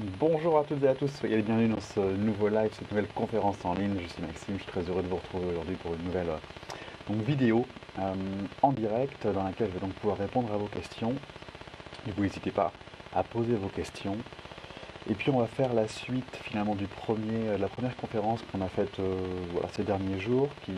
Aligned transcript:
Bonjour 0.00 0.56
à 0.58 0.62
toutes 0.62 0.84
et 0.84 0.86
à 0.86 0.94
tous, 0.94 1.08
soyez 1.08 1.34
les 1.34 1.42
bienvenus 1.42 1.74
dans 1.74 1.80
ce 1.80 1.98
nouveau 1.98 2.48
live, 2.48 2.70
cette 2.72 2.88
nouvelle 2.92 3.08
conférence 3.16 3.56
en 3.64 3.74
ligne. 3.74 3.98
Je 4.00 4.06
suis 4.06 4.22
Maxime, 4.22 4.54
je 4.56 4.62
suis 4.62 4.70
très 4.70 4.82
heureux 4.82 5.02
de 5.02 5.08
vous 5.08 5.16
retrouver 5.16 5.46
aujourd'hui 5.46 5.74
pour 5.74 5.92
une 5.92 6.04
nouvelle 6.04 6.28
euh, 6.28 7.14
vidéo 7.26 7.66
euh, 7.98 8.14
en 8.62 8.70
direct 8.70 9.26
dans 9.26 9.42
laquelle 9.42 9.66
je 9.66 9.72
vais 9.72 9.80
donc 9.80 9.94
pouvoir 9.94 10.18
répondre 10.18 10.52
à 10.54 10.56
vos 10.56 10.66
questions. 10.66 11.16
Du 12.06 12.12
coup, 12.12 12.22
n'hésitez 12.22 12.52
pas 12.52 12.70
à 13.12 13.24
poser 13.24 13.56
vos 13.56 13.66
questions. 13.66 14.16
Et 15.10 15.14
puis 15.14 15.30
on 15.30 15.40
va 15.40 15.48
faire 15.48 15.74
la 15.74 15.88
suite 15.88 16.38
finalement 16.44 16.76
du 16.76 16.86
premier, 16.86 17.48
euh, 17.48 17.56
de 17.56 17.62
la 17.62 17.68
première 17.68 17.96
conférence 17.96 18.44
qu'on 18.52 18.60
a 18.60 18.68
faite 18.68 19.00
ces 19.72 19.82
derniers 19.82 20.20
jours, 20.20 20.48
qui 20.64 20.74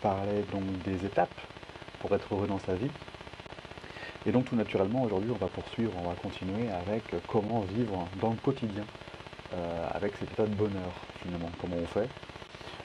parlait 0.00 0.44
donc 0.52 0.62
des 0.84 1.04
étapes 1.04 1.40
pour 1.98 2.14
être 2.14 2.32
heureux 2.32 2.46
dans 2.46 2.60
sa 2.60 2.74
vie. 2.74 2.90
Et 4.26 4.32
donc 4.32 4.44
tout 4.44 4.56
naturellement, 4.56 5.02
aujourd'hui, 5.02 5.30
on 5.30 5.38
va 5.38 5.46
poursuivre, 5.46 5.92
on 5.98 6.08
va 6.08 6.14
continuer 6.14 6.70
avec 6.70 7.04
comment 7.26 7.60
vivre 7.60 8.06
dans 8.20 8.30
le 8.30 8.36
quotidien, 8.36 8.84
euh, 9.54 9.88
avec 9.92 10.14
cet 10.16 10.30
état 10.32 10.44
de 10.44 10.54
bonheur, 10.54 10.92
finalement, 11.22 11.50
comment 11.60 11.76
on 11.76 11.86
fait? 11.86 12.08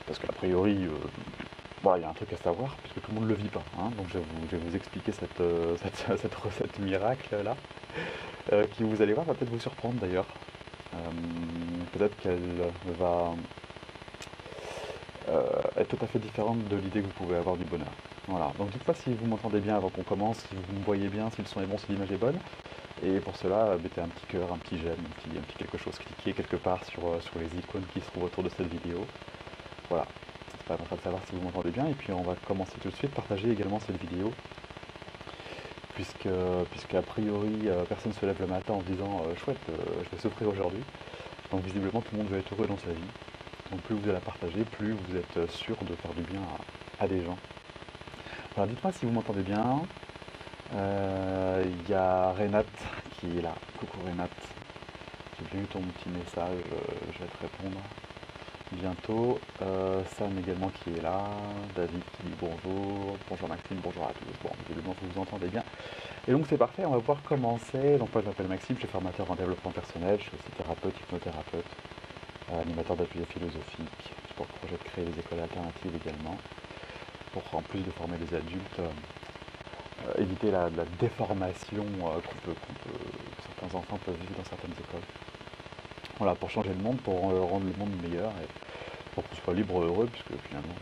Parce 0.08 0.18
qu'a 0.18 0.32
priori, 0.32 0.86
euh, 0.86 1.96
il 1.98 2.02
y 2.02 2.06
a 2.06 2.10
un 2.10 2.14
truc 2.14 2.32
à 2.32 2.38
savoir, 2.38 2.76
puisque 2.78 3.02
tout 3.02 3.12
le 3.12 3.16
monde 3.16 3.26
ne 3.26 3.30
le 3.30 3.36
vit 3.36 3.50
pas. 3.50 3.64
Hein. 3.78 3.92
donc 3.98 4.08
je 4.14 4.18
vais, 4.18 4.58
vous, 4.58 4.76
expliquer 4.76 5.12
cette, 5.12 5.42
euh, 5.42 5.76
recette 6.44 6.80
miracle-là, 6.80 7.58
qui, 8.72 8.84
vous 8.84 9.02
allez 9.02 9.14
voir, 9.14 9.26
va 9.26 9.34
peut-être 9.34 9.52
vous 9.52 9.60
surprendre 9.60 9.96
d'ailleurs. 9.96 10.28
peut-être 11.92 12.18
qu'elle 12.20 12.40
va 12.98 13.34
être 15.78 15.90
tout 15.90 16.04
à 16.04 16.08
fait 16.08 16.20
différente 16.20 16.66
de 16.70 16.78
l'idée 16.78 17.02
que 17.02 17.06
vous 17.08 17.26
pouvez 17.26 17.36
avoir 17.36 17.58
du 17.58 17.66
bonheur. 17.66 17.92
Voilà, 18.28 18.52
donc 18.58 18.72
dites-moi 18.72 18.96
si 18.96 19.14
vous 19.14 19.28
m'entendez 19.28 19.60
bien 19.60 19.76
avant 19.76 19.90
qu'on 19.90 20.02
commence, 20.02 20.40
si 20.40 20.56
vous 20.56 20.80
me 20.80 20.84
voyez 20.84 21.10
bien, 21.10 21.30
si 21.30 21.42
le 21.42 21.48
son 21.48 21.62
est 21.62 21.68
bon, 21.68 21.78
si 21.78 21.92
l'image 21.92 22.12
est 22.12 22.18
bonne. 22.18 22.40
Et 23.04 23.20
pour 23.20 23.36
cela, 23.36 23.78
mettez 23.84 24.02
un 24.02 24.08
petit 24.08 24.26
cœur, 24.26 24.52
un 24.52 24.58
petit 24.58 24.80
j'aime, 24.80 24.98
un 24.98 25.42
petit, 25.42 25.58
quelque 25.58 25.78
chose, 25.78 26.00
cliquez 26.00 26.34
quelque 26.34 26.56
part 26.56 26.84
sur, 26.86 27.06
euh, 27.06 27.20
sur 27.20 27.38
les 27.38 27.46
icônes 27.60 27.84
qui 27.94 28.02
se 28.02 28.06
trouvent 28.08 28.24
autour 28.24 28.42
de 28.42 28.50
cette 28.50 28.68
vidéo. 28.68 29.06
Voilà, 29.90 30.08
c'est 30.50 30.66
pas 30.66 30.76
train 30.76 30.96
de 30.96 31.02
savoir 31.02 31.22
si 31.28 31.36
vous 31.36 31.42
m'entendez 31.42 31.70
bien. 31.70 31.86
Et 31.86 31.94
puis 31.94 32.12
on 32.14 32.24
va 32.24 32.34
commencer 32.48 32.74
tout 32.82 32.90
de 32.90 32.96
suite, 32.96 33.12
partager 33.12 33.52
également 33.52 33.80
cette 33.80 34.02
vidéo. 34.02 34.32
Puisque, 35.94 36.28
puisque 36.72 36.96
a 36.96 37.04
priori, 37.04 37.68
euh, 37.68 37.84
personne 37.84 38.12
ne 38.12 38.18
se 38.18 38.26
lève 38.26 38.40
le 38.40 38.48
matin 38.48 38.74
en 38.74 38.82
se 38.82 38.86
disant 38.86 39.22
euh, 39.28 39.36
chouette, 39.36 39.62
je 39.68 40.10
vais 40.10 40.22
souffrir 40.22 40.48
aujourd'hui. 40.50 40.82
Donc 41.52 41.64
visiblement, 41.64 42.02
tout 42.02 42.14
le 42.14 42.24
monde 42.24 42.32
veut 42.32 42.40
être 42.40 42.54
heureux 42.56 42.68
dans 42.68 42.78
sa 42.80 42.90
vie. 42.90 43.12
Donc 43.72 43.82
plus 43.82 43.96
vous 43.96 44.04
allez 44.06 44.14
la 44.14 44.20
partager, 44.20 44.64
plus 44.64 44.94
vous 44.94 45.16
êtes 45.16 45.52
sûr 45.52 45.76
de 45.84 45.96
faire 45.96 46.14
du 46.14 46.24
bien 46.24 46.42
à 47.00 47.08
des 47.08 47.24
gens. 47.24 47.38
Alors 48.58 48.68
dites-moi 48.68 48.94
si 48.94 49.06
vous 49.06 49.12
m'entendez 49.12 49.42
bien. 49.42 49.82
Il 50.72 50.78
euh, 50.78 51.64
y 51.90 51.94
a 51.94 52.32
Renate 52.32 52.66
qui 53.20 53.38
est 53.38 53.42
là. 53.42 53.54
Coucou 53.78 54.00
Renate. 54.08 54.30
J'ai 55.38 55.58
vu 55.58 55.66
ton 55.66 55.82
petit 55.82 56.08
message, 56.08 56.64
euh, 56.72 56.96
je 57.12 57.20
vais 57.20 57.30
te 57.30 57.38
répondre 57.42 57.82
bientôt. 58.72 59.40
Euh, 59.62 60.02
Sam 60.16 60.40
également 60.40 60.70
qui 60.70 60.92
est 60.98 61.02
là. 61.02 61.20
David 61.76 62.00
qui 62.00 62.28
dit 62.28 62.34
bonjour. 62.40 63.18
Bonjour 63.30 63.50
Maxime, 63.50 63.78
bonjour 63.84 64.06
à 64.06 64.14
tous. 64.14 64.48
Bon, 64.48 64.52
évidemment 64.70 64.96
vous 65.02 65.10
vous 65.14 65.20
entendez 65.20 65.48
bien. 65.48 65.64
Et 66.26 66.32
donc 66.32 66.46
c'est 66.50 66.58
parfait, 66.58 66.86
on 66.86 66.92
va 66.92 67.00
pouvoir 67.00 67.24
commencer. 67.24 67.98
Donc 67.98 68.14
moi 68.14 68.22
je 68.24 68.30
m'appelle 68.30 68.48
Maxime, 68.48 68.78
je 68.78 68.84
suis 68.84 68.90
formateur 68.90 69.30
en 69.30 69.36
développement 69.36 69.72
personnel, 69.72 70.18
je 70.18 70.24
suis 70.24 70.32
aussi 70.34 70.52
thérapeute, 70.58 70.96
hypnothérapeute, 70.98 71.66
animateur 72.54 72.96
d'ateliers 72.96 73.26
philosophiques. 73.26 74.14
Pour 74.38 74.46
projet 74.48 74.78
de 74.78 74.90
créer 74.90 75.04
des 75.04 75.20
écoles 75.20 75.42
alternatives 75.42 75.92
également 75.94 76.38
pour 77.36 77.60
en 77.60 77.62
plus 77.62 77.82
de 77.82 77.92
former 77.92 78.18
les 78.18 78.38
adultes, 78.38 78.80
euh, 78.80 78.88
euh, 80.08 80.22
éviter 80.22 80.52
la, 80.52 80.70
déformation 81.00 81.86
euh, 82.04 82.20
que 82.46 82.52
certains 83.42 83.78
enfants 83.78 84.00
peuvent 84.06 84.16
vivre 84.16 84.38
dans 84.38 84.46
certaines 84.46 84.72
écoles. 84.72 85.02
Voilà, 86.18 86.34
pour 86.36 86.50
changer 86.50 86.70
le 86.70 86.82
monde, 86.82 86.98
pour 87.02 87.20
rendre 87.22 87.66
le 87.66 87.78
monde 87.78 87.92
meilleur 88.02 88.32
et 88.42 88.48
pour 89.14 89.28
qu'on 89.28 89.36
soit 89.36 89.54
libre 89.54 89.84
et 89.84 89.86
heureux, 89.86 90.08
puisque 90.08 90.42
finalement 90.48 90.76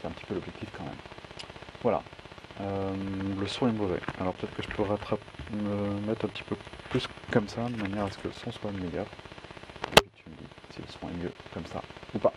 c'est 0.00 0.06
un 0.06 0.10
petit 0.10 0.24
peu 0.24 0.34
l'objectif 0.34 0.68
quand 0.76 0.84
même. 0.84 1.00
Voilà. 1.82 2.02
le 2.60 3.46
son 3.48 3.68
est 3.68 3.72
mauvais. 3.72 3.98
Alors 4.20 4.32
peut-être 4.34 4.54
que 4.54 4.62
je 4.62 4.68
peux 4.68 4.84
me 5.56 6.00
mettre 6.06 6.26
un 6.26 6.28
petit 6.28 6.44
peu 6.44 6.56
plus 6.90 7.08
comme 7.32 7.48
ça, 7.48 7.64
de 7.64 7.82
manière 7.82 8.04
à 8.04 8.10
ce 8.12 8.18
que 8.18 8.28
le 8.28 8.34
son 8.34 8.52
soit 8.52 8.70
meilleur. 8.70 9.06
Et 9.94 10.04
tu 10.14 10.30
me 10.30 10.36
dis 10.36 10.46
si 10.70 10.82
le 10.82 10.88
son 10.88 11.08
est 11.08 11.24
mieux 11.24 11.32
comme 11.52 11.66
ça 11.66 11.82
ou 12.14 12.18
pas. 12.20 12.32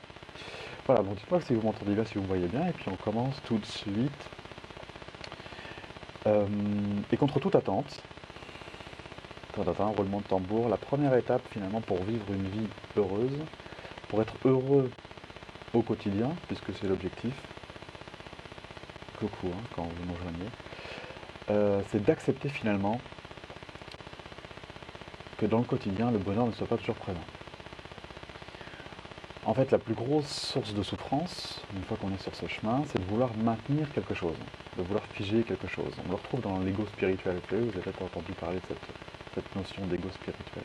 Voilà, 0.90 1.04
donc 1.04 1.18
dites-moi 1.18 1.40
si 1.42 1.54
vous 1.54 1.62
m'entendez 1.62 1.94
bien, 1.94 2.04
si 2.04 2.16
vous 2.16 2.24
voyez 2.24 2.48
bien, 2.48 2.66
et 2.66 2.72
puis 2.72 2.90
on 2.90 2.96
commence 2.96 3.40
tout 3.44 3.60
de 3.60 3.66
suite. 3.66 4.30
Euh, 6.26 6.48
et 7.12 7.16
contre 7.16 7.40
toute 7.40 7.54
attente, 7.54 8.02
un 9.56 9.86
roulement 9.86 10.18
de 10.22 10.24
tambour, 10.24 10.68
la 10.68 10.78
première 10.78 11.14
étape 11.14 11.44
finalement 11.52 11.80
pour 11.82 12.02
vivre 12.02 12.26
une 12.32 12.48
vie 12.48 12.68
heureuse, 12.98 13.38
pour 14.10 14.20
être 14.24 14.34
heureux 14.46 14.90
au 15.76 15.84
quotidien, 15.84 16.32
puisque 16.48 16.74
c'est 16.74 16.88
l'objectif, 16.88 17.36
coucou 19.20 19.50
hein, 19.54 19.62
quand 19.76 19.84
vous 19.84 20.12
me 20.12 20.18
rejoignez, 20.18 20.50
euh, 21.52 21.84
c'est 21.92 22.04
d'accepter 22.04 22.50
finalement 22.50 23.00
que 25.38 25.46
dans 25.46 25.60
le 25.60 25.66
quotidien, 25.66 26.10
le 26.10 26.18
bonheur 26.18 26.48
ne 26.48 26.52
soit 26.52 26.66
pas 26.66 26.78
toujours 26.78 26.96
présent. 26.96 27.26
En 29.50 29.56
fait, 29.56 29.72
la 29.72 29.80
plus 29.80 29.96
grosse 29.96 30.28
source 30.28 30.76
de 30.76 30.84
souffrance, 30.84 31.64
une 31.76 31.82
fois 31.82 31.98
qu'on 32.00 32.14
est 32.14 32.22
sur 32.22 32.36
ce 32.36 32.46
chemin, 32.46 32.84
c'est 32.86 33.00
de 33.00 33.06
vouloir 33.06 33.32
maintenir 33.36 33.92
quelque 33.94 34.14
chose, 34.14 34.36
de 34.78 34.84
vouloir 34.84 35.04
figer 35.06 35.42
quelque 35.42 35.66
chose. 35.66 35.92
On 36.06 36.10
le 36.10 36.18
retrouve 36.18 36.42
dans 36.42 36.60
l'ego 36.60 36.86
spirituel. 36.86 37.38
Vous 37.50 37.58
avez 37.58 37.72
peut-être 37.72 38.04
entendu 38.04 38.32
parler 38.34 38.58
de 38.58 38.76
cette, 39.34 39.56
notion 39.56 39.88
d'ego 39.88 40.08
spirituel. 40.12 40.64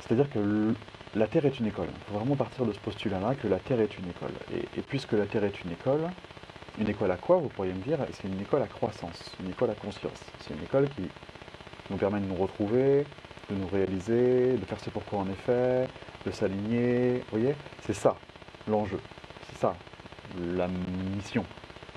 C'est-à-dire 0.00 0.28
que 0.30 0.74
la 1.14 1.28
Terre 1.28 1.46
est 1.46 1.60
une 1.60 1.66
école. 1.66 1.86
Il 1.86 2.12
faut 2.12 2.18
vraiment 2.18 2.34
partir 2.34 2.66
de 2.66 2.72
ce 2.72 2.78
postulat-là 2.80 3.36
que 3.36 3.46
la 3.46 3.60
Terre 3.60 3.82
est 3.82 3.96
une 3.96 4.10
école. 4.10 4.32
Et, 4.52 4.82
puisque 4.82 5.12
la 5.12 5.26
Terre 5.26 5.44
est 5.44 5.62
une 5.62 5.70
école, 5.70 6.10
une 6.80 6.88
école 6.88 7.12
à 7.12 7.16
quoi, 7.16 7.36
vous 7.36 7.50
pourriez 7.50 7.72
me 7.72 7.82
dire 7.82 7.98
C'est 8.14 8.26
une 8.26 8.40
école 8.40 8.62
à 8.62 8.66
croissance, 8.66 9.36
une 9.38 9.50
école 9.50 9.70
à 9.70 9.74
conscience. 9.74 10.24
C'est 10.40 10.54
une 10.54 10.64
école 10.64 10.88
qui 10.88 11.02
nous 11.88 11.98
permet 11.98 12.18
de 12.18 12.26
nous 12.26 12.34
retrouver, 12.34 13.06
de 13.48 13.54
nous 13.54 13.68
réaliser, 13.68 14.56
de 14.56 14.64
faire 14.64 14.80
ce 14.80 14.90
pourquoi 14.90 15.24
est 15.30 15.46
fait, 15.46 15.88
de 16.28 16.34
s'aligner. 16.34 17.18
Vous 17.30 17.38
voyez 17.38 17.54
C'est 17.82 17.94
ça 17.94 18.16
l'enjeu. 18.68 19.00
C'est 19.48 19.58
ça 19.60 19.74
la 20.38 20.68
mission 21.14 21.44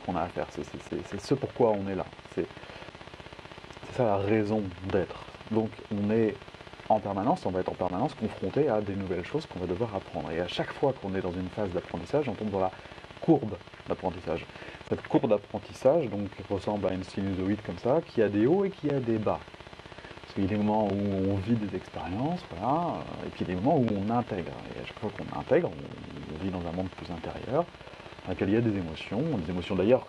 qu'on 0.06 0.16
a 0.16 0.22
à 0.22 0.28
faire. 0.28 0.48
C'est 0.52 1.22
ce 1.22 1.34
pourquoi 1.34 1.72
on 1.72 1.88
est 1.88 1.96
là. 1.96 2.06
C'est 2.34 2.48
ça 3.94 4.06
la 4.06 4.18
raison 4.18 4.64
d'être. 4.92 5.26
Donc 5.52 5.70
on 5.92 6.10
est 6.12 6.36
en 6.90 7.00
permanence, 7.00 7.46
on 7.46 7.52
va 7.52 7.62
être 7.62 7.72
en 7.72 7.76
permanence 7.76 8.14
confronté 8.16 8.68
à 8.68 8.82
des 8.82 8.96
nouvelles 8.96 9.26
choses 9.26 9.46
qu'on 9.46 9.60
va 9.60 9.68
devoir 9.68 9.96
apprendre. 9.96 10.32
Et 10.32 10.40
à 10.40 10.48
chaque 10.48 10.72
fois 10.74 10.94
qu'on 10.94 11.16
est 11.16 11.22
dans 11.22 11.32
une 11.32 11.50
phase 11.50 11.70
d'apprentissage, 11.72 12.28
on 12.28 12.34
tombe 12.34 12.50
dans 12.50 12.60
la 12.60 12.72
courbe 13.22 13.56
d'apprentissage. 13.88 14.46
Cette 14.90 15.08
courbe 15.08 15.30
d'apprentissage 15.30 16.10
donc 16.10 16.30
ressemble 16.50 16.88
à 16.88 16.94
une 16.94 17.04
sinusoïde 17.04 17.62
comme 17.66 17.78
ça, 17.78 18.02
qui 18.06 18.22
a 18.22 18.28
des 18.28 18.46
hauts 18.46 18.66
et 18.66 18.72
qui 18.72 18.90
a 18.90 19.00
des 19.00 19.18
bas. 19.18 19.40
Parce 20.32 20.48
qu'il 20.48 20.50
y 20.50 20.56
a 20.56 20.58
des 20.58 20.64
moments 20.64 20.88
où 20.88 21.32
on 21.34 21.36
vit 21.40 21.56
des 21.56 21.76
expériences, 21.76 22.40
voilà, 22.52 23.04
et 23.26 23.30
puis 23.32 23.44
il 23.44 23.50
y 23.50 23.52
a 23.52 23.56
des 23.56 23.62
moments 23.62 23.78
où 23.80 23.86
on 23.92 24.10
intègre. 24.10 24.54
Et 24.74 24.82
à 24.82 24.86
chaque 24.86 24.98
fois 25.00 25.10
qu'on 25.10 25.38
intègre, 25.38 25.70
on, 25.70 26.42
vit 26.42 26.50
dans 26.50 26.66
un 26.66 26.72
monde 26.72 26.88
plus 26.88 27.12
intérieur, 27.12 27.66
dans 28.26 28.32
lequel 28.32 28.48
il 28.48 28.54
y 28.54 28.58
a 28.58 28.62
des 28.62 28.78
émotions, 28.78 29.22
des 29.40 29.50
émotions 29.50 29.76
d'ailleurs 29.76 30.08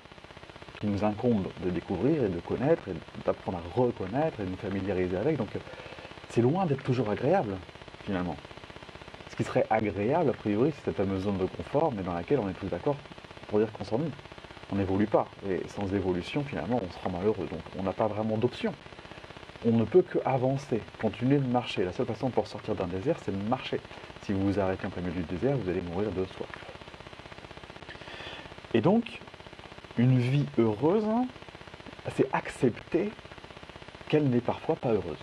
qui 0.78 0.86
nous 0.86 1.02
incombent 1.02 1.48
de 1.64 1.70
découvrir 1.70 2.22
et 2.22 2.28
de 2.28 2.38
connaître, 2.38 2.82
et 2.88 2.92
d'apprendre 3.26 3.58
à 3.58 3.80
reconnaître 3.80 4.38
et 4.38 4.44
de 4.44 4.50
nous 4.50 4.56
familiariser 4.58 5.16
avec. 5.16 5.38
Donc 5.38 5.48
c'est 6.28 6.40
loin 6.40 6.66
d'être 6.66 6.84
toujours 6.84 7.10
agréable, 7.10 7.56
finalement. 8.04 8.36
Ce 9.28 9.34
qui 9.34 9.42
serait 9.42 9.66
agréable, 9.70 10.30
a 10.30 10.34
priori, 10.34 10.70
c'est 10.76 10.84
cette 10.84 10.98
fameuse 10.98 11.24
zone 11.24 11.38
de 11.38 11.46
confort, 11.46 11.92
mais 11.96 12.04
dans 12.04 12.14
laquelle 12.14 12.38
on 12.38 12.48
est 12.48 12.54
tous 12.54 12.68
d'accord 12.68 12.96
pour 13.48 13.58
dire 13.58 13.72
qu'on 13.72 13.84
s'ennuie. 13.84 14.12
On 14.70 14.76
n'évolue 14.76 15.08
pas. 15.08 15.26
Et 15.50 15.62
sans 15.66 15.92
évolution, 15.92 16.44
finalement, 16.44 16.80
on 16.80 16.92
sera 16.92 17.10
malheureux. 17.10 17.48
Donc 17.50 17.60
on 17.76 17.82
n'a 17.82 17.92
pas 17.92 18.06
vraiment 18.06 18.36
d'option 18.36 18.72
on 19.64 19.72
ne 19.72 19.84
peut 19.84 20.02
qu'avancer, 20.02 20.80
continuer 21.00 21.38
de 21.38 21.46
marcher. 21.46 21.84
La 21.84 21.92
seule 21.92 22.06
façon 22.06 22.30
pour 22.30 22.46
sortir 22.46 22.74
d'un 22.74 22.86
désert, 22.86 23.16
c'est 23.24 23.32
de 23.32 23.48
marcher. 23.48 23.80
Si 24.22 24.32
vous 24.32 24.40
vous 24.40 24.60
arrêtez 24.60 24.86
en 24.86 24.90
plein 24.90 25.02
milieu 25.02 25.22
du 25.22 25.34
désert, 25.34 25.56
vous 25.56 25.68
allez 25.68 25.80
mourir 25.80 26.10
de 26.10 26.24
soif. 26.24 26.48
Et 28.74 28.80
donc, 28.80 29.20
une 29.98 30.18
vie 30.18 30.46
heureuse, 30.58 31.06
c'est 32.16 32.26
accepter 32.32 33.10
qu'elle 34.08 34.28
n'est 34.28 34.40
parfois 34.40 34.76
pas 34.76 34.92
heureuse. 34.92 35.18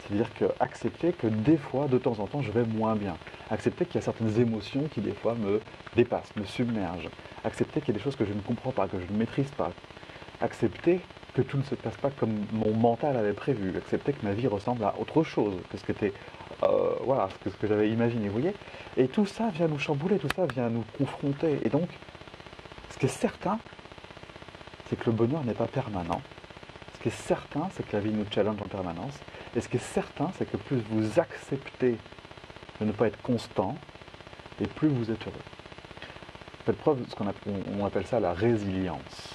C'est-à-dire 0.00 0.32
que 0.34 0.44
accepter 0.60 1.12
que 1.12 1.26
des 1.26 1.56
fois, 1.56 1.88
de 1.88 1.98
temps 1.98 2.18
en 2.20 2.26
temps, 2.26 2.42
je 2.42 2.52
vais 2.52 2.64
moins 2.64 2.94
bien. 2.94 3.16
Accepter 3.50 3.86
qu'il 3.86 3.96
y 3.96 3.98
a 3.98 4.02
certaines 4.02 4.40
émotions 4.40 4.84
qui 4.92 5.00
des 5.00 5.12
fois 5.12 5.34
me 5.34 5.60
dépassent, 5.94 6.34
me 6.36 6.44
submergent. 6.44 7.10
Accepter 7.44 7.80
qu'il 7.80 7.88
y 7.88 7.96
a 7.96 7.98
des 7.98 8.04
choses 8.04 8.16
que 8.16 8.24
je 8.24 8.32
ne 8.32 8.40
comprends 8.40 8.72
pas, 8.72 8.88
que 8.88 8.98
je 9.00 9.12
ne 9.12 9.18
maîtrise 9.18 9.50
pas. 9.50 9.72
Accepter 10.40 11.00
que 11.36 11.42
tout 11.42 11.58
ne 11.58 11.62
se 11.62 11.74
passe 11.74 11.96
pas 11.98 12.08
comme 12.10 12.46
mon 12.50 12.72
mental 12.72 13.14
avait 13.14 13.34
prévu, 13.34 13.76
accepter 13.76 14.14
que 14.14 14.24
ma 14.24 14.32
vie 14.32 14.46
ressemble 14.46 14.82
à 14.84 14.94
autre 14.98 15.22
chose 15.22 15.52
que 15.70 15.76
ce 15.76 15.84
que, 15.84 15.92
euh, 16.02 16.94
voilà, 17.02 17.28
ce 17.44 17.50
que, 17.50 17.66
j'avais 17.66 17.90
imaginé, 17.90 18.28
vous 18.28 18.40
voyez 18.40 18.54
Et 18.96 19.06
tout 19.06 19.26
ça 19.26 19.50
vient 19.50 19.68
nous 19.68 19.78
chambouler, 19.78 20.18
tout 20.18 20.30
ça 20.34 20.46
vient 20.46 20.70
nous 20.70 20.84
confronter. 20.96 21.58
Et 21.62 21.68
donc, 21.68 21.90
ce 22.90 22.96
qui 22.96 23.04
est 23.04 23.10
certain, 23.10 23.58
c'est 24.88 24.96
que 24.96 25.04
le 25.10 25.12
bonheur 25.12 25.44
n'est 25.44 25.52
pas 25.52 25.66
permanent. 25.66 26.22
Ce 26.94 27.02
qui 27.02 27.08
est 27.08 27.22
certain, 27.26 27.68
c'est 27.74 27.86
que 27.86 27.94
la 27.94 28.00
vie 28.00 28.12
nous 28.12 28.24
challenge 28.30 28.62
en 28.62 28.68
permanence. 28.68 29.18
Et 29.54 29.60
ce 29.60 29.68
qui 29.68 29.76
est 29.76 29.92
certain, 29.92 30.30
c'est 30.38 30.50
que 30.50 30.56
plus 30.56 30.80
vous 30.88 31.20
acceptez 31.20 31.98
de 32.80 32.84
ne 32.86 32.92
pas 32.92 33.08
être 33.08 33.20
constant, 33.20 33.76
et 34.58 34.66
plus 34.66 34.88
vous 34.88 35.10
êtes 35.10 35.26
heureux. 35.26 35.36
Faites 36.64 36.78
preuve 36.78 37.04
de 37.04 37.10
ce 37.10 37.14
qu'on 37.14 37.84
appelle, 37.84 38.06
ça 38.06 38.20
la 38.20 38.32
résilience. 38.32 39.25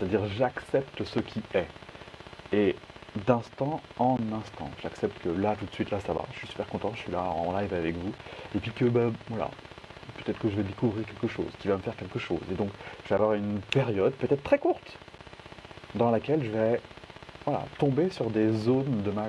C'est-à-dire 0.00 0.26
j'accepte 0.38 1.04
ce 1.04 1.20
qui 1.20 1.42
est. 1.54 1.68
Et 2.52 2.74
d'instant 3.26 3.82
en 3.98 4.16
instant. 4.32 4.70
J'accepte 4.82 5.20
que 5.22 5.28
là, 5.28 5.56
tout 5.58 5.66
de 5.66 5.72
suite, 5.72 5.90
là, 5.90 6.00
ça 6.00 6.12
va. 6.12 6.24
Je 6.32 6.38
suis 6.38 6.48
super 6.48 6.66
content, 6.68 6.92
je 6.94 7.00
suis 7.00 7.12
là 7.12 7.22
en 7.22 7.58
live 7.58 7.72
avec 7.74 7.96
vous. 7.96 8.12
Et 8.54 8.58
puis 8.58 8.70
que, 8.70 8.84
ben, 8.84 9.12
voilà, 9.28 9.50
peut-être 10.18 10.38
que 10.38 10.48
je 10.48 10.56
vais 10.56 10.62
découvrir 10.62 11.06
quelque 11.06 11.28
chose, 11.28 11.50
qui 11.58 11.68
va 11.68 11.76
me 11.76 11.82
faire 11.82 11.96
quelque 11.96 12.18
chose. 12.18 12.40
Et 12.50 12.54
donc, 12.54 12.70
je 13.04 13.08
vais 13.10 13.14
avoir 13.16 13.34
une 13.34 13.60
période, 13.60 14.12
peut-être 14.14 14.42
très 14.42 14.58
courte, 14.58 14.96
dans 15.94 16.10
laquelle 16.10 16.44
je 16.44 16.50
vais, 16.50 16.80
voilà, 17.44 17.64
tomber 17.78 18.10
sur 18.10 18.30
des 18.30 18.52
zones 18.52 19.02
de 19.02 19.10
ma 19.10 19.26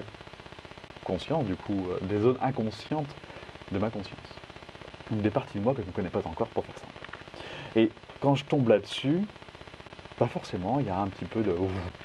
conscience, 1.04 1.46
du 1.46 1.56
coup, 1.56 1.88
euh, 1.90 1.98
des 2.04 2.20
zones 2.20 2.38
inconscientes 2.42 3.14
de 3.72 3.80
ma 3.80 3.90
conscience. 3.90 4.20
Des 5.10 5.32
parties 5.32 5.58
de 5.58 5.64
moi 5.64 5.74
que 5.74 5.82
je 5.82 5.88
ne 5.88 5.92
connais 5.92 6.10
pas 6.10 6.20
encore, 6.20 6.48
pour 6.48 6.64
faire 6.66 6.78
simple. 6.78 6.92
Et 7.76 7.90
quand 8.22 8.36
je 8.36 8.46
tombe 8.46 8.70
là-dessus, 8.70 9.22
pas 10.22 10.28
forcément, 10.28 10.80
il 10.80 10.86
y 10.86 10.90
a 10.90 11.00
un 11.00 11.08
petit 11.08 11.26
peu 11.26 11.42
de... 11.42 11.52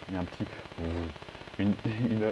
Il 0.08 0.14
y 0.14 0.16
a 0.16 0.20
un 0.20 0.24
petit 0.24 0.46
une, 1.58 1.74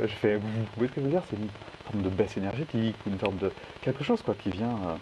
je 0.03 0.07
fais, 0.07 0.37
vous 0.37 0.49
voyez 0.77 0.89
ce 0.89 0.95
que 0.95 1.01
je 1.03 1.05
veux 1.05 1.11
dire? 1.11 1.23
C'est 1.29 1.37
une 1.37 1.49
forme 1.85 2.03
de 2.03 2.09
baisse 2.09 2.39
énergétique 2.39 2.97
une 3.07 3.19
forme 3.19 3.37
de 3.37 3.53
quelque 3.83 4.03
chose 4.03 4.23
quoi 4.23 4.35
qui 4.35 4.49
vient, 4.49 4.79
euh, 4.87 4.97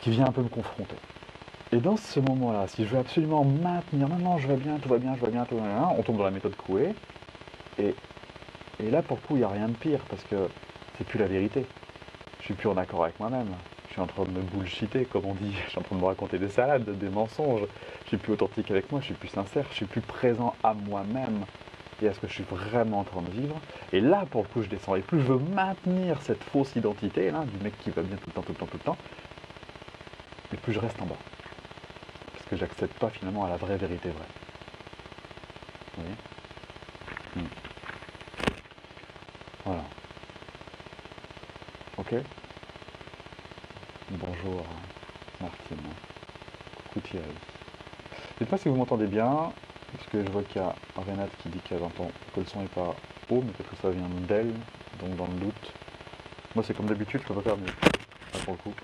qui 0.00 0.10
vient 0.10 0.26
un 0.26 0.32
peu 0.32 0.42
me 0.42 0.48
confronter. 0.48 0.94
Et 1.72 1.78
dans 1.78 1.96
ce 1.96 2.20
moment-là, 2.20 2.68
si 2.68 2.84
je 2.84 2.90
veux 2.90 2.98
absolument 2.98 3.42
maintenir, 3.44 4.08
non, 4.08 4.18
non, 4.18 4.38
je 4.38 4.46
vais 4.46 4.56
bien, 4.56 4.78
tout 4.78 4.88
va 4.88 4.98
bien, 4.98 5.16
je 5.16 5.24
vais 5.26 5.32
bien, 5.32 5.44
tout 5.44 5.56
va 5.56 5.66
bien, 5.66 5.88
on 5.98 6.02
tombe 6.04 6.18
dans 6.18 6.24
la 6.24 6.30
méthode 6.30 6.54
Coué. 6.54 6.94
Et, 7.80 7.96
et 8.78 8.90
là, 8.92 9.02
pour 9.02 9.16
le 9.16 9.26
coup, 9.26 9.34
il 9.34 9.40
n'y 9.40 9.44
a 9.44 9.48
rien 9.48 9.66
de 9.66 9.74
pire 9.74 10.00
parce 10.08 10.22
que 10.22 10.36
c'est 10.96 11.04
plus 11.04 11.18
la 11.18 11.26
vérité. 11.26 11.66
Je 12.38 12.44
suis 12.44 12.54
plus 12.54 12.68
en 12.68 12.76
accord 12.76 13.02
avec 13.02 13.18
moi-même. 13.18 13.48
Suis 13.98 14.04
en 14.04 14.06
train 14.06 14.26
de 14.26 14.30
me 14.30 14.42
bullshiter, 14.42 15.06
comme 15.06 15.24
on 15.24 15.34
dit. 15.34 15.52
Je 15.64 15.70
suis 15.70 15.78
en 15.80 15.82
train 15.82 15.96
de 15.96 16.00
me 16.00 16.06
raconter 16.06 16.38
des 16.38 16.48
salades, 16.48 16.84
des 16.84 17.08
mensonges. 17.08 17.62
Je 18.04 18.08
suis 18.10 18.16
plus 18.16 18.34
authentique 18.34 18.70
avec 18.70 18.92
moi, 18.92 19.00
je 19.00 19.06
suis 19.06 19.14
plus 19.14 19.26
sincère, 19.26 19.64
je 19.70 19.74
suis 19.74 19.86
plus 19.86 20.00
présent 20.00 20.54
à 20.62 20.72
moi-même 20.72 21.44
et 22.00 22.06
est 22.06 22.14
ce 22.14 22.20
que 22.20 22.28
je 22.28 22.32
suis 22.32 22.44
vraiment 22.44 23.00
en 23.00 23.02
train 23.02 23.22
de 23.22 23.30
vivre. 23.32 23.60
Et 23.92 24.00
là, 24.00 24.24
pour 24.30 24.42
le 24.42 24.48
coup, 24.48 24.62
je 24.62 24.68
descends. 24.68 24.94
Et 24.94 25.00
plus 25.00 25.20
je 25.20 25.32
veux 25.32 25.40
maintenir 25.52 26.22
cette 26.22 26.44
fausse 26.44 26.76
identité, 26.76 27.32
là, 27.32 27.44
du 27.44 27.60
mec 27.64 27.76
qui 27.80 27.90
va 27.90 28.02
bien 28.02 28.16
tout 28.16 28.26
le 28.28 28.32
temps, 28.34 28.42
tout 28.42 28.52
le 28.52 28.58
temps, 28.58 28.66
tout 28.66 28.78
le 28.78 28.84
temps, 28.84 28.96
et 30.54 30.56
plus 30.58 30.72
je 30.72 30.78
reste 30.78 31.02
en 31.02 31.06
bas. 31.06 31.16
Parce 32.34 32.46
que 32.46 32.56
j'accède 32.56 32.90
pas 32.90 33.10
finalement 33.10 33.46
à 33.46 33.48
la 33.48 33.56
vraie 33.56 33.78
vérité 33.78 34.10
vraie. 34.10 34.22
Vous 35.96 36.02
voyez? 36.04 36.16
Hmm. 37.34 37.48
Voilà. 39.64 39.82
Ok? 41.98 42.14
Bonjour 44.48 44.64
Martine. 45.42 45.76
Coucou 46.76 47.00
Thierry. 47.00 47.24
Dites-moi 48.38 48.58
si 48.58 48.68
vous 48.70 48.76
m'entendez 48.76 49.06
bien. 49.06 49.52
Parce 49.92 50.06
que 50.10 50.24
je 50.24 50.30
vois 50.30 50.42
qu'il 50.42 50.62
y 50.62 50.64
a 50.64 50.74
Renate 50.96 51.30
qui 51.42 51.50
dit 51.50 51.58
qu'elle 51.58 51.82
entend 51.82 52.10
que 52.34 52.40
le 52.40 52.46
son 52.46 52.60
n'est 52.60 52.68
pas 52.68 52.94
haut, 53.28 53.42
mais 53.44 53.52
peut-être 53.52 53.70
que 53.70 53.76
ça 53.76 53.90
vient 53.90 54.08
d'elle, 54.26 54.54
donc 55.00 55.16
dans 55.16 55.26
le 55.26 55.34
doute. 55.34 55.72
Moi 56.54 56.64
c'est 56.64 56.74
comme 56.74 56.86
d'habitude, 56.86 57.20
je 57.22 57.26
peux 57.26 57.34
pas 57.34 57.42
faire 57.42 57.56
mieux. 57.58 57.72
pour 58.44 58.54
le 58.54 58.58
coup. 58.58 58.74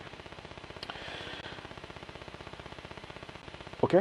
Ok? 3.83 3.97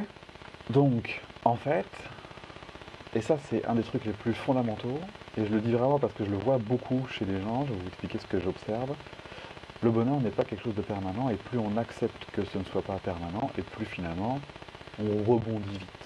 Donc, 0.70 1.22
en 1.46 1.56
fait, 1.56 1.88
et 3.16 3.22
ça 3.22 3.38
c'est 3.50 3.66
un 3.66 3.76
des 3.76 3.84
trucs 3.84 4.04
les 4.06 4.14
plus 4.14 4.34
fondamentaux, 4.34 5.00
et 5.38 5.46
je 5.46 5.54
le 5.54 5.62
dis 5.62 5.72
vraiment 5.72 6.00
parce 6.00 6.14
que 6.14 6.26
je 6.26 6.30
le 6.30 6.38
vois 6.38 6.58
beaucoup 6.58 7.06
chez 7.08 7.26
les 7.26 7.42
gens, 7.42 7.66
je 7.66 7.74
vais 7.74 7.80
vous 7.80 7.88
expliquer 7.88 8.18
ce 8.20 8.28
que 8.28 8.40
j'observe. 8.40 8.96
Le 9.84 9.92
bonheur 9.92 10.20
n'est 10.22 10.30
pas 10.30 10.44
quelque 10.44 10.64
chose 10.64 10.76
de 10.76 10.82
permanent, 10.82 11.30
et 11.30 11.36
plus 11.36 11.60
on 11.60 11.78
accepte 11.78 12.26
que 12.32 12.44
ce 12.46 12.58
ne 12.58 12.64
soit 12.64 12.82
pas 12.82 13.00
permanent, 13.04 13.52
et 13.58 13.62
plus 13.62 13.86
finalement 13.86 14.40
on 15.00 15.24
rebondit 15.24 15.78
vite 15.78 16.04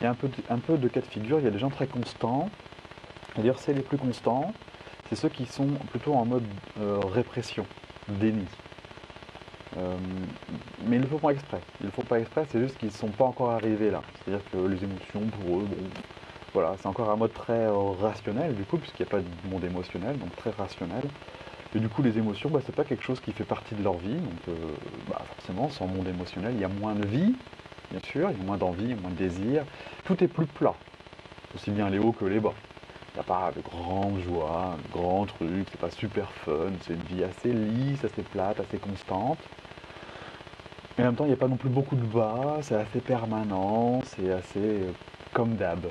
il 0.00 0.04
y 0.04 0.06
a 0.06 0.10
un 0.10 0.58
peu, 0.58 0.76
de, 0.76 0.88
cas 0.88 1.00
de 1.00 1.06
figure, 1.06 1.38
il 1.38 1.44
y 1.44 1.48
a 1.48 1.50
des 1.50 1.58
gens 1.58 1.70
très 1.70 1.86
constants, 1.86 2.50
c'est-à-dire 3.32 3.58
c'est 3.58 3.72
les 3.72 3.80
plus 3.80 3.96
constants, 3.96 4.52
c'est 5.08 5.16
ceux 5.16 5.30
qui 5.30 5.46
sont 5.46 5.68
plutôt 5.90 6.14
en 6.14 6.26
mode 6.26 6.44
euh, 6.78 6.98
répression, 6.98 7.64
déni. 8.08 8.44
Euh, 9.78 9.96
mais 10.86 10.96
ils 10.96 11.00
ne 11.00 11.04
le 11.04 11.10
font 11.10 11.18
pas 11.18 11.30
exprès. 11.30 11.60
Ils 11.80 11.84
ne 11.84 11.86
le 11.86 11.92
font 11.92 12.02
pas 12.02 12.20
exprès, 12.20 12.44
c'est 12.50 12.60
juste 12.60 12.76
qu'ils 12.76 12.88
ne 12.88 12.92
sont 12.92 13.08
pas 13.08 13.24
encore 13.24 13.50
arrivés 13.52 13.90
là. 13.90 14.02
C'est-à-dire 14.24 14.44
que 14.52 14.58
les 14.58 14.84
émotions, 14.84 15.20
pour 15.40 15.60
eux, 15.60 15.68
voilà, 16.52 16.76
c'est 16.78 16.86
encore 16.86 17.10
un 17.10 17.16
mode 17.16 17.32
très 17.32 17.52
euh, 17.52 17.92
rationnel 18.00 18.54
du 18.54 18.64
coup, 18.64 18.78
puisqu'il 18.78 19.04
n'y 19.04 19.08
a 19.08 19.10
pas 19.10 19.20
de 19.20 19.50
monde 19.50 19.64
émotionnel, 19.64 20.18
donc 20.18 20.34
très 20.36 20.50
rationnel. 20.50 21.04
Et 21.74 21.80
du 21.80 21.88
coup, 21.88 22.02
les 22.02 22.18
émotions, 22.18 22.50
bah, 22.50 22.60
c'est 22.64 22.74
pas 22.74 22.84
quelque 22.84 23.02
chose 23.02 23.20
qui 23.20 23.32
fait 23.32 23.44
partie 23.44 23.74
de 23.74 23.82
leur 23.82 23.96
vie, 23.96 24.14
donc 24.14 24.56
bah, 25.08 25.22
forcément, 25.26 25.68
sans 25.68 25.86
monde 25.86 26.06
émotionnel, 26.06 26.54
il 26.54 26.60
y 26.60 26.64
a 26.64 26.68
moins 26.68 26.94
de 26.94 27.04
vie, 27.04 27.34
bien 27.90 28.00
sûr, 28.00 28.30
il 28.30 28.36
y 28.36 28.40
a 28.40 28.44
moins 28.44 28.56
d'envie, 28.56 28.94
moins 28.94 29.10
de 29.10 29.16
désir. 29.16 29.64
Tout 30.04 30.22
est 30.22 30.28
plus 30.28 30.46
plat, 30.46 30.74
aussi 31.54 31.70
bien 31.70 31.90
les 31.90 31.98
hauts 31.98 32.12
que 32.12 32.24
les 32.26 32.38
bas. 32.40 32.54
Il 33.14 33.18
n'y 33.18 33.20
a 33.20 33.24
pas 33.24 33.52
de 33.52 33.60
grande 33.60 34.20
joie, 34.20 34.76
de 34.84 34.92
grands 34.92 35.26
trucs, 35.26 35.66
c'est 35.70 35.80
pas 35.80 35.90
super 35.90 36.30
fun, 36.30 36.72
c'est 36.82 36.94
une 36.94 37.00
vie 37.00 37.24
assez 37.24 37.52
lisse, 37.52 38.04
assez 38.04 38.22
plate, 38.22 38.60
assez 38.60 38.78
constante. 38.78 39.38
Mais 40.96 41.04
en 41.04 41.08
même 41.08 41.16
temps, 41.16 41.24
il 41.24 41.28
n'y 41.28 41.34
a 41.34 41.36
pas 41.36 41.48
non 41.48 41.56
plus 41.56 41.70
beaucoup 41.70 41.96
de 41.96 42.04
bas, 42.04 42.58
c'est 42.62 42.76
assez 42.76 43.00
permanent, 43.00 44.00
c'est 44.04 44.30
assez 44.30 44.58
euh, 44.60 44.92
comme 45.32 45.56
d'hab. 45.56 45.86
Vous 45.86 45.90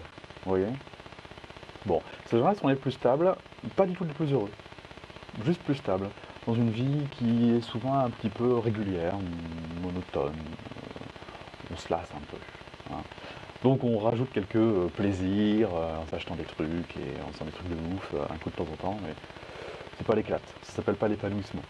voyez? 0.52 0.68
Bon, 1.86 2.02
ces 2.26 2.38
gens-là 2.40 2.56
sont 2.56 2.68
les 2.68 2.76
plus 2.76 2.92
stables, 2.92 3.36
pas 3.76 3.86
du 3.86 3.94
tout 3.94 4.04
les 4.06 4.14
plus 4.14 4.32
heureux. 4.32 4.52
Juste 5.42 5.62
plus 5.62 5.76
stables. 5.76 6.10
Dans 6.46 6.54
une 6.54 6.70
vie 6.70 7.08
qui 7.12 7.52
est 7.52 7.62
souvent 7.62 7.98
un 7.98 8.10
petit 8.10 8.30
peu 8.30 8.58
régulière, 8.58 9.16
monotone, 9.82 10.36
on 11.72 11.78
se 11.78 11.90
lasse 11.90 12.10
un 12.16 12.22
peu. 12.30 12.38
Hein. 12.92 13.02
Donc 13.64 13.84
on 13.84 13.98
rajoute 13.98 14.30
quelques 14.34 14.58
euh, 14.58 14.90
plaisirs 14.94 15.70
euh, 15.74 15.98
en 15.98 16.06
s'achetant 16.08 16.36
des 16.36 16.44
trucs 16.44 16.98
et 16.98 17.22
en 17.26 17.32
faisant 17.32 17.46
des 17.46 17.52
trucs 17.52 17.70
de 17.70 17.96
ouf 17.96 18.12
euh, 18.14 18.26
un 18.30 18.38
coup 18.38 18.50
de 18.50 18.56
temps 18.56 18.68
en 18.72 18.76
temps, 18.76 18.98
mais 19.02 19.14
c'est 19.98 20.06
pas 20.06 20.16
l'éclate, 20.16 20.44
ça 20.62 20.74
s'appelle 20.74 20.96
pas 20.96 21.08
l'épanouissement. 21.08 21.62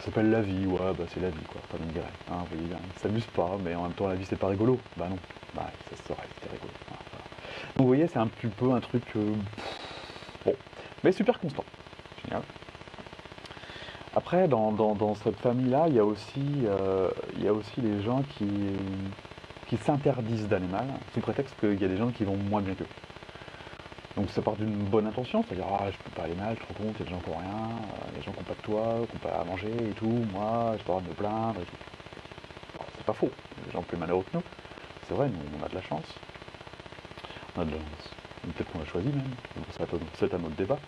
Ça 0.00 0.06
s'appelle 0.06 0.30
la 0.30 0.42
vie, 0.42 0.66
ouais, 0.66 0.92
bah 0.98 1.04
c'est 1.08 1.20
la 1.20 1.30
vie 1.30 1.44
quoi, 1.52 1.60
pas 1.70 1.78
une 1.78 1.90
hein, 2.00 2.44
vous 2.50 2.56
voyez 2.56 2.66
bien. 2.66 2.78
Ils 3.16 3.22
pas, 3.22 3.56
mais 3.62 3.74
en 3.76 3.84
même 3.84 3.92
temps 3.92 4.08
la 4.08 4.16
vie 4.16 4.24
c'est 4.24 4.38
pas 4.38 4.48
rigolo. 4.48 4.78
Bah 4.96 5.06
non, 5.08 5.18
bah 5.54 5.70
ça 5.88 6.02
serait, 6.04 6.26
c'était 6.34 6.52
rigolo. 6.52 6.72
Donc 7.76 7.78
vous 7.78 7.86
voyez, 7.86 8.08
c'est 8.08 8.18
un 8.18 8.26
petit 8.26 8.48
peu 8.48 8.72
un 8.72 8.80
truc, 8.80 9.04
bon, 10.44 10.54
mais 11.04 11.12
super 11.12 11.38
constant. 11.38 11.64
Génial. 12.24 12.42
Après, 14.14 14.48
dans, 14.48 15.14
cette 15.22 15.38
famille-là, 15.38 15.84
il 15.88 15.94
y 15.94 15.98
a 16.00 16.04
aussi, 16.04 16.42
aussi 17.48 17.80
les 17.80 18.02
gens 18.02 18.22
qui, 18.36 19.76
s'interdisent 19.76 20.48
d'aller 20.48 20.66
mal, 20.66 20.86
sous 21.14 21.20
prétexte 21.20 21.54
qu'il 21.60 21.80
y 21.80 21.84
a 21.84 21.88
des 21.88 21.96
gens 21.96 22.10
qui 22.10 22.24
vont 22.24 22.36
moins 22.36 22.60
bien 22.60 22.74
qu'eux. 22.74 22.86
Donc 24.16 24.28
ça 24.30 24.42
part 24.42 24.56
d'une 24.56 24.74
bonne 24.74 25.06
intention, 25.06 25.44
c'est-à-dire 25.46 25.66
ah 25.70 25.84
je 25.90 25.96
peux 25.96 26.10
pas 26.10 26.24
aller 26.24 26.34
mal, 26.34 26.56
je 26.56 26.60
te 26.60 26.66
rends 26.66 26.84
compte, 26.84 26.96
il 26.98 26.98
y 26.98 27.02
a 27.02 27.04
des 27.04 27.10
gens 27.10 27.20
qui 27.20 27.30
n'ont 27.30 27.38
rien, 27.38 27.68
il 28.08 28.12
y 28.12 28.16
a 28.16 28.18
des 28.18 28.22
gens 28.22 28.32
qui 28.32 28.38
n'ont 28.38 28.44
pas 28.44 28.54
de 28.54 28.62
toit, 28.62 29.06
qui 29.06 29.14
n'ont 29.14 29.32
pas 29.32 29.40
à 29.40 29.44
manger 29.44 29.72
et 29.88 29.92
tout, 29.92 30.26
moi 30.32 30.74
je 30.76 30.82
pas 30.82 31.00
de 31.00 31.08
me 31.08 31.14
plaindre 31.14 31.60
et 31.60 31.64
tout. 31.64 32.84
c'est 32.96 33.06
pas 33.06 33.12
faux, 33.12 33.30
il 33.30 33.60
y 33.60 33.62
a 33.62 33.66
des 33.66 33.72
gens 33.72 33.82
plus 33.82 33.96
malheureux 33.96 34.24
que 34.24 34.36
nous. 34.36 34.42
C'est 35.06 35.14
vrai, 35.14 35.28
nous 35.28 35.38
on 35.60 35.64
a 35.64 35.68
de 35.68 35.74
la 35.74 35.82
chance. 35.82 36.04
On 37.56 37.62
a 37.62 37.64
de 37.64 37.70
la 37.70 37.76
chance. 37.76 38.10
Peut-être 38.42 38.72
qu'on 38.72 38.80
l'a 38.80 38.84
choisi 38.86 39.08
même, 39.08 39.22
c'est 40.14 40.34
un 40.34 40.38
autre 40.38 40.56
débat. 40.56 40.78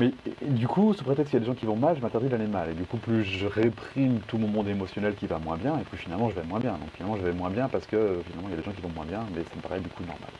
Mais 0.00 0.12
du 0.42 0.66
coup, 0.66 0.92
sous 0.92 1.04
prétexte 1.04 1.30
qu'il 1.30 1.38
y 1.38 1.42
a 1.42 1.46
des 1.46 1.46
gens 1.46 1.54
qui 1.54 1.66
vont 1.66 1.76
mal, 1.76 1.96
je 1.96 2.02
m'interdis 2.02 2.28
d'aller 2.28 2.46
mal. 2.46 2.70
Et 2.70 2.74
du 2.74 2.84
coup, 2.84 2.96
plus 2.96 3.22
je 3.22 3.46
réprime 3.46 4.18
tout 4.26 4.38
mon 4.38 4.48
monde 4.48 4.66
émotionnel 4.68 5.14
qui 5.14 5.26
va 5.26 5.38
moins 5.38 5.56
bien, 5.56 5.78
et 5.78 5.84
plus 5.84 5.98
finalement 5.98 6.28
je 6.30 6.34
vais 6.34 6.44
moins 6.44 6.58
bien. 6.58 6.72
Donc 6.72 6.90
finalement 6.94 7.16
je 7.16 7.22
vais 7.22 7.32
moins 7.32 7.50
bien 7.50 7.68
parce 7.68 7.86
que 7.86 8.20
finalement 8.26 8.48
il 8.48 8.50
y 8.50 8.54
a 8.54 8.56
des 8.56 8.64
gens 8.64 8.72
qui 8.72 8.82
vont 8.82 8.90
moins 8.94 9.04
bien, 9.04 9.24
mais 9.34 9.42
ça 9.42 9.56
me 9.56 9.60
paraît 9.60 9.80
du 9.80 9.88
coup 9.88 10.02
normal. 10.02 10.30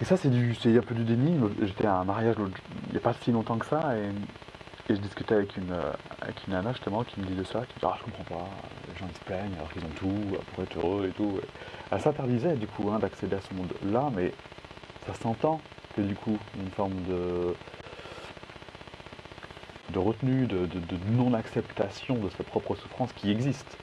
Et 0.00 0.04
ça 0.04 0.16
c'est 0.16 0.28
un 0.28 0.82
peu 0.82 0.94
du 0.94 1.04
déni. 1.04 1.38
J'étais 1.62 1.86
à 1.86 1.96
un 1.96 2.04
mariage 2.04 2.36
il 2.38 2.92
n'y 2.92 2.98
a 2.98 3.00
pas 3.00 3.14
si 3.20 3.32
longtemps 3.32 3.58
que 3.58 3.66
ça, 3.66 3.96
et, 3.96 4.10
je 4.88 4.96
discutais 4.96 5.34
avec 5.34 5.56
une, 5.56 5.72
avec 6.20 6.36
une 6.46 6.52
nana 6.52 6.72
justement 6.72 7.04
qui 7.04 7.18
me 7.18 7.24
disait 7.24 7.44
ça, 7.44 7.62
qui 7.66 7.82
me 7.82 7.90
ah 7.90 7.96
je 7.98 8.04
comprends 8.04 8.36
pas, 8.36 8.50
les 8.92 8.98
gens 8.98 9.06
ils 9.10 9.16
se 9.16 9.24
plaignent 9.24 9.54
alors 9.56 9.72
qu'ils 9.72 9.82
ont 9.82 9.94
tout 9.96 10.36
pour 10.52 10.62
être 10.62 10.78
heureux 10.78 11.06
et 11.08 11.12
tout. 11.12 11.40
Elle 11.90 12.00
s'interdisait 12.00 12.54
du 12.56 12.66
coup 12.66 12.90
hein, 12.90 12.98
d'accéder 12.98 13.34
à 13.36 13.40
ce 13.40 13.54
monde-là, 13.54 14.10
mais 14.14 14.34
ça 15.06 15.14
s'entend 15.14 15.60
que 15.96 16.02
du 16.02 16.14
coup 16.14 16.36
une 16.58 16.70
forme 16.70 17.02
de 17.08 17.54
de 19.94 19.98
retenue, 19.98 20.46
de, 20.46 20.68
non-acceptation 21.16 22.16
de 22.16 22.28
sa 22.30 22.42
propre 22.44 22.74
souffrance 22.74 23.12
qui 23.14 23.30
existe. 23.30 23.78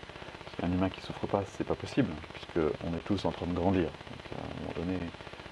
Parce 0.46 0.58
qu'un 0.58 0.76
humain 0.76 0.90
qui 0.90 1.00
ne 1.00 1.06
souffre 1.06 1.28
pas, 1.28 1.44
c'est 1.48 1.64
pas 1.64 1.76
possible, 1.76 2.12
puisqu'on 2.34 2.94
est 2.96 3.06
tous 3.06 3.26
en 3.26 3.32
train 3.32 3.48
de 3.48 3.54
grandir. 3.54 3.86
Donc 3.86 4.38
à 4.38 4.44
un 4.44 4.62
moment 4.62 4.74
donné, 4.76 5.00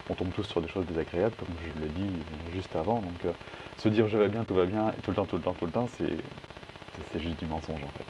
on 0.09 0.13
tombe 0.13 0.31
tous 0.35 0.43
sur 0.43 0.61
des 0.61 0.67
choses 0.67 0.85
désagréables, 0.85 1.35
comme 1.35 1.47
je 1.63 1.81
l'ai 1.81 1.89
dit 1.89 2.11
juste 2.53 2.75
avant. 2.75 3.01
Donc 3.01 3.25
euh, 3.25 3.31
se 3.77 3.89
dire 3.89 4.07
je 4.07 4.17
vais 4.17 4.27
bien, 4.27 4.43
tout 4.43 4.55
va 4.55 4.65
bien, 4.65 4.89
et 4.89 5.01
tout 5.01 5.11
le 5.11 5.15
temps, 5.15 5.25
tout 5.25 5.37
le 5.37 5.41
temps, 5.41 5.53
tout 5.53 5.65
le 5.65 5.71
temps, 5.71 5.87
c'est 5.97 7.19
juste 7.19 7.39
du 7.39 7.45
mensonge 7.45 7.81
en 7.83 7.97
fait. 7.97 8.05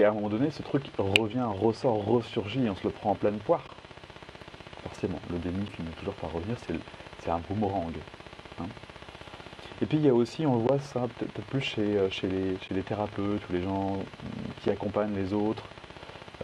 Et 0.00 0.04
à 0.04 0.10
un 0.10 0.12
moment 0.12 0.28
donné, 0.28 0.50
ce 0.50 0.62
truc 0.62 0.84
revient, 0.98 1.44
ressort, 1.60 2.04
ressurgit, 2.04 2.64
et 2.64 2.70
on 2.70 2.76
se 2.76 2.84
le 2.84 2.90
prend 2.90 3.10
en 3.10 3.14
pleine 3.14 3.38
poire. 3.38 3.64
Forcément, 4.84 5.20
le 5.30 5.38
déni 5.38 5.66
finit 5.66 5.90
toujours 5.98 6.14
par 6.14 6.32
revenir, 6.32 6.56
c'est 7.18 7.30
un 7.30 7.38
boomerang. 7.40 7.92
hein. 8.60 8.66
Et 9.82 9.86
puis 9.86 9.96
il 9.96 10.04
y 10.04 10.08
a 10.08 10.14
aussi, 10.14 10.44
on 10.46 10.56
voit 10.58 10.78
ça 10.78 11.06
peut-être 11.18 11.42
plus 11.46 11.62
chez, 11.62 11.96
euh, 11.96 12.10
chez, 12.10 12.28
les, 12.28 12.82
thérapeutes 12.82 13.48
ou 13.48 13.52
les 13.52 13.62
gens 13.62 13.98
qui 14.62 14.70
accompagnent 14.70 15.14
les 15.14 15.32
autres. 15.32 15.64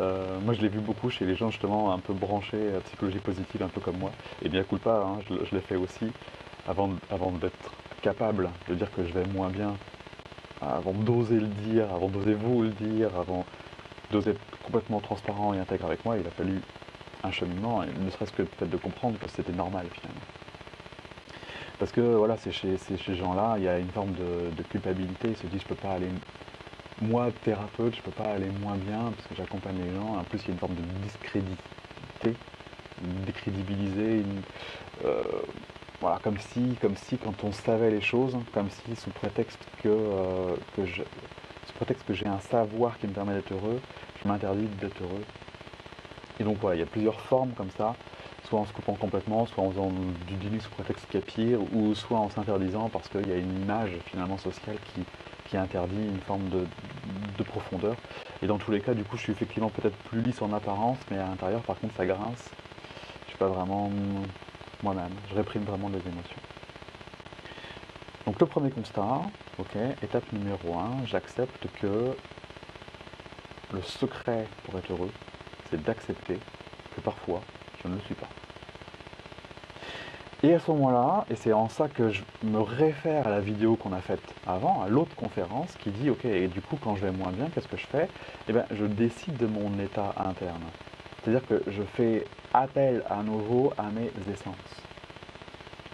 Euh, 0.01 0.39
moi 0.41 0.55
je 0.55 0.63
l'ai 0.63 0.69
vu 0.69 0.81
beaucoup 0.81 1.11
chez 1.11 1.27
les 1.27 1.37
gens 1.37 1.51
justement 1.51 1.93
un 1.93 1.99
peu 1.99 2.15
branchés 2.15 2.75
à 2.75 2.81
psychologie 2.81 3.19
positive, 3.19 3.63
un 3.63 3.69
peu 3.69 3.81
comme 3.81 3.99
moi. 3.99 4.11
Et 4.43 4.49
bien 4.49 4.65
pas, 4.83 5.03
hein, 5.03 5.19
je, 5.29 5.45
je 5.45 5.55
l'ai 5.55 5.61
fait 5.61 5.77
aussi 5.77 6.07
avant, 6.67 6.89
d'être 7.41 7.73
capable 8.03 8.51
de 8.69 8.75
dire 8.75 8.91
que 8.93 9.05
je 9.05 9.13
vais 9.13 9.27
moins 9.27 9.51
bien, 9.51 9.75
avant 10.61 10.93
d'oser 10.93 11.41
le 11.41 11.47
dire, 11.47 11.93
avant 11.93 12.09
d'oser 12.09 12.35
vous 12.35 12.63
le 12.63 12.71
dire, 12.71 13.11
avant 13.19 13.45
d'oser 14.11 14.31
être 14.31 14.41
complètement 14.63 15.01
transparent 15.01 15.55
et 15.55 15.59
intègre 15.59 15.87
avec 15.87 16.05
moi, 16.05 16.17
il 16.19 16.27
a 16.27 16.31
fallu 16.31 16.61
un 17.23 17.31
cheminement, 17.31 17.83
ne 17.83 18.11
serait-ce 18.11 18.33
que 18.33 18.45
fait 18.45 18.67
de 18.67 18.77
comprendre 18.77 19.19
que 19.19 19.29
c'était 19.29 19.53
normal 19.53 19.87
finalement. 19.93 20.16
Parce 21.79 21.93
que 21.93 22.01
voilà, 22.01 22.37
c'est 22.39 22.53
chez, 22.53 22.79
ces 22.79 23.15
gens-là, 23.15 23.57
il 23.59 23.65
y 23.65 23.69
a 23.69 23.79
une 23.79 23.91
forme 23.91 24.15
de, 24.15 24.63
culpabilité, 24.63 25.29
ils 25.29 25.37
se 25.37 25.47
disent 25.47 25.61
je 25.61 25.67
peux 25.67 25.75
pas 25.75 25.93
aller, 25.93 26.09
moi 27.03 27.31
thérapeute, 27.45 27.95
je 27.97 28.01
peux 28.01 28.11
pas 28.11 28.31
aller 28.31 28.49
moins 28.63 28.77
bien 28.77 29.13
parce 29.15 29.29
que 29.29 29.35
j'accompagne 29.35 29.77
les 29.79 29.95
gens, 29.95 30.17
en 30.19 30.25
plus 30.25 30.39
il 30.43 30.47
y 30.47 30.51
a 30.51 30.53
une 30.53 30.59
forme 30.59 30.75
de 30.75 30.83
discrédité, 31.03 32.35
décrédibiliser, 33.27 34.25
euh, 35.05 35.23
voilà, 36.01 36.19
comme 36.23 36.39
si, 36.39 36.77
comme 36.81 36.97
si 36.97 37.19
quand 37.19 37.45
on 37.45 37.53
savait 37.53 37.91
les 37.91 38.01
choses, 38.01 38.37
comme 38.55 38.71
si 38.71 38.97
sous 38.97 39.11
prétexte 39.11 39.61
que, 39.83 39.89
euh, 39.89 40.57
que 40.77 40.87
je, 40.87 41.03
sous 41.03 41.75
prétexte 41.75 42.07
que 42.07 42.15
j'ai 42.15 42.27
un 42.27 42.41
savoir 42.41 42.99
qui 42.99 43.07
me 43.07 43.13
permet 43.13 43.35
d'être 43.35 43.53
heureux, 43.53 43.81
je 44.23 44.29
m'interdis 44.29 44.67
d'être 44.81 45.03
heureux. 45.03 45.25
Et 46.41 46.45
donc 46.45 46.57
voilà, 46.61 46.77
il 46.77 46.81
y 46.81 46.83
a 46.83 46.87
plusieurs 46.87 47.21
formes 47.21 47.53
comme 47.53 47.71
ça, 47.77 47.95
soit 48.49 48.61
en 48.61 48.65
se 48.65 48.73
coupant 48.73 48.95
complètement, 48.95 49.47
soit 49.47 49.63
en 49.63 49.71
faisant 49.71 49.91
du 50.27 50.35
déni 50.37 50.61
sous 50.61 50.71
prétexte 50.71 51.07
qu'il 51.07 51.21
y 51.21 51.23
a 51.23 51.27
pire, 51.27 51.61
ou 51.75 51.95
soit 51.95 52.19
en 52.19 52.31
s'interdisant 52.31 52.89
parce 52.89 53.09
qu'il 53.09 53.27
y 53.29 53.33
a 53.33 53.37
une 53.37 53.63
image 53.63 53.91
finalement 54.07 54.39
sociale 54.39 54.77
qui, 54.95 55.03
qui 55.49 55.57
interdit 55.57 55.97
une 55.97 56.21
forme 56.21 56.49
de, 56.51 56.67
de 57.39 57.43
profondeur. 57.43 57.97
Et 58.43 58.47
dans 58.47 58.59
tous 58.59 58.71
les 58.71 58.81
cas, 58.81 58.95
du 58.95 59.05
coup, 59.05 59.17
je 59.17 59.23
suis 59.23 59.33
effectivement 59.33 59.71
peut-être 59.71 59.97
plus 60.11 60.21
lisse 60.21 60.43
en 60.43 60.53
apparence, 60.53 60.99
mais 61.11 61.19
à 61.19 61.27
l'intérieur, 61.27 61.61
par 61.63 61.79
contre, 61.79 61.95
ça 61.97 62.07
grince. 62.07 62.51
Je 63.25 63.31
suis 63.31 63.39
pas 63.39 63.49
vraiment 63.49 63.91
moi-même. 64.83 65.13
Je 65.31 65.35
réprime 65.35 65.63
vraiment 65.63 65.89
les 65.89 65.99
émotions. 65.99 66.41
Donc 68.27 68.41
le 68.41 68.47
premier 68.47 68.71
constat, 68.71 69.23
ok, 69.59 69.77
étape 70.03 70.33
numéro 70.33 70.77
1, 70.77 71.07
j'accepte 71.07 71.67
que 71.81 72.17
le 73.73 73.83
secret 73.83 74.47
pour 74.65 74.79
être 74.79 74.91
heureux, 74.91 75.11
c'est 75.71 75.83
d'accepter 75.83 76.39
que 76.95 77.01
parfois 77.01 77.41
je 77.83 77.89
ne 77.89 77.95
le 77.95 78.01
suis 78.01 78.15
pas. 78.15 78.29
Et 80.43 80.55
à 80.55 80.61
ce 80.61 80.71
moment-là, 80.71 81.25
et 81.31 81.35
c'est 81.35 81.53
en 81.53 81.69
ça 81.69 81.89
que 81.89 82.11
je 82.11 82.23
me 82.43 82.61
réfère 82.61 83.27
à 83.27 83.31
la 83.31 83.41
vidéo 83.41 83.77
qu'on 83.77 83.93
a 83.93 84.01
faite 84.01 84.23
avant, 84.47 84.83
à 84.83 84.89
l'autre 84.89 85.15
conférence, 85.17 85.75
qui 85.77 85.91
dit, 85.91 86.11
ok, 86.11 86.25
et 86.27 86.49
du 86.49 86.61
coup 86.61 86.79
quand 86.83 86.95
je 86.95 87.07
vais 87.07 87.11
moins 87.11 87.33
bien, 87.33 87.49
qu'est-ce 87.55 87.69
que 87.69 87.77
je 87.77 87.87
fais? 87.87 88.09
Eh 88.49 88.53
bien, 88.53 88.65
je 88.71 88.85
décide 88.85 89.37
de 89.39 89.47
mon 89.47 89.79
état 89.79 90.15
interne. 90.17 90.63
C'est-à-dire 91.23 91.47
que 91.47 91.63
je 91.67 91.83
fais 91.83 92.27
appel 92.53 93.03
à 93.09 93.23
nouveau 93.23 93.73
à 93.79 93.85
mes 93.85 94.11
essences, 94.31 94.55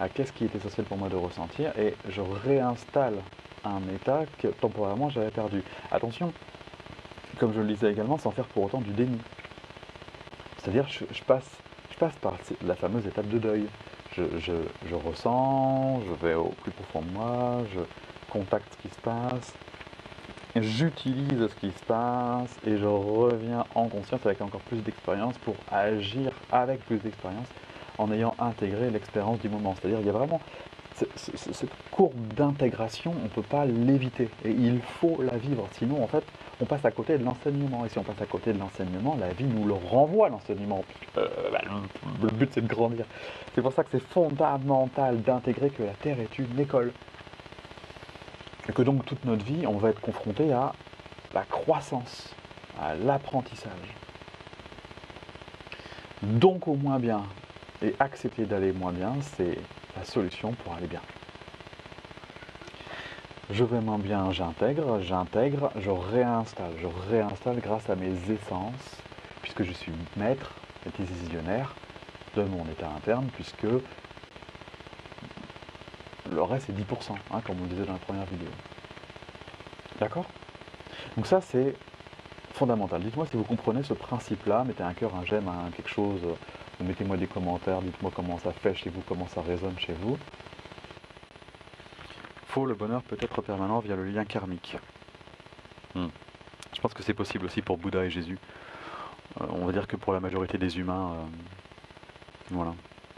à 0.00 0.08
qu'est-ce 0.08 0.32
qui 0.32 0.44
est 0.44 0.54
essentiel 0.54 0.86
pour 0.86 0.98
moi 0.98 1.08
de 1.08 1.16
ressentir, 1.16 1.72
et 1.78 1.94
je 2.08 2.20
réinstalle 2.20 3.22
un 3.64 3.80
état 3.94 4.24
que 4.38 4.48
temporairement 4.48 5.08
j'avais 5.08 5.30
perdu. 5.30 5.62
Attention, 5.90 6.32
comme 7.38 7.54
je 7.54 7.60
le 7.60 7.68
disais 7.68 7.90
également, 7.92 8.18
sans 8.18 8.30
faire 8.30 8.46
pour 8.46 8.64
autant 8.64 8.80
du 8.80 8.90
déni. 8.90 9.18
C'est-à-dire, 10.58 10.86
je, 10.88 11.04
je, 11.12 11.22
passe, 11.22 11.48
par 12.10 12.34
la 12.66 12.74
fameuse 12.74 13.06
étape 13.06 13.28
de 13.28 13.38
deuil. 13.38 13.66
Je, 14.16 14.22
je, 14.38 14.52
je, 14.88 14.94
ressens, 14.94 16.00
je 16.06 16.26
vais 16.26 16.34
au 16.34 16.52
plus 16.62 16.70
profond 16.70 17.00
de 17.00 17.10
moi, 17.12 17.62
je 17.74 17.80
contacte 18.30 18.66
ce 18.76 18.88
qui 18.88 18.94
se 18.94 18.98
passe, 19.00 19.54
j'utilise 20.56 21.48
ce 21.48 21.54
qui 21.56 21.70
se 21.70 21.82
passe 21.84 22.58
et 22.66 22.76
je 22.76 22.86
reviens 22.86 23.64
en 23.74 23.88
conscience 23.88 24.24
avec 24.26 24.42
encore 24.42 24.60
plus 24.62 24.78
d'expérience 24.78 25.36
pour 25.38 25.54
agir 25.70 26.30
avec 26.50 26.84
plus 26.86 26.98
d'expérience 26.98 27.48
en 27.98 28.10
ayant 28.12 28.34
intégré 28.38 28.90
l'expérience 28.90 29.40
du 29.40 29.48
moment. 29.48 29.74
C'est-à-dire, 29.80 30.00
il 30.00 30.06
y 30.06 30.10
a 30.10 30.12
vraiment 30.12 30.40
cette 30.94 31.70
courbe 31.90 32.34
d'intégration, 32.34 33.14
on 33.18 33.24
ne 33.24 33.28
peut 33.28 33.42
pas 33.42 33.64
l'éviter 33.64 34.28
et 34.44 34.50
il 34.50 34.80
faut 34.80 35.20
la 35.22 35.36
vivre. 35.36 35.68
Sinon, 35.72 36.02
en 36.02 36.06
fait, 36.06 36.24
on 36.60 36.64
passe 36.64 36.84
à 36.84 36.90
côté 36.90 37.18
de 37.18 37.24
l'enseignement. 37.24 37.84
Et 37.84 37.88
si 37.88 37.98
on 37.98 38.02
passe 38.02 38.20
à 38.20 38.26
côté 38.26 38.52
de 38.52 38.58
l'enseignement, 38.58 39.16
la 39.18 39.32
vie 39.32 39.44
nous 39.44 39.66
le 39.66 39.74
renvoie, 39.74 40.28
l'enseignement. 40.28 40.84
Euh, 41.16 41.26
bah, 41.50 41.60
le 42.22 42.28
but, 42.28 42.50
c'est 42.52 42.60
de 42.60 42.68
grandir. 42.68 43.04
C'est 43.54 43.62
pour 43.62 43.72
ça 43.72 43.82
que 43.84 43.90
c'est 43.92 44.06
fondamental 44.06 45.22
d'intégrer 45.22 45.70
que 45.70 45.82
la 45.82 45.94
Terre 45.94 46.20
est 46.20 46.38
une 46.38 46.58
école. 46.60 46.92
Et 48.68 48.72
que 48.72 48.82
donc, 48.82 49.04
toute 49.04 49.24
notre 49.24 49.44
vie, 49.44 49.66
on 49.66 49.78
va 49.78 49.90
être 49.90 50.00
confronté 50.00 50.52
à 50.52 50.72
la 51.34 51.42
croissance, 51.42 52.32
à 52.80 52.94
l'apprentissage. 52.94 53.72
Donc, 56.22 56.68
au 56.68 56.74
moins 56.74 56.98
bien. 56.98 57.22
Et 57.82 57.96
accepter 57.98 58.44
d'aller 58.44 58.72
moins 58.72 58.92
bien, 58.92 59.14
c'est 59.36 59.58
la 59.96 60.04
solution 60.04 60.52
pour 60.52 60.74
aller 60.74 60.86
bien. 60.86 61.00
Je 63.50 63.64
vais 63.64 63.80
moins 63.80 63.98
bien, 63.98 64.32
j'intègre, 64.32 65.00
j'intègre, 65.00 65.70
je 65.78 65.90
réinstalle, 65.90 66.72
je 66.80 66.86
réinstalle 67.10 67.60
grâce 67.60 67.90
à 67.90 67.96
mes 67.96 68.14
essences, 68.30 68.96
puisque 69.42 69.62
je 69.64 69.72
suis 69.72 69.92
maître 70.16 70.52
et 70.86 71.02
décisionnaire 71.02 71.74
de 72.34 72.44
mon 72.44 72.64
état 72.64 72.88
interne, 72.96 73.28
puisque 73.34 73.66
le 76.30 76.42
reste 76.42 76.66
c'est 76.66 76.72
10%, 76.72 77.14
hein, 77.30 77.40
comme 77.44 77.60
on 77.60 77.64
le 77.64 77.68
disait 77.68 77.84
dans 77.84 77.92
la 77.92 77.98
première 77.98 78.24
vidéo. 78.24 78.48
D'accord? 80.00 80.24
Donc 81.16 81.26
ça 81.26 81.42
c'est 81.42 81.74
fondamental. 82.54 83.02
Dites-moi 83.02 83.26
si 83.30 83.36
vous 83.36 83.44
comprenez 83.44 83.82
ce 83.82 83.92
principe-là, 83.92 84.64
mettez 84.64 84.82
un 84.82 84.94
cœur, 84.94 85.14
un 85.14 85.24
j'aime, 85.26 85.48
un 85.48 85.70
quelque 85.72 85.90
chose, 85.90 86.22
mettez-moi 86.82 87.16
des 87.16 87.26
commentaires, 87.26 87.82
dites-moi 87.82 88.12
comment 88.14 88.38
ça 88.38 88.52
fait 88.52 88.74
chez 88.74 88.90
vous, 88.90 89.02
comment 89.08 89.26
ça 89.28 89.42
résonne 89.42 89.78
chez 89.78 89.94
vous. 89.94 90.18
Faux, 92.46 92.66
le 92.66 92.74
bonheur 92.74 93.02
peut 93.02 93.16
être 93.20 93.40
permanent 93.42 93.80
via 93.80 93.96
le 93.96 94.04
lien 94.04 94.24
karmique. 94.24 94.76
Hmm. 95.94 96.08
Je 96.74 96.80
pense 96.80 96.94
que 96.94 97.02
c'est 97.02 97.14
possible 97.14 97.46
aussi 97.46 97.62
pour 97.62 97.78
Bouddha 97.78 98.04
et 98.04 98.10
Jésus. 98.10 98.38
Euh, 99.40 99.46
on 99.50 99.66
va 99.66 99.72
dire 99.72 99.86
que 99.86 99.96
pour 99.96 100.12
la 100.12 100.20
majorité 100.20 100.58
des 100.58 100.78
humains, 100.78 101.14
euh, 101.14 101.24
voilà. 102.50 102.74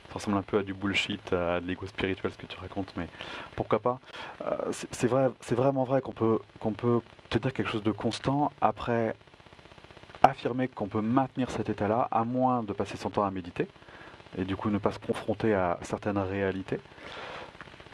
Ça 0.09 0.15
ressemble 0.15 0.37
un 0.37 0.43
peu 0.43 0.59
à 0.59 0.63
du 0.63 0.73
bullshit, 0.73 1.33
à 1.33 1.61
de 1.61 1.67
l'ego 1.67 1.87
spirituel 1.87 2.31
ce 2.31 2.39
que 2.39 2.47
tu 2.47 2.57
racontes, 2.59 2.93
mais 2.97 3.09
pourquoi 3.57 3.81
pas. 3.81 3.99
Euh, 4.45 4.71
c'est 4.71 5.09
vrai, 5.09 5.31
vraiment 5.51 5.83
vrai 5.83 6.01
qu'on 6.01 6.13
peut, 6.13 6.39
qu'on 6.61 6.73
peut 6.73 7.01
te 7.31 7.39
dire 7.39 7.53
quelque 7.53 7.71
chose 7.71 7.83
de 7.83 7.91
constant 7.91 8.53
après 8.61 9.17
affirmer 10.25 10.69
qu'on 10.69 10.89
peut 10.89 11.03
maintenir 11.03 11.51
cet 11.51 11.69
état-là, 11.69 12.09
à 12.11 12.25
moins 12.25 12.63
de 12.63 12.73
passer 12.73 12.97
son 12.97 13.11
temps 13.11 13.25
à 13.25 13.31
méditer, 13.31 13.69
et 14.37 14.45
du 14.45 14.57
coup 14.57 14.71
ne 14.71 14.79
pas 14.79 14.93
se 14.93 14.99
confronter 14.99 15.55
à 15.55 15.79
certaines 15.83 16.19
réalités. 16.19 16.81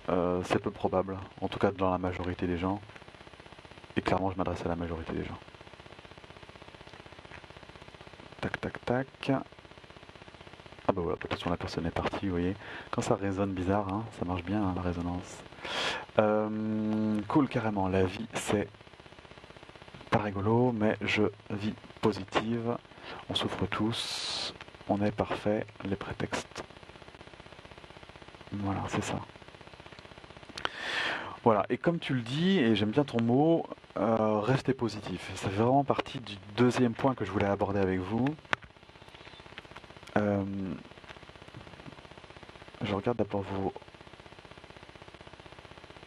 Euh, 0.08 0.40
c'est 0.44 0.58
peu 0.58 0.70
probable, 0.70 1.18
en 1.40 1.48
tout 1.48 1.58
cas 1.58 1.70
dans 1.70 1.90
la 1.90 1.98
majorité 1.98 2.46
des 2.46 2.56
gens. 2.56 2.80
Et 3.96 4.02
clairement, 4.02 4.30
je 4.30 4.36
m'adresse 4.36 4.64
à 4.64 4.68
la 4.68 4.76
majorité 4.76 5.12
des 5.12 5.24
gens. 5.24 5.38
Tac, 8.40 8.60
tac, 8.60 8.84
tac. 8.84 9.30
Ah 10.88 10.92
bah 10.92 11.02
voilà, 11.02 11.18
attention, 11.22 11.50
la 11.50 11.56
personne 11.56 11.86
est 11.86 11.90
partie, 11.90 12.26
vous 12.26 12.32
voyez. 12.32 12.54
Quand 12.90 13.02
ça 13.02 13.14
résonne 13.14 13.52
bizarre, 13.52 13.92
hein, 13.92 14.04
ça 14.18 14.24
marche 14.24 14.42
bien, 14.44 14.62
hein, 14.62 14.72
la 14.74 14.82
résonance. 14.82 15.42
Euh, 16.18 17.20
cool, 17.28 17.48
carrément, 17.48 17.88
la 17.88 18.04
vie, 18.04 18.26
c'est 18.34 18.68
rigolo, 20.20 20.72
mais 20.72 20.96
je 21.00 21.24
vis 21.50 21.74
positive. 22.00 22.76
On 23.28 23.34
souffre 23.34 23.66
tous, 23.66 24.54
on 24.88 25.02
est 25.02 25.10
parfait, 25.10 25.66
les 25.84 25.96
prétextes. 25.96 26.64
Voilà, 28.52 28.82
c'est 28.88 29.04
ça. 29.04 29.18
Voilà, 31.42 31.64
et 31.70 31.78
comme 31.78 31.98
tu 31.98 32.14
le 32.14 32.20
dis, 32.20 32.58
et 32.58 32.76
j'aime 32.76 32.90
bien 32.90 33.04
ton 33.04 33.22
mot, 33.22 33.66
euh, 33.96 34.40
restez 34.40 34.74
positif. 34.74 35.30
Ça 35.36 35.48
fait 35.48 35.56
vraiment 35.56 35.84
partie 35.84 36.20
du 36.20 36.34
deuxième 36.56 36.92
point 36.92 37.14
que 37.14 37.24
je 37.24 37.30
voulais 37.30 37.46
aborder 37.46 37.80
avec 37.80 37.98
vous. 37.98 38.26
Euh, 40.18 40.44
je 42.82 42.94
regarde 42.94 43.16
d'abord 43.16 43.42
vos... 43.42 43.72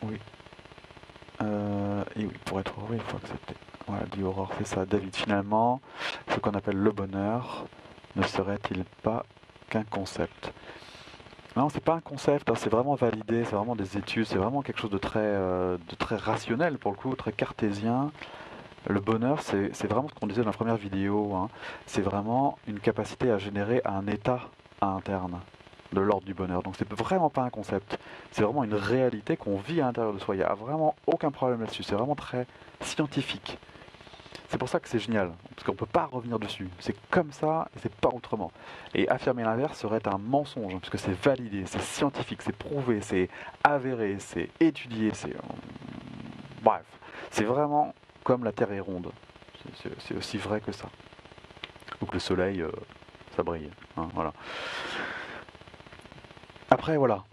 Oui. 0.03 0.20
Euh, 1.41 2.03
et 2.15 2.25
oui, 2.25 2.34
pour 2.46 2.60
être 2.60 2.74
heureux, 2.79 2.96
il 2.96 3.01
faut 3.01 3.17
accepter. 3.17 3.55
Voilà, 3.93 4.07
dit 4.07 4.23
Aurore, 4.23 4.50
c'est 4.57 4.65
ça. 4.65 4.88
David, 4.88 5.15
finalement, 5.15 5.79
ce 6.29 6.39
qu'on 6.39 6.53
appelle 6.55 6.77
le 6.77 6.91
bonheur 6.91 7.67
ne 8.15 8.23
serait-il 8.23 8.85
pas 9.03 9.23
qu'un 9.69 9.83
concept? 9.83 10.51
Non, 11.55 11.69
c'est 11.69 11.83
pas 11.83 11.93
un 11.93 12.00
concept, 12.00 12.50
hein, 12.50 12.55
c'est 12.57 12.71
vraiment 12.71 12.95
validé, 12.95 13.43
c'est 13.43 13.55
vraiment 13.55 13.75
des 13.75 13.95
études, 13.95 14.25
c'est 14.25 14.39
vraiment 14.39 14.63
quelque 14.63 14.79
chose 14.79 14.89
de 14.89 14.97
très, 14.97 15.19
euh, 15.19 15.77
de 15.89 15.95
très 15.95 16.15
rationnel 16.15 16.79
pour 16.79 16.89
le 16.89 16.97
coup, 16.97 17.13
très 17.15 17.33
cartésien. 17.33 18.12
Le 18.88 19.00
bonheur, 19.00 19.43
c'est 19.43 19.85
vraiment 19.85 20.07
ce 20.09 20.15
qu'on 20.15 20.25
disait 20.25 20.41
dans 20.41 20.47
la 20.47 20.53
première 20.53 20.77
vidéo, 20.77 21.35
hein. 21.35 21.50
c'est 21.85 22.01
vraiment 22.01 22.57
une 22.67 22.79
capacité 22.79 23.29
à 23.29 23.38
générer 23.38 23.81
un 23.85 24.07
état 24.07 24.39
interne. 24.81 25.39
de 25.91 26.01
l'ordre 26.01 26.25
du 26.25 26.33
bonheur. 26.33 26.63
Donc 26.63 26.75
c'est 26.77 26.91
vraiment 26.91 27.29
pas 27.29 27.43
un 27.43 27.51
concept, 27.51 28.00
c'est 28.31 28.41
vraiment 28.43 28.63
une 28.63 28.73
réalité 28.73 29.38
qu'on 29.38 29.57
vit 29.57 29.81
à 29.81 29.85
l'intérieur 29.85 30.13
de 30.13 30.19
soi. 30.19 30.35
Il 30.35 30.39
n'y 30.39 30.43
a 30.43 30.55
vraiment 30.55 30.95
aucun 31.05 31.29
problème 31.31 31.62
là-dessus, 31.62 31.83
c'est 31.83 31.95
vraiment 31.95 32.15
très 32.15 32.47
scientifique. 32.81 33.59
C'est 34.53 34.60
pour 34.60 34.69
ça 34.69 34.79
que 34.79 34.88
c'est 34.88 35.00
génial, 35.00 35.31
parce 35.50 35.63
qu'on 35.63 35.72
ne 35.72 35.77
peut 35.77 35.88
pas 35.88 36.05
revenir 36.05 36.38
dessus. 36.38 36.69
C'est 36.77 36.95
comme 37.10 37.31
ça 37.31 37.69
et 37.75 37.79
c'est 37.79 37.91
pas 37.91 38.10
autrement. 38.10 38.51
Et 38.93 39.10
affirmer 39.10 39.41
l'inverse 39.41 39.79
serait 39.79 40.07
un 40.07 40.19
mensonge, 40.19 40.77
puisque 40.77 41.00
c'est 41.00 41.19
validé, 41.24 41.65
c'est 41.65 41.81
scientifique, 41.81 42.43
c'est 42.43 42.55
prouvé, 42.55 43.01
c'est 43.01 43.29
avéré, 43.63 44.17
c'est 44.19 44.51
étudié, 44.60 45.10
c'est. 45.15 45.36
Bref, 46.62 46.86
c'est 47.31 47.45
vraiment 47.45 47.95
comme 48.24 48.43
la 48.43 48.51
Terre 48.51 48.72
est 48.74 48.79
ronde. 48.79 49.12
C'est 49.98 50.15
aussi 50.15 50.38
vrai 50.38 50.62
que 50.62 50.72
ça. 50.72 50.88
Ou 52.00 52.05
que 52.05 52.13
le 52.13 52.19
soleil, 52.19 52.62
euh, 52.62 52.69
ça 53.36 53.41
brille. 53.41 53.72
Hein, 53.98 54.07
voilà. 54.13 54.33
Après, 56.69 56.95
voilà. 56.95 57.24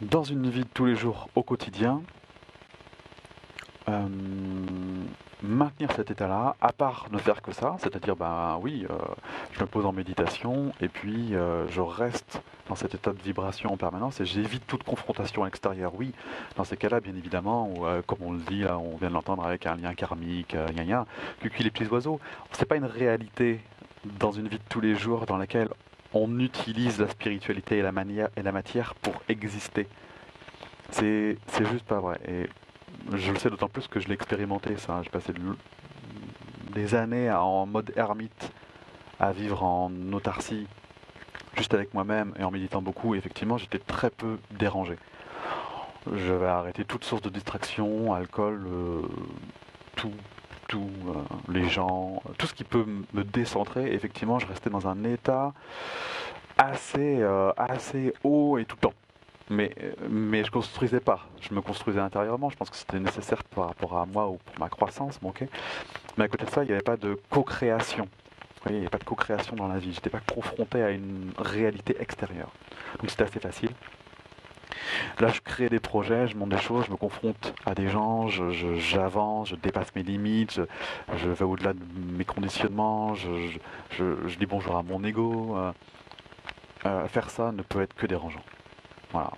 Dans 0.00 0.24
une 0.24 0.50
vie 0.50 0.64
de 0.64 0.70
tous 0.74 0.86
les 0.86 0.96
jours, 0.96 1.28
au 1.36 1.44
quotidien, 1.44 2.02
euh, 3.88 4.08
maintenir 5.42 5.90
cet 5.92 6.10
état-là, 6.10 6.56
à 6.60 6.72
part 6.72 7.06
ne 7.10 7.18
faire 7.18 7.42
que 7.42 7.52
ça, 7.52 7.76
c'est-à-dire, 7.78 8.16
ben 8.16 8.58
oui, 8.62 8.86
euh, 8.90 8.94
je 9.52 9.60
me 9.60 9.66
pose 9.66 9.86
en 9.86 9.92
méditation 9.92 10.72
et 10.80 10.88
puis 10.88 11.34
euh, 11.34 11.66
je 11.68 11.80
reste 11.80 12.40
dans 12.68 12.74
cet 12.74 12.94
état 12.94 13.12
de 13.12 13.20
vibration 13.20 13.72
en 13.72 13.76
permanence 13.76 14.20
et 14.20 14.24
j'évite 14.24 14.66
toute 14.66 14.82
confrontation 14.84 15.46
extérieure. 15.46 15.92
Oui, 15.94 16.12
dans 16.56 16.64
ces 16.64 16.76
cas-là, 16.76 17.00
bien 17.00 17.14
évidemment, 17.16 17.72
euh, 17.82 18.02
comme 18.06 18.18
on 18.22 18.32
le 18.32 18.40
dit, 18.40 18.60
là, 18.60 18.78
on 18.78 18.96
vient 18.96 19.08
de 19.08 19.14
l'entendre 19.14 19.44
avec 19.44 19.66
un 19.66 19.76
lien 19.76 19.94
karmique, 19.94 20.54
gna 20.54 20.84
gna, 20.84 21.06
cucu 21.40 21.62
les 21.62 21.70
petits 21.70 21.86
oiseaux, 21.86 22.20
c'est 22.52 22.66
pas 22.66 22.76
une 22.76 22.84
réalité 22.84 23.60
dans 24.18 24.32
une 24.32 24.48
vie 24.48 24.58
de 24.58 24.64
tous 24.68 24.80
les 24.80 24.94
jours 24.94 25.26
dans 25.26 25.36
laquelle 25.36 25.68
on 26.12 26.40
utilise 26.40 26.98
la 26.98 27.08
spiritualité 27.08 27.78
et 27.78 27.82
la, 27.82 27.92
et 28.36 28.42
la 28.42 28.52
matière 28.52 28.94
pour 28.96 29.14
exister. 29.28 29.86
C'est 30.90 31.36
juste 31.58 31.84
pas 31.84 32.00
vrai. 32.00 32.18
Et 32.26 32.48
je 33.12 33.32
le 33.32 33.38
sais 33.38 33.50
d'autant 33.50 33.68
plus 33.68 33.88
que 33.88 34.00
je 34.00 34.08
l'ai 34.08 34.14
expérimenté 34.14 34.76
ça. 34.76 35.00
J'ai 35.02 35.10
passé 35.10 35.32
des 36.72 36.94
années 36.94 37.30
en 37.30 37.66
mode 37.66 37.92
ermite 37.96 38.52
à 39.18 39.32
vivre 39.32 39.62
en 39.62 39.90
autarcie, 40.12 40.66
juste 41.56 41.74
avec 41.74 41.92
moi-même 41.94 42.32
et 42.38 42.44
en 42.44 42.50
méditant 42.50 42.80
beaucoup. 42.80 43.14
effectivement, 43.14 43.58
j'étais 43.58 43.78
très 43.78 44.10
peu 44.10 44.38
dérangé. 44.50 44.96
Je 46.10 46.32
vais 46.32 46.46
arrêter 46.46 46.84
toute 46.84 47.04
source 47.04 47.20
de 47.20 47.28
distraction, 47.28 48.14
alcool, 48.14 48.66
euh, 48.66 49.02
tout, 49.96 50.14
tout, 50.68 50.90
euh, 51.08 51.12
les 51.52 51.68
gens, 51.68 52.22
tout 52.38 52.46
ce 52.46 52.54
qui 52.54 52.64
peut 52.64 52.86
me 53.12 53.22
décentrer. 53.24 53.92
effectivement, 53.92 54.38
je 54.38 54.46
restais 54.46 54.70
dans 54.70 54.88
un 54.88 55.04
état 55.04 55.52
assez, 56.56 57.18
euh, 57.20 57.52
assez 57.56 58.14
haut 58.24 58.56
et 58.56 58.64
tout 58.64 58.76
le 58.76 58.88
temps 58.88 58.94
mais, 59.50 59.74
mais 60.08 60.44
je 60.44 60.50
construisais 60.50 61.00
pas. 61.00 61.26
Je 61.40 61.52
me 61.52 61.60
construisais 61.60 62.00
intérieurement. 62.00 62.48
Je 62.50 62.56
pense 62.56 62.70
que 62.70 62.76
c'était 62.76 63.00
nécessaire 63.00 63.42
par 63.44 63.66
rapport 63.66 63.98
à 63.98 64.06
moi 64.06 64.28
ou 64.28 64.38
pour 64.38 64.58
ma 64.58 64.68
croissance. 64.68 65.18
Mais 66.16 66.24
à 66.24 66.28
côté 66.28 66.44
de 66.46 66.50
ça, 66.50 66.62
il 66.62 66.68
n'y 66.68 66.72
avait 66.72 66.82
pas 66.82 66.96
de 66.96 67.18
co-création. 67.30 68.08
Il 68.66 68.72
n'y 68.72 68.78
avait 68.78 68.88
pas 68.88 68.98
de 68.98 69.04
co-création 69.04 69.56
dans 69.56 69.68
la 69.68 69.78
vie. 69.78 69.90
Je 69.90 69.96
n'étais 69.96 70.10
pas 70.10 70.20
confronté 70.20 70.82
à 70.82 70.90
une 70.90 71.32
réalité 71.36 71.96
extérieure. 71.98 72.52
Donc 73.00 73.10
c'était 73.10 73.24
assez 73.24 73.40
facile. 73.40 73.70
Là, 75.18 75.28
je 75.28 75.40
crée 75.40 75.68
des 75.68 75.80
projets, 75.80 76.28
je 76.28 76.36
monte 76.36 76.50
des 76.50 76.58
choses, 76.58 76.86
je 76.86 76.90
me 76.90 76.96
confronte 76.96 77.54
à 77.66 77.74
des 77.74 77.88
gens, 77.88 78.28
j'avance, 78.28 79.50
je, 79.50 79.56
dépasse 79.56 79.94
mes 79.94 80.02
limites, 80.02 80.60
je, 81.16 81.28
vais 81.28 81.44
au-delà 81.44 81.74
de 81.74 81.80
mes 82.16 82.24
conditionnements, 82.24 83.14
je, 83.14 83.28
dis 84.38 84.46
bonjour 84.46 84.76
à 84.76 84.82
mon 84.82 85.02
ego. 85.04 85.56
Euh, 85.56 85.72
euh, 86.86 87.06
faire 87.08 87.28
ça 87.28 87.52
ne 87.52 87.62
peut 87.62 87.82
être 87.82 87.94
que 87.94 88.06
dérangeant. 88.06 88.42
Voilà, 89.12 89.32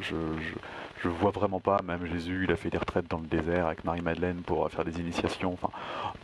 je, 0.00 0.16
je, 1.02 1.08
vois 1.08 1.30
vraiment 1.30 1.60
pas, 1.60 1.78
même 1.84 2.06
Jésus, 2.06 2.44
il 2.44 2.52
a 2.52 2.56
fait 2.56 2.70
des 2.70 2.78
retraites 2.78 3.08
dans 3.08 3.18
le 3.18 3.26
désert 3.26 3.66
avec 3.66 3.84
Marie-Madeleine 3.84 4.40
pour 4.42 4.70
faire 4.70 4.84
des 4.84 4.98
initiations. 4.98 5.52
Enfin, 5.52 5.68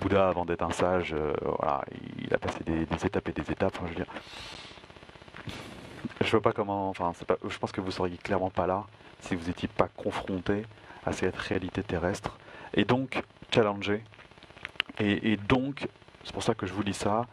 Bouddha, 0.00 0.28
avant 0.28 0.46
d'être 0.46 0.62
un 0.62 0.70
sage, 0.70 1.12
euh, 1.12 1.34
voilà, 1.42 1.84
il 2.18 2.32
a 2.32 2.38
passé 2.38 2.64
des, 2.64 2.82
étapes 2.82 3.28
et 3.28 3.32
des 3.32 3.50
étapes. 3.52 3.78
je 3.82 3.88
veux 3.88 3.94
dire, 3.94 4.06
je 6.22 6.30
vois 6.30 6.40
pas 6.40 6.52
comment, 6.52 6.88
enfin, 6.88 7.12
je 7.46 7.58
pense 7.58 7.72
que 7.72 7.82
vous 7.82 7.90
seriez 7.90 8.16
clairement 8.16 8.50
pas 8.50 8.66
là 8.66 8.84
si 9.20 9.34
vous 9.34 9.46
n'étiez 9.46 9.68
pas 9.68 9.88
confronté 9.88 10.62
à 11.04 11.12
cette 11.12 11.36
réalité 11.36 11.82
terrestre 11.82 12.38
et 12.72 12.84
donc 12.84 13.22
challengé. 13.54 14.02
Et, 14.98 15.32
et 15.32 15.36
donc, 15.36 15.86
c'est 16.24 16.32
pour 16.32 16.42
ça 16.42 16.54
que 16.54 16.66
je 16.66 16.72
vous 16.72 16.82
dis 16.82 16.94
ça. 16.94 17.26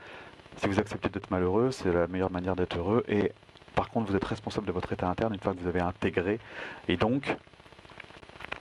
Si 0.57 0.67
vous 0.67 0.79
acceptez 0.79 1.09
d'être 1.09 1.31
malheureux, 1.31 1.71
c'est 1.71 1.91
la 1.91 2.07
meilleure 2.07 2.31
manière 2.31 2.55
d'être 2.55 2.77
heureux. 2.77 3.03
Et 3.07 3.31
par 3.75 3.89
contre, 3.89 4.11
vous 4.11 4.15
êtes 4.15 4.23
responsable 4.23 4.67
de 4.67 4.71
votre 4.71 4.91
état 4.93 5.07
interne 5.07 5.33
une 5.33 5.39
fois 5.39 5.53
que 5.53 5.59
vous 5.59 5.67
avez 5.67 5.81
intégré, 5.81 6.39
et 6.87 6.97
donc, 6.97 7.35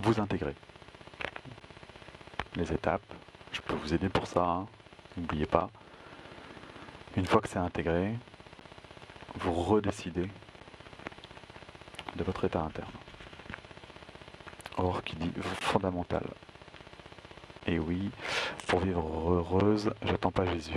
vous 0.01 0.21
intégrez 0.21 0.55
les 2.57 2.73
étapes. 2.73 3.03
Je 3.53 3.61
peux 3.61 3.75
vous 3.75 3.95
aider 3.95 4.09
pour 4.09 4.27
ça, 4.27 4.45
hein. 4.45 4.67
n'oubliez 5.17 5.47
pas. 5.47 5.71
Une 7.17 7.27
fois 7.27 7.41
que 7.41 7.49
c'est 7.49 7.59
intégré, 7.59 8.15
vous 9.37 9.53
redécidez 9.53 10.29
de 12.17 12.25
votre 12.25 12.45
état 12.45 12.61
interne. 12.61 12.91
Or, 14.79 15.03
qui 15.03 15.17
dit 15.17 15.33
fondamental. 15.61 16.25
Et 17.67 17.79
oui, 17.79 18.11
pour 18.67 18.81
vivre 18.81 19.33
heureuse, 19.33 19.93
j'attends 20.03 20.33
pas 20.33 20.47
Jésus. 20.47 20.73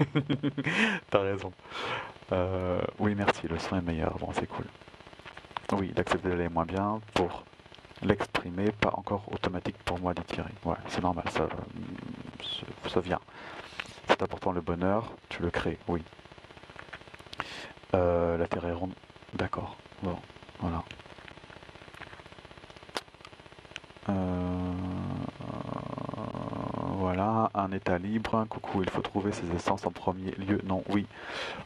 T'as 1.10 1.20
raison. 1.20 1.52
Euh, 2.32 2.80
oui, 2.98 3.14
merci, 3.14 3.46
le 3.48 3.58
son 3.58 3.76
est 3.76 3.82
meilleur. 3.82 4.16
Bon, 4.18 4.30
c'est 4.32 4.46
cool. 4.46 4.66
Oui, 5.72 5.92
d'accepter 5.92 6.28
d'aller 6.28 6.48
moins 6.48 6.64
bien 6.64 7.00
pour 7.14 7.44
l'exprimer, 8.02 8.70
pas 8.72 8.90
encore 8.94 9.24
automatique 9.32 9.76
pour 9.84 9.98
moi 9.98 10.14
d'étirer. 10.14 10.50
Ouais, 10.64 10.76
c'est 10.88 11.02
normal, 11.02 11.24
ça, 11.30 11.48
ça 12.88 13.00
vient. 13.00 13.20
C'est 14.08 14.22
important 14.22 14.52
le 14.52 14.60
bonheur, 14.60 15.12
tu 15.28 15.42
le 15.42 15.50
crées, 15.50 15.78
oui. 15.88 16.02
Euh, 17.94 18.36
la 18.36 18.46
Terre 18.46 18.66
est 18.66 18.72
ronde, 18.72 18.92
d'accord. 19.34 19.76
Bon, 20.02 20.16
voilà. 20.60 20.82
Euh, 24.10 24.53
voilà, 27.14 27.48
un 27.54 27.70
état 27.70 27.96
libre. 27.96 28.44
Coucou, 28.48 28.82
il 28.82 28.90
faut 28.90 29.00
trouver 29.00 29.30
ses 29.30 29.48
essences 29.54 29.86
en 29.86 29.92
premier 29.92 30.32
lieu. 30.32 30.60
Non, 30.64 30.82
oui. 30.88 31.06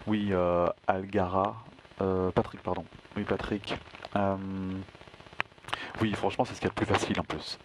Oui, 0.06 0.28
euh, 0.32 0.68
Algara. 0.86 1.56
Euh, 2.02 2.30
Patrick, 2.30 2.62
pardon. 2.62 2.84
Oui, 3.16 3.24
Patrick. 3.24 3.74
Euh, 4.16 4.36
oui, 6.02 6.12
franchement, 6.12 6.44
c'est 6.44 6.54
ce 6.54 6.60
qui 6.60 6.66
est 6.66 6.70
le 6.70 6.74
plus 6.74 6.84
facile 6.84 7.18
en 7.18 7.24
plus. 7.24 7.58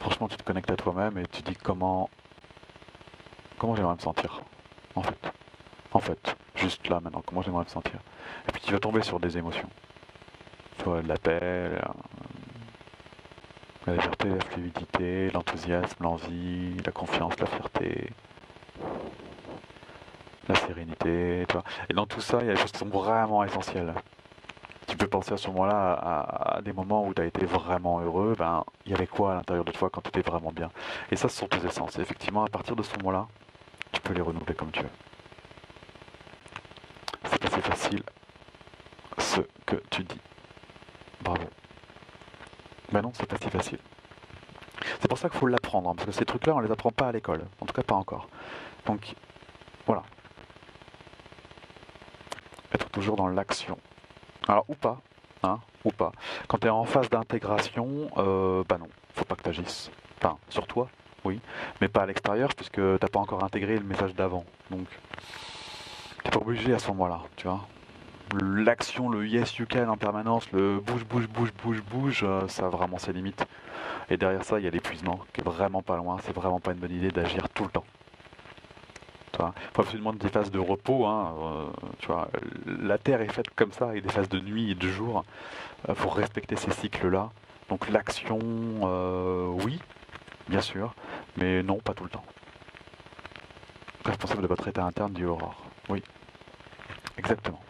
Franchement, 0.00 0.26
tu 0.26 0.36
te 0.36 0.42
connectes 0.42 0.70
à 0.70 0.76
toi-même 0.76 1.16
et 1.16 1.26
tu 1.26 1.42
dis 1.42 1.54
comment. 1.54 2.10
Comment 3.56 3.76
j'aimerais 3.76 3.94
me 3.94 4.00
sentir, 4.00 4.40
en 4.96 5.02
fait. 5.02 5.32
En 5.92 6.00
fait, 6.00 6.36
juste 6.56 6.88
là 6.88 6.98
maintenant, 6.98 7.22
comment 7.24 7.42
j'aimerais 7.42 7.64
me 7.64 7.68
sentir. 7.68 8.00
Et 8.48 8.52
puis 8.52 8.62
tu 8.62 8.72
vas 8.72 8.80
tomber 8.80 9.02
sur 9.02 9.20
des 9.20 9.38
émotions. 9.38 9.68
Tu 10.78 10.84
vois, 10.84 11.02
de 11.02 11.08
la 11.08 11.16
paix, 11.16 11.70
la 13.86 13.94
légèreté, 13.94 14.28
la 14.28 14.40
fluidité, 14.40 15.30
l'enthousiasme, 15.30 16.02
l'envie, 16.02 16.76
la 16.84 16.92
confiance, 16.92 17.38
la 17.40 17.46
fierté, 17.46 18.10
la 20.48 20.54
sérénité. 20.54 21.46
Et 21.88 21.94
dans 21.94 22.06
tout 22.06 22.20
ça, 22.20 22.38
il 22.40 22.46
y 22.46 22.50
a 22.50 22.54
des 22.54 22.60
choses 22.60 22.72
qui 22.72 22.78
sont 22.78 22.86
vraiment 22.86 23.44
essentielles. 23.44 23.94
Tu 24.86 24.96
peux 24.96 25.06
penser 25.06 25.32
à 25.32 25.36
ce 25.36 25.48
moment-là 25.48 25.92
à, 26.56 26.62
des 26.62 26.72
moments 26.72 27.06
où 27.06 27.14
tu 27.14 27.22
as 27.22 27.24
été 27.24 27.46
vraiment 27.46 28.00
heureux, 28.00 28.34
ben, 28.38 28.64
il 28.84 28.92
y 28.92 28.94
avait 28.94 29.06
quoi 29.06 29.32
à 29.32 29.34
l'intérieur 29.36 29.64
de 29.64 29.72
toi 29.72 29.88
quand 29.90 30.02
tu 30.02 30.08
étais 30.08 30.28
vraiment 30.28 30.52
bien? 30.52 30.70
Et 31.10 31.16
ça, 31.16 31.28
ce 31.28 31.36
sont 31.38 31.48
tes 31.48 31.64
essences. 31.66 31.98
Effectivement, 31.98 32.44
à 32.44 32.48
partir 32.48 32.76
de 32.76 32.82
ce 32.82 32.96
moment-là, 32.98 33.26
tu 33.92 34.00
peux 34.00 34.12
les 34.12 34.20
renouveler 34.20 34.54
comme 34.54 34.70
tu 34.70 34.82
veux. 34.82 34.88
C'est 37.24 37.44
assez 37.46 37.60
facile 37.62 38.02
ce 39.18 39.40
que 39.66 39.76
tu 39.90 40.02
dis. 40.04 40.20
Ben 42.92 43.00
non, 43.00 43.10
c'est 43.14 43.26
pas 43.26 43.36
si 43.42 43.48
facile. 43.48 43.78
C'est 45.00 45.08
pour 45.08 45.18
ça 45.18 45.28
qu'il 45.28 45.38
faut 45.38 45.46
l'apprendre, 45.46 45.88
hein, 45.90 45.94
parce 45.96 46.06
que 46.06 46.12
ces 46.12 46.24
trucs-là, 46.24 46.54
on 46.54 46.60
les 46.60 46.70
apprend 46.70 46.90
pas 46.90 47.08
à 47.08 47.12
l'école. 47.12 47.42
En 47.60 47.66
tout 47.66 47.72
cas, 47.72 47.82
pas 47.82 47.94
encore. 47.94 48.28
Donc, 48.86 49.14
voilà. 49.86 50.02
Être 52.74 52.90
toujours 52.90 53.16
dans 53.16 53.28
l'action. 53.28 53.78
Alors, 54.46 54.64
ou 54.68 54.74
pas, 54.74 55.00
hein, 55.42 55.60
ou 55.84 55.90
pas. 55.90 56.12
Quand 56.48 56.58
tu 56.58 56.66
es 56.66 56.70
en 56.70 56.84
phase 56.84 57.08
d'intégration, 57.08 58.10
euh, 58.18 58.62
bah 58.68 58.76
non, 58.78 58.88
faut 59.14 59.24
pas 59.24 59.36
que 59.36 59.42
tu 59.42 59.48
agisses. 59.48 59.90
Enfin, 60.18 60.36
sur 60.48 60.66
toi, 60.66 60.88
oui, 61.24 61.40
mais 61.80 61.88
pas 61.88 62.02
à 62.02 62.06
l'extérieur, 62.06 62.50
puisque 62.54 62.80
t'as 62.98 63.08
pas 63.08 63.20
encore 63.20 63.42
intégré 63.42 63.76
le 63.76 63.84
message 63.84 64.14
d'avant. 64.14 64.44
Donc, 64.70 64.86
t'es 66.24 66.30
pas 66.30 66.40
obligé 66.40 66.74
à 66.74 66.78
ce 66.78 66.88
moment-là, 66.88 67.22
tu 67.36 67.46
vois 67.46 67.66
l'action, 68.40 69.08
le 69.08 69.26
yes 69.26 69.56
you 69.56 69.66
can 69.68 69.88
en 69.88 69.96
permanence, 69.96 70.50
le 70.52 70.80
bouge, 70.80 71.04
bouge, 71.04 71.28
bouge, 71.28 71.52
bouge, 71.62 71.82
bouge, 71.82 72.24
euh, 72.24 72.48
ça 72.48 72.66
a 72.66 72.68
vraiment 72.68 72.98
ses 72.98 73.12
limites. 73.12 73.46
Et 74.10 74.16
derrière 74.16 74.44
ça, 74.44 74.58
il 74.58 74.64
y 74.64 74.68
a 74.68 74.70
l'épuisement 74.70 75.20
qui 75.32 75.40
est 75.40 75.44
vraiment 75.44 75.82
pas 75.82 75.96
loin. 75.96 76.18
C'est 76.22 76.34
vraiment 76.34 76.60
pas 76.60 76.72
une 76.72 76.78
bonne 76.78 76.92
idée 76.92 77.10
d'agir 77.10 77.48
tout 77.50 77.64
le 77.64 77.70
temps. 77.70 77.84
Il 79.38 79.52
faut 79.74 79.82
absolument 79.82 80.12
des 80.12 80.28
phases 80.28 80.50
de 80.50 80.58
repos. 80.58 81.06
Hein, 81.06 81.34
euh, 81.40 81.66
tu 81.98 82.06
vois, 82.08 82.28
la 82.66 82.98
Terre 82.98 83.22
est 83.22 83.32
faite 83.32 83.50
comme 83.56 83.72
ça, 83.72 83.88
avec 83.88 84.04
des 84.04 84.10
phases 84.10 84.28
de 84.28 84.38
nuit 84.38 84.70
et 84.70 84.74
de 84.74 84.88
jour. 84.88 85.24
Il 85.88 85.94
faut 85.94 86.10
respecter 86.10 86.54
ces 86.56 86.70
cycles-là. 86.70 87.30
Donc 87.68 87.88
l'action, 87.88 88.38
oui, 89.64 89.80
bien 90.48 90.60
sûr, 90.60 90.94
mais 91.38 91.62
non, 91.62 91.78
pas 91.78 91.94
tout 91.94 92.04
le 92.04 92.10
temps. 92.10 92.24
Responsable 94.04 94.42
de 94.42 94.46
votre 94.48 94.68
état 94.68 94.84
interne 94.84 95.12
du 95.12 95.24
Aurore. 95.24 95.62
Oui, 95.88 96.02
exactement. 97.16 97.62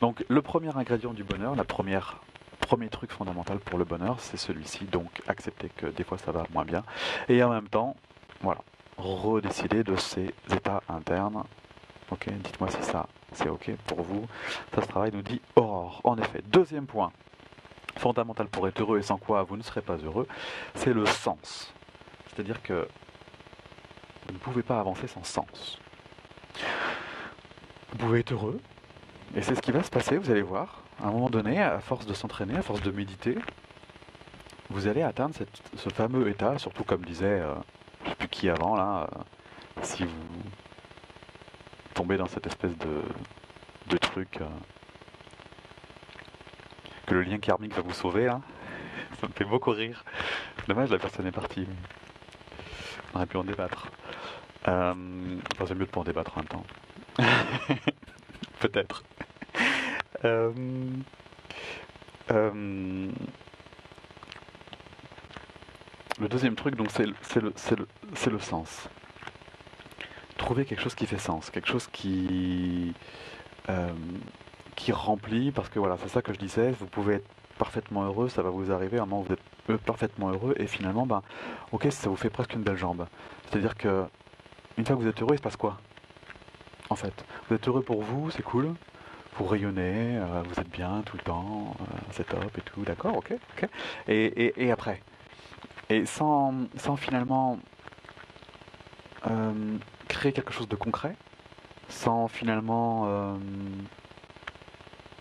Donc 0.00 0.24
le 0.28 0.42
premier 0.42 0.76
ingrédient 0.76 1.12
du 1.12 1.24
bonheur, 1.24 1.54
la 1.56 1.64
première 1.64 2.20
premier 2.60 2.88
truc 2.88 3.10
fondamental 3.10 3.58
pour 3.58 3.78
le 3.78 3.84
bonheur, 3.84 4.20
c'est 4.20 4.36
celui-ci. 4.36 4.84
Donc 4.84 5.22
accepter 5.26 5.70
que 5.76 5.86
des 5.86 6.04
fois 6.04 6.18
ça 6.18 6.32
va 6.32 6.44
moins 6.52 6.64
bien. 6.64 6.84
Et 7.28 7.42
en 7.42 7.50
même 7.50 7.68
temps, 7.68 7.96
voilà, 8.42 8.60
redécider 8.96 9.82
de 9.82 9.96
ces 9.96 10.32
états 10.52 10.82
internes. 10.88 11.44
Dites-moi 12.26 12.70
si 12.70 12.82
ça 12.82 13.06
c'est 13.32 13.48
ok 13.48 13.70
pour 13.86 14.02
vous. 14.02 14.26
Ça 14.74 14.82
se 14.82 14.88
travaille, 14.88 15.12
nous 15.12 15.22
dit 15.22 15.40
Aurore. 15.56 16.00
En 16.04 16.18
effet, 16.18 16.42
deuxième 16.46 16.86
point 16.86 17.12
fondamental 17.96 18.46
pour 18.48 18.66
être 18.66 18.80
heureux 18.80 18.98
et 18.98 19.02
sans 19.02 19.18
quoi 19.18 19.42
vous 19.42 19.56
ne 19.56 19.62
serez 19.62 19.80
pas 19.80 19.96
heureux, 19.96 20.26
c'est 20.74 20.92
le 20.92 21.06
sens. 21.06 21.72
C'est-à-dire 22.28 22.62
que 22.62 22.88
vous 24.26 24.32
ne 24.32 24.38
pouvez 24.38 24.62
pas 24.62 24.80
avancer 24.80 25.06
sans 25.06 25.24
sens. 25.24 25.78
Vous 27.92 27.98
pouvez 27.98 28.20
être 28.20 28.32
heureux, 28.32 28.60
et 29.36 29.42
c'est 29.42 29.54
ce 29.54 29.62
qui 29.62 29.70
va 29.70 29.82
se 29.82 29.90
passer, 29.90 30.16
vous 30.16 30.30
allez 30.30 30.42
voir. 30.42 30.82
À 31.02 31.06
un 31.06 31.12
moment 31.12 31.30
donné, 31.30 31.60
à 31.62 31.78
force 31.80 32.04
de 32.04 32.14
s'entraîner, 32.14 32.56
à 32.56 32.62
force 32.62 32.82
de 32.82 32.90
méditer, 32.90 33.38
vous 34.70 34.88
allez 34.88 35.02
atteindre 35.02 35.34
ce 35.76 35.88
fameux 35.88 36.28
état, 36.28 36.58
surtout 36.58 36.84
comme 36.84 37.04
disait, 37.04 37.40
euh, 37.40 37.54
je 38.02 38.06
ne 38.06 38.10
sais 38.10 38.16
plus 38.16 38.28
qui 38.28 38.48
avant, 38.48 38.76
là, 38.76 39.08
euh, 39.12 39.20
si 39.82 40.04
vous 40.04 40.42
tombez 41.94 42.16
dans 42.16 42.26
cette 42.26 42.46
espèce 42.46 42.76
de, 42.78 43.02
de 43.88 43.96
truc, 43.98 44.38
euh, 44.40 44.46
que 47.06 47.14
le 47.14 47.22
lien 47.22 47.38
karmique 47.38 47.74
va 47.74 47.82
vous 47.82 47.94
sauver, 47.94 48.26
ça 49.20 49.28
me 49.28 49.32
fait 49.32 49.44
beaucoup 49.44 49.70
rire. 49.70 50.04
Dommage, 50.66 50.90
la 50.90 50.98
personne 50.98 51.26
est 51.26 51.32
partie. 51.32 51.66
On 53.12 53.18
aurait 53.18 53.26
pu 53.26 53.36
en 53.36 53.44
débattre. 53.44 53.88
c'est 54.64 54.94
mieux 55.74 55.84
de 55.84 55.84
pas 55.84 56.00
en 56.00 56.04
débattre 56.04 56.36
en 56.36 56.40
même 56.40 56.48
temps. 56.48 56.66
Peut-être. 58.60 59.02
Euh, 60.24 60.52
euh, 62.30 63.10
le 66.20 66.28
deuxième 66.28 66.54
truc, 66.54 66.76
donc, 66.76 66.90
c'est 66.90 67.06
le, 67.06 67.14
le, 67.36 68.32
le, 68.32 68.38
sens. 68.38 68.88
Trouver 70.36 70.64
quelque 70.64 70.82
chose 70.82 70.94
qui 70.94 71.06
fait 71.06 71.18
sens, 71.18 71.50
quelque 71.50 71.68
chose 71.68 71.88
qui, 71.90 72.92
euh, 73.70 73.88
qui 74.76 74.92
remplit, 74.92 75.52
parce 75.52 75.68
que 75.68 75.78
voilà, 75.78 75.96
c'est 76.02 76.08
ça 76.08 76.22
que 76.22 76.32
je 76.32 76.38
disais, 76.38 76.72
vous 76.72 76.86
pouvez 76.86 77.14
être 77.14 77.28
parfaitement 77.58 78.04
heureux, 78.04 78.28
ça 78.28 78.42
va 78.42 78.50
vous 78.50 78.70
arriver, 78.70 78.98
à 78.98 79.02
un 79.02 79.06
moment 79.06 79.22
vous 79.22 79.34
êtes 79.74 79.82
parfaitement 79.82 80.30
heureux, 80.30 80.54
et 80.58 80.66
finalement, 80.66 81.06
ben, 81.06 81.22
ok, 81.72 81.86
ça 81.90 82.10
vous 82.10 82.16
fait 82.16 82.30
presque 82.30 82.54
une 82.54 82.62
belle 82.62 82.76
jambe. 82.76 83.06
C'est-à-dire 83.48 83.74
que, 83.76 84.04
une 84.76 84.84
fois 84.84 84.96
que 84.96 85.02
vous 85.02 85.08
êtes 85.08 85.20
heureux, 85.22 85.34
il 85.34 85.38
se 85.38 85.42
passe 85.42 85.56
quoi? 85.56 85.78
En 86.90 86.96
fait, 86.96 87.24
vous 87.48 87.54
êtes 87.56 87.66
heureux 87.68 87.82
pour 87.82 88.02
vous, 88.02 88.30
c'est 88.30 88.42
cool, 88.42 88.74
vous 89.36 89.44
rayonnez, 89.44 90.18
euh, 90.18 90.42
vous 90.46 90.60
êtes 90.60 90.70
bien 90.70 91.02
tout 91.06 91.16
le 91.16 91.22
temps, 91.22 91.74
euh, 91.80 91.84
c'est 92.12 92.26
top 92.26 92.56
et 92.58 92.60
tout, 92.62 92.82
d'accord, 92.82 93.16
ok, 93.16 93.34
ok. 93.56 93.68
Et, 94.08 94.70
après? 94.70 95.02
Et 95.88 96.04
sans, 96.06 96.54
sans 96.76 96.96
finalement 96.96 97.58
euh, 99.30 99.76
créer 100.08 100.32
quelque 100.32 100.52
chose 100.52 100.68
de 100.68 100.76
concret, 100.76 101.16
sans 101.88 102.28
finalement 102.28 103.38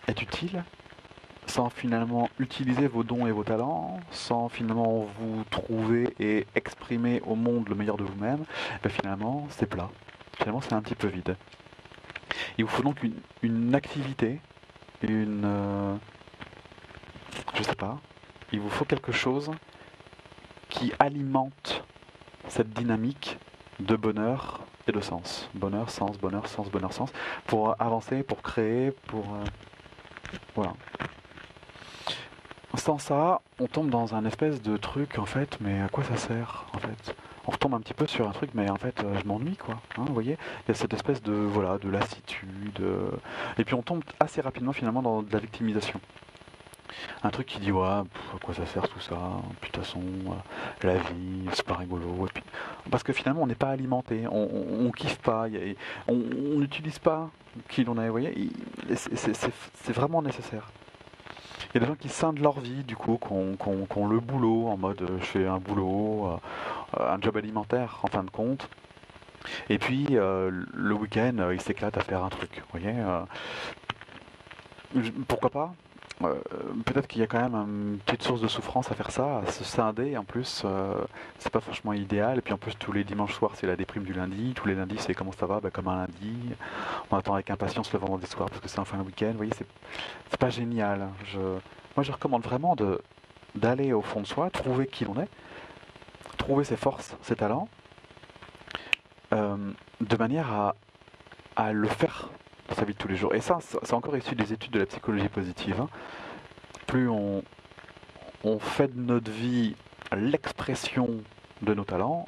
être 0.08 0.22
utile, 0.22 0.63
sans 1.48 1.69
finalement 1.69 2.30
utiliser 2.39 2.88
vos 2.88 3.04
dons 3.04 3.26
et 3.26 3.32
vos 3.32 3.43
talents, 3.43 4.00
sans 4.12 4.50
finalement 4.50 5.08
vous 5.19 5.43
trouver 5.50 6.13
et 6.19 6.45
exprimer 6.54 7.22
au 7.26 7.36
monde 7.36 7.67
le 7.69 7.76
meilleur 7.76 7.98
de 7.98 8.04
vous-même, 8.04 8.45
ben 8.84 8.89
finalement 8.89 9.48
c'est 9.50 9.65
plat. 9.65 9.89
Finalement 10.38 10.62
c'est 10.62 10.74
un 10.74 10.82
petit 10.82 10.95
peu 10.95 11.08
vide. 11.08 11.36
Il 12.60 12.65
vous 12.65 12.72
faut 12.72 12.84
donc 12.84 13.02
une, 13.41 13.74
activité, 13.74 14.41
une... 15.02 15.43
Euh, 15.45 15.95
je 17.56 17.63
sais 17.63 17.74
pas. 17.74 18.02
Il 18.52 18.60
vous 18.60 18.69
faut 18.69 18.84
quelque 18.84 19.13
chose 19.13 19.50
qui 20.67 20.91
alimente 21.00 21.86
cette 22.50 22.72
dynamique 22.72 23.38
de 23.80 23.95
bonheur 23.95 24.60
et 24.89 24.91
de 24.91 25.00
sens. 25.00 25.50
Bonheur, 25.54 25.89
sens, 25.89 26.17
bonheur, 26.17 26.48
sens, 26.48 26.69
bonheur, 26.69 26.91
sens. 26.91 27.13
Pour 27.48 27.82
avancer, 27.82 28.24
pour 28.24 28.41
créer, 28.41 28.91
pour... 29.08 29.24
Euh, 29.36 29.45
voilà. 30.54 30.74
Sans 32.76 32.98
ça, 32.98 33.39
on 33.62 33.67
tombe 33.67 33.89
dans 33.89 34.15
un 34.15 34.26
espèce 34.26 34.62
de 34.62 34.76
truc, 34.76 35.17
en 35.17 35.26
fait, 35.26 35.58
mais 35.62 35.80
à 35.80 35.88
quoi 35.88 36.04
ça 36.04 36.17
sert, 36.17 36.65
en 36.74 36.80
fait? 36.80 37.15
On 37.50 37.52
retombe 37.52 37.74
un 37.74 37.80
petit 37.80 37.96
peu 37.96 38.06
sur 38.06 38.28
un 38.28 38.32
truc, 38.32 38.52
mais 38.54 38.70
en 38.70 38.76
fait, 38.76 39.04
euh, 39.04 39.18
je 39.20 39.28
m'ennuie, 39.28 39.58
quoi. 39.58 39.82
Hein, 39.98 40.04
vous 40.06 40.14
voyez 40.14 40.38
Il 40.66 40.68
y 40.68 40.72
a 40.72 40.76
cette 40.76 40.94
espèce 40.94 41.24
de, 41.24 41.34
voilà, 41.34 41.80
de 41.80 41.90
lassitude. 41.90 42.80
Euh, 42.80 43.10
et 43.58 43.64
puis 43.64 43.74
on 43.74 43.82
tombe 43.82 44.04
assez 44.20 44.40
rapidement, 44.40 44.72
finalement, 44.72 45.02
dans 45.02 45.24
de 45.24 45.34
la 45.34 45.40
victimisation. 45.40 46.00
Un 47.24 47.30
truc 47.32 47.48
qui 47.48 47.60
dit, 47.60 47.72
ouais, 47.72 47.88
à 47.88 48.06
quoi 48.44 48.54
ça 48.54 48.68
sert 48.68 48.88
tout 48.88 49.00
ça 49.00 49.18
toute 49.62 49.78
façon, 49.78 50.00
euh, 50.28 50.88
la 50.88 50.98
vie, 50.98 51.48
c'est 51.54 51.66
pas 51.66 51.74
rigolo. 51.74 52.28
Parce 52.92 53.02
que 53.02 53.14
finalement, 53.14 53.42
on 53.42 53.48
n'est 53.48 53.56
pas 53.56 53.70
alimenté, 53.70 54.28
on, 54.30 54.86
on, 54.86 54.92
kiffe 54.92 55.18
pas, 55.18 55.48
on 56.08 56.16
n'utilise 56.16 57.00
pas 57.00 57.32
qui 57.68 57.84
l'on 57.84 57.98
a, 57.98 58.06
vous 58.06 58.12
voyez 58.12 58.52
C'est 58.94 59.94
vraiment 59.94 60.22
nécessaire. 60.22 60.70
Il 61.72 61.76
y 61.76 61.78
a 61.78 61.82
des 61.82 61.86
gens 61.86 61.96
qui 61.96 62.10
scindent 62.10 62.40
leur 62.40 62.60
vie, 62.60 62.84
du 62.84 62.96
coup, 62.96 63.20
qui 63.22 63.32
ont, 63.32 64.08
le 64.08 64.20
boulot, 64.20 64.68
en 64.68 64.78
mode 64.78 65.08
je 65.20 65.26
fais 65.26 65.46
un 65.46 65.60
boulot, 65.60 66.40
un 66.97 67.19
job 67.21 67.38
alimentaire 67.38 67.99
en 68.04 68.08
fin 68.08 68.23
de 68.23 68.30
compte. 68.30 68.69
Et 69.69 69.78
puis 69.78 70.08
euh, 70.12 70.52
le 70.73 70.93
week-end, 70.93 71.38
euh, 71.39 71.54
il 71.54 71.62
s'éclate 71.62 71.97
à 71.97 72.02
faire 72.02 72.23
un 72.23 72.30
truc. 72.30 72.62
Vous 72.71 72.80
voyez 72.80 72.95
Pourquoi 75.28 75.49
pas 75.49 75.73
peut-être 76.84 77.08
qu'il 77.08 77.21
y 77.21 77.23
a 77.23 77.28
quand 77.28 77.39
même 77.39 77.56
une 77.56 77.97
petite 77.99 78.23
source 78.23 78.41
de 78.41 78.49
souffrance 78.49 78.91
à 78.91 78.93
faire 78.93 79.10
ça, 79.10 79.38
à 79.38 79.45
se 79.49 79.63
scinder. 79.63 80.17
En 80.17 80.25
plus, 80.25 80.65
c'est 81.38 81.49
pas 81.49 81.62
franchement 81.62 81.93
idéal. 81.93 82.39
Et 82.39 82.41
puis 82.41 82.54
en 82.54 82.58
plus, 82.58 82.75
tous 82.78 82.91
les 82.91 83.06
dimanches 83.06 83.36
soirs, 83.36 83.52
c'est 83.56 83.67
la 83.67 83.78
déprime 83.78 84.04
du 84.04 84.12
lundi. 84.12 84.52
Tous 84.54 84.67
les 84.67 84.75
lundis, 84.75 84.97
c'est 84.97 85.13
comment 85.13 85.32
ça 85.32 85.45
va? 85.45 85.62
Bah, 85.62 85.69
Comme 85.71 85.88
un 85.88 85.95
lundi. 85.95 86.36
On 87.10 87.15
attend 87.15 87.36
avec 87.36 87.49
impatience 87.49 87.93
le 87.93 87.99
vendredi 87.99 88.28
soir 88.28 88.49
parce 88.49 88.60
que 88.60 88.67
c'est 88.67 88.80
enfin 88.80 88.97
le 88.97 89.04
week-end. 89.04 89.32
Vous 89.32 89.38
voyez, 89.38 89.54
c'est 89.54 90.38
pas 90.38 90.49
génial. 90.49 91.08
Moi, 91.95 92.04
je 92.04 92.12
recommande 92.12 92.43
vraiment 92.43 92.75
d'aller 93.56 93.93
au 93.93 94.02
fond 94.02 94.19
de 94.19 94.28
soi, 94.28 94.49
trouver 94.49 94.88
qui 94.88 95.06
l'on 95.06 95.15
est, 95.21 95.30
trouver 96.50 96.64
ses 96.64 96.78
forces, 96.78 97.16
ses 97.22 97.36
talents, 97.36 97.70
euh, 99.34 99.72
de 100.02 100.16
manière 100.18 100.52
à, 100.52 100.76
à, 101.56 101.74
le 101.74 101.88
faire 101.88 102.32
dans 102.68 102.74
sa 102.74 102.86
vie 102.86 102.94
de 102.94 102.98
tous 102.98 103.08
les 103.08 103.16
jours. 103.16 103.36
Et 103.36 103.40
ça, 103.40 103.60
c'est 103.62 103.94
encore 103.94 104.18
issu 104.18 104.34
des 104.34 104.52
études 104.52 104.72
de 104.72 104.80
la 104.80 104.88
psychologie 104.88 105.30
positive. 105.30 105.80
Hein. 105.80 105.90
Plus 106.88 107.08
on, 107.08 107.44
fait 108.60 108.88
de 108.88 109.00
notre 109.00 109.30
vie 109.30 109.76
l'expression 110.12 111.22
de 111.62 111.76
nos 111.76 111.84
talents, 111.84 112.28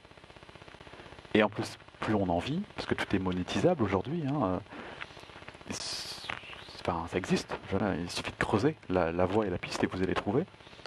et 1.34 1.42
en 1.42 1.50
plus, 1.50 1.80
plus 2.00 2.14
on 2.14 2.30
en 2.30 2.38
vit, 2.38 2.62
parce 2.76 2.86
que 2.86 2.94
tout 2.94 3.16
est 3.16 3.20
monétisable 3.20 3.82
aujourd'hui. 3.82 4.24
Hein, 4.28 4.62
euh, 5.72 5.74
enfin, 6.82 7.08
ça 7.08 7.18
existe. 7.18 7.58
il 8.00 8.12
suffit 8.12 8.30
de 8.30 8.38
creuser 8.38 8.76
la, 8.88 9.12
la 9.12 9.26
voie 9.26 9.48
et 9.48 9.50
la 9.50 9.58
piste 9.58 9.84
et 9.84 9.88
vous 9.88 10.04
allez 10.04 10.14
trouver. 10.14 10.42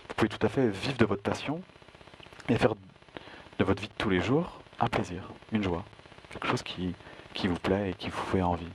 Vous 0.09 0.14
pouvez 0.14 0.29
tout 0.29 0.47
à 0.47 0.49
fait 0.49 0.68
vivre 0.68 0.99
de 0.99 1.05
votre 1.05 1.23
passion 1.23 1.61
et 2.49 2.57
faire 2.57 2.75
de 3.58 3.64
votre 3.64 3.82
vie 3.82 3.88
de 3.88 3.94
tous 3.98 4.10
les 4.10 4.20
jours 4.20 4.60
un 4.80 4.88
plaisir, 4.88 5.22
une 5.52 5.62
joie, 5.62 5.84
quelque 6.30 6.48
chose 6.48 6.62
qui, 6.62 6.94
vous 7.44 7.58
plaît 7.58 7.90
et 7.90 7.94
qui 7.94 8.10
vous 8.10 8.22
fait 8.22 8.42
envie. 8.42 8.70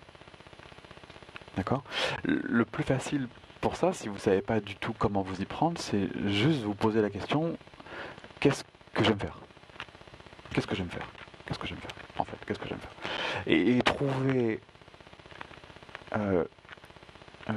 D'accord? 1.56 1.84
Le 2.24 2.64
plus 2.66 2.84
facile 2.84 3.28
pour 3.62 3.76
ça, 3.76 3.92
si 3.94 4.08
vous 4.08 4.16
ne 4.16 4.20
savez 4.20 4.42
pas 4.42 4.60
du 4.60 4.76
tout 4.76 4.94
comment 4.98 5.22
vous 5.22 5.42
y 5.42 5.46
prendre, 5.46 5.80
c'est 5.80 6.08
juste 6.28 6.62
vous 6.62 6.74
poser 6.74 7.02
la 7.02 7.10
question 7.10 7.58
qu'est-ce 8.40 8.64
que 8.94 9.04
j'aime 9.04 9.20
faire? 9.20 9.38
Qu'est-ce 10.54 10.68
que 10.68 10.76
j'aime 10.76 10.90
faire? 10.90 11.08
Qu'est-ce 11.46 11.60
que 11.60 11.68
j'aime 11.68 11.80
faire 11.80 11.92
En 12.18 12.24
fait, 12.24 12.38
qu'est-ce 12.46 12.60
que 12.60 12.68
j'aime 12.68 12.80
faire? 12.80 12.92
Et, 13.48 13.80
euh, 16.16 16.46
euh, 17.50 17.54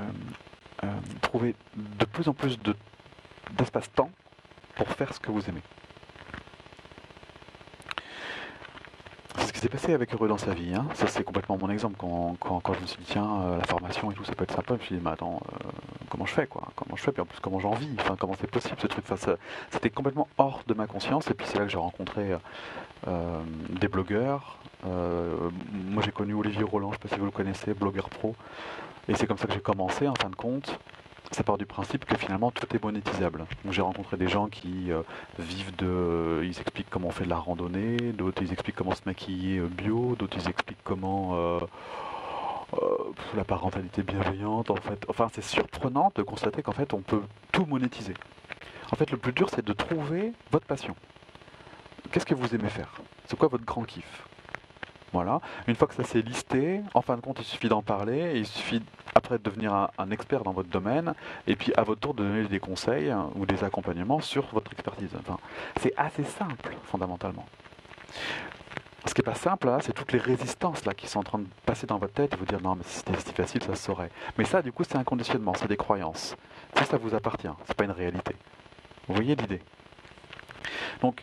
euh, 0.84 0.86
trouver 1.20 1.54
de 1.76 2.04
plus 2.04 2.28
en 2.28 2.34
plus 2.34 2.58
d'espace-temps 3.52 4.10
pour 4.74 4.88
faire 4.88 5.14
ce 5.14 5.20
que 5.20 5.30
vous 5.30 5.48
aimez. 5.48 5.62
S'est 9.62 9.68
passé 9.68 9.94
avec 9.94 10.12
Heureux 10.12 10.26
dans 10.26 10.38
sa 10.38 10.54
vie. 10.54 10.74
Hein. 10.74 10.86
Ça, 10.94 11.06
c'est 11.06 11.22
complètement 11.22 11.56
mon 11.56 11.70
exemple. 11.70 11.94
Quand, 11.96 12.36
quand, 12.40 12.74
je 12.74 12.80
me 12.80 12.86
suis 12.86 12.98
dit, 12.98 13.06
tiens, 13.06 13.42
euh, 13.44 13.58
la 13.58 13.64
formation 13.64 14.10
et 14.10 14.14
tout, 14.14 14.24
ça 14.24 14.34
peut 14.34 14.42
être 14.42 14.54
sympa, 14.54 14.74
je 14.74 14.80
me 14.80 14.84
suis 14.84 14.96
dit, 14.96 15.00
mais 15.04 15.12
attends, 15.12 15.40
euh, 15.52 15.68
comment 16.10 16.26
je 16.26 16.32
fais, 16.32 16.48
quoi? 16.48 16.64
Comment 16.74 16.96
je 16.96 17.02
fais, 17.02 17.12
puis 17.12 17.22
en 17.22 17.26
plus 17.26 17.38
comment 17.38 17.60
j'en 17.60 17.74
vis, 17.74 17.94
enfin 18.00 18.16
comment 18.18 18.34
c'est 18.40 18.50
possible 18.50 18.74
ce 18.80 18.88
truc? 18.88 19.04
Enfin, 19.08 19.36
c'était 19.70 19.90
complètement 19.90 20.26
hors 20.36 20.62
de 20.66 20.74
ma 20.74 20.88
conscience. 20.88 21.30
Et 21.30 21.34
puis 21.34 21.46
c'est 21.46 21.58
là 21.58 21.64
que 21.64 21.70
j'ai 21.70 21.78
rencontré 21.78 22.36
euh, 23.06 23.40
des 23.68 23.86
blogueurs. 23.86 24.58
Moi 24.84 26.02
j'ai 26.04 26.10
connu 26.10 26.34
Olivier 26.34 26.64
Roland, 26.64 26.90
je 26.90 26.96
ne 26.96 27.02
sais 27.02 27.08
pas 27.08 27.14
si 27.14 27.20
vous 27.20 27.26
le 27.26 27.30
connaissez, 27.30 27.72
blogueur 27.72 28.10
pro. 28.10 28.34
Et 29.08 29.14
c'est 29.14 29.28
comme 29.28 29.38
ça 29.38 29.46
que 29.46 29.52
j'ai 29.52 29.60
commencé 29.60 30.08
en 30.08 30.14
fin 30.16 30.28
de 30.28 30.34
compte 30.34 30.76
ça 31.32 31.42
part 31.42 31.58
du 31.58 31.66
principe 31.66 32.04
que 32.04 32.16
finalement 32.16 32.50
tout 32.50 32.66
est 32.74 32.82
monétisable. 32.82 33.46
J'ai 33.70 33.82
rencontré 33.82 34.16
des 34.16 34.28
gens 34.28 34.48
qui 34.48 34.92
euh, 34.92 35.02
vivent 35.38 35.74
de. 35.76 36.42
Ils 36.44 36.60
expliquent 36.60 36.90
comment 36.90 37.08
on 37.08 37.12
fait 37.12 37.24
de 37.24 37.30
la 37.30 37.36
randonnée, 37.36 37.96
d'autres 38.12 38.42
ils 38.42 38.52
expliquent 38.52 38.76
comment 38.76 38.94
se 38.94 39.02
maquiller 39.06 39.60
bio, 39.60 40.14
d'autres 40.18 40.36
ils 40.38 40.48
expliquent 40.48 40.82
comment. 40.84 41.34
Euh, 41.34 41.60
euh, 42.80 43.12
la 43.36 43.44
parentalité 43.44 44.02
bienveillante, 44.02 44.70
en 44.70 44.76
fait. 44.76 45.04
Enfin, 45.08 45.28
c'est 45.32 45.44
surprenant 45.44 46.10
de 46.14 46.22
constater 46.22 46.62
qu'en 46.62 46.72
fait, 46.72 46.94
on 46.94 47.00
peut 47.02 47.20
tout 47.52 47.66
monétiser. 47.66 48.14
En 48.90 48.96
fait, 48.96 49.10
le 49.10 49.18
plus 49.18 49.32
dur, 49.32 49.50
c'est 49.50 49.64
de 49.64 49.72
trouver 49.74 50.32
votre 50.50 50.66
passion. 50.66 50.96
Qu'est-ce 52.10 52.26
que 52.26 52.34
vous 52.34 52.54
aimez 52.54 52.70
faire? 52.70 52.94
C'est 53.26 53.38
quoi 53.38 53.48
votre 53.48 53.64
grand 53.64 53.82
kiff? 53.82 54.26
Voilà. 55.12 55.40
Une 55.66 55.74
fois 55.74 55.88
que 55.88 55.94
ça 55.94 56.04
s'est 56.04 56.22
listé, 56.22 56.80
en 56.94 57.02
fin 57.02 57.16
de 57.16 57.20
compte, 57.20 57.38
il 57.40 57.44
suffit 57.44 57.68
d'en 57.68 57.82
parler, 57.82 58.32
il 58.36 58.46
suffit 58.46 58.82
après 59.14 59.38
de 59.38 59.42
devenir 59.42 59.90
un, 59.98 60.10
expert 60.10 60.42
dans 60.42 60.52
votre 60.52 60.70
domaine, 60.70 61.14
et 61.46 61.54
puis 61.54 61.72
à 61.76 61.82
votre 61.82 62.00
tour 62.00 62.14
de 62.14 62.22
donner 62.22 62.44
des 62.48 62.60
conseils 62.60 63.10
hein, 63.10 63.30
ou 63.34 63.44
des 63.44 63.62
accompagnements 63.62 64.20
sur 64.20 64.46
votre 64.52 64.72
expertise. 64.72 65.10
Enfin, 65.18 65.38
c'est 65.80 65.92
assez 65.96 66.24
simple, 66.24 66.74
fondamentalement. 66.84 67.46
Ce 69.04 69.14
qui 69.14 69.20
n'est 69.20 69.24
pas 69.24 69.34
simple, 69.34 69.66
là, 69.66 69.78
c'est 69.82 69.92
toutes 69.92 70.12
les 70.12 70.18
résistances 70.18 70.84
là, 70.84 70.94
qui 70.94 71.08
sont 71.08 71.18
en 71.18 71.24
train 71.24 71.38
de 71.40 71.46
passer 71.66 71.86
dans 71.86 71.98
votre 71.98 72.14
tête 72.14 72.32
et 72.32 72.36
vous 72.36 72.46
dire 72.46 72.60
non, 72.62 72.76
mais 72.76 72.84
si 72.86 72.98
c'était 72.98 73.18
si 73.18 73.32
facile, 73.32 73.62
ça 73.62 73.74
se 73.74 73.82
saurait. 73.82 74.10
Mais 74.38 74.44
ça, 74.44 74.62
du 74.62 74.72
coup, 74.72 74.84
c'est 74.84 74.96
un 74.96 75.04
conditionnement, 75.04 75.52
c'est 75.54 75.68
des 75.68 75.76
croyances. 75.76 76.36
Ça, 76.74 76.84
ça 76.84 76.96
vous 76.96 77.14
appartient, 77.14 77.48
c'est 77.66 77.76
pas 77.76 77.84
une 77.84 77.90
réalité. 77.90 78.36
Vous 79.08 79.14
voyez 79.14 79.34
l'idée? 79.34 79.60
Donc, 81.00 81.22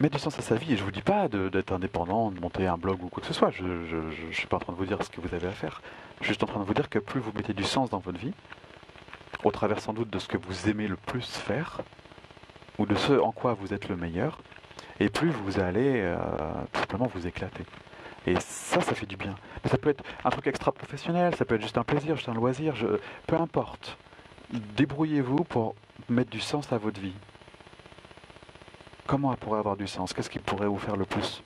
mettre 0.00 0.16
du 0.16 0.22
sens 0.22 0.38
à 0.38 0.42
sa 0.42 0.56
vie. 0.56 0.72
Et 0.72 0.76
je 0.76 0.84
vous 0.84 0.90
dis 0.90 1.02
pas 1.02 1.28
d'être 1.28 1.72
indépendant, 1.72 2.30
de 2.30 2.40
monter 2.40 2.66
un 2.66 2.76
blog 2.76 3.02
ou 3.02 3.08
quoi 3.08 3.20
que 3.20 3.26
ce 3.26 3.34
soit. 3.34 3.50
Je 3.50 3.64
ne 3.64 4.32
suis 4.32 4.46
pas 4.46 4.56
en 4.56 4.60
train 4.60 4.72
de 4.72 4.78
vous 4.78 4.86
dire 4.86 5.02
ce 5.02 5.10
que 5.10 5.20
vous 5.20 5.34
avez 5.34 5.48
à 5.48 5.52
faire. 5.52 5.82
Je 6.20 6.24
suis 6.24 6.32
juste 6.32 6.42
en 6.42 6.46
train 6.46 6.60
de 6.60 6.64
vous 6.64 6.74
dire 6.74 6.88
que 6.88 6.98
plus 6.98 7.20
vous 7.20 7.32
mettez 7.34 7.52
du 7.54 7.64
sens 7.64 7.90
dans 7.90 7.98
votre 7.98 8.18
vie, 8.18 8.32
au 9.44 9.50
travers 9.50 9.80
sans 9.80 9.92
doute 9.92 10.10
de 10.10 10.18
ce 10.18 10.28
que 10.28 10.36
vous 10.36 10.68
aimez 10.68 10.88
le 10.88 10.96
plus 10.96 11.26
faire, 11.26 11.80
ou 12.78 12.86
de 12.86 12.94
ce 12.94 13.12
en 13.12 13.32
quoi 13.32 13.54
vous 13.54 13.72
êtes 13.72 13.88
le 13.88 13.96
meilleur, 13.96 14.38
et 14.98 15.08
plus 15.08 15.30
vous 15.30 15.60
allez 15.60 16.00
euh, 16.00 16.16
tout 16.72 16.80
simplement 16.80 17.06
vous 17.14 17.26
éclater. 17.26 17.64
Et 18.26 18.34
ça, 18.38 18.82
ça 18.82 18.94
fait 18.94 19.06
du 19.06 19.16
bien. 19.16 19.34
Mais 19.64 19.70
ça 19.70 19.78
peut 19.78 19.88
être 19.88 20.04
un 20.24 20.30
truc 20.30 20.46
extra 20.46 20.72
professionnel, 20.72 21.34
ça 21.36 21.46
peut 21.46 21.54
être 21.54 21.62
juste 21.62 21.78
un 21.78 21.84
plaisir, 21.84 22.16
juste 22.16 22.28
un 22.28 22.34
loisir, 22.34 22.76
je... 22.76 22.86
peu 23.26 23.36
importe. 23.36 23.96
Débrouillez-vous 24.52 25.44
pour 25.44 25.74
mettre 26.08 26.30
du 26.30 26.40
sens 26.40 26.70
à 26.72 26.78
votre 26.78 27.00
vie 27.00 27.14
comment 29.10 29.32
elle 29.32 29.38
pourrait 29.38 29.58
avoir 29.58 29.76
du 29.76 29.88
sens? 29.88 30.12
Qu'est-ce 30.12 30.30
qui 30.30 30.38
pourrait 30.38 30.68
vous 30.68 30.78
faire 30.78 30.96
le 30.96 31.04
plus? 31.04 31.42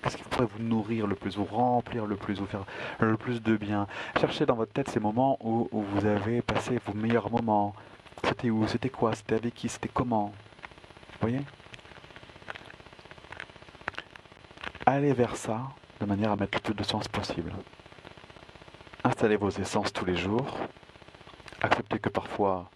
Qu'est-ce 0.00 0.16
qui 0.16 0.22
pourrait 0.22 0.46
vous 0.46 0.62
nourrir 0.62 1.08
le 1.08 1.16
plus, 1.16 1.36
vous 1.36 1.44
remplir 1.44 2.06
le 2.06 2.14
plus, 2.14 2.38
vous 2.38 2.46
faire 2.46 2.64
le 3.00 3.16
plus 3.16 3.42
de 3.42 3.56
bien? 3.56 3.88
Cherchez 4.20 4.46
dans 4.46 4.54
votre 4.54 4.72
tête 4.72 4.88
ces 4.88 5.00
moments 5.00 5.36
où, 5.42 5.68
vous 5.72 6.06
avez 6.06 6.40
passé 6.40 6.78
vos 6.86 6.94
meilleurs 6.94 7.28
moments. 7.28 7.74
C'était 8.22 8.48
où? 8.50 8.64
C'était 8.68 8.90
quoi? 8.90 9.12
C'était 9.16 9.34
avec 9.34 9.54
qui? 9.54 9.68
C'était 9.68 9.88
comment? 9.92 10.26
Vous 10.26 11.18
voyez? 11.28 11.40
Allez 14.86 15.12
vers 15.12 15.34
ça 15.34 15.62
de 16.00 16.06
manière 16.06 16.30
à 16.30 16.36
mettre 16.36 16.58
le 16.58 16.62
plus 16.62 16.74
de 16.74 16.84
sens 16.84 17.08
possible. 17.08 17.52
Installez 19.02 19.36
vos 19.36 19.50
essences 19.50 19.92
tous 19.92 20.04
les 20.04 20.16
jours. 20.16 20.58
Acceptez 21.60 21.98
que 21.98 22.08
parfois 22.08 22.70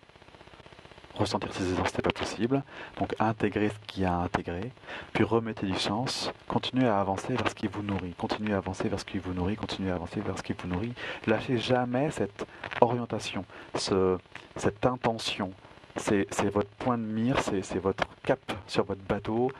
ressentir 1.15 1.53
ces 1.53 1.65
ce 1.65 1.71
n'est 1.73 2.03
pas 2.03 2.11
possible. 2.11 2.63
Donc 2.99 3.15
intégrer 3.19 3.69
ce 3.69 3.79
qui 3.87 4.05
a 4.05 4.17
intégré, 4.17 4.73
puis 5.13 5.25
remettez 5.25 5.67
du 5.67 5.79
sens, 5.79 6.33
continuez 6.49 6.89
à 6.89 7.01
avancer 7.01 7.35
vers 7.35 7.49
ce 7.49 7.55
qui 7.55 7.67
vous 7.67 7.83
nourrit, 7.83 8.15
continuez 8.17 8.55
à 8.55 8.59
avancer 8.59 8.89
vers 8.89 9.01
ce 9.01 9.05
qui 9.05 9.19
vous 9.19 9.33
nourrit, 9.33 9.57
continuez 9.57 9.91
à 9.91 9.95
avancer 9.95 10.21
vers 10.21 10.39
ce 10.39 10.43
qui 10.43 10.53
vous 10.53 10.69
nourrit. 10.69 10.95
Lâchez 11.27 11.59
jamais 11.59 12.11
cette 12.11 12.47
orientation, 12.81 13.45
ce, 13.77 14.19
cette 14.57 14.85
intention. 14.87 15.53
C'est 15.97 16.27
votre 16.53 16.71
point 16.71 16.99
de 16.99 17.05
mire, 17.05 17.39
c'est 17.41 17.79
votre 17.79 18.05
cap 18.25 18.41
sur 18.67 18.85
votre 18.85 19.03
bateau. 19.03 19.53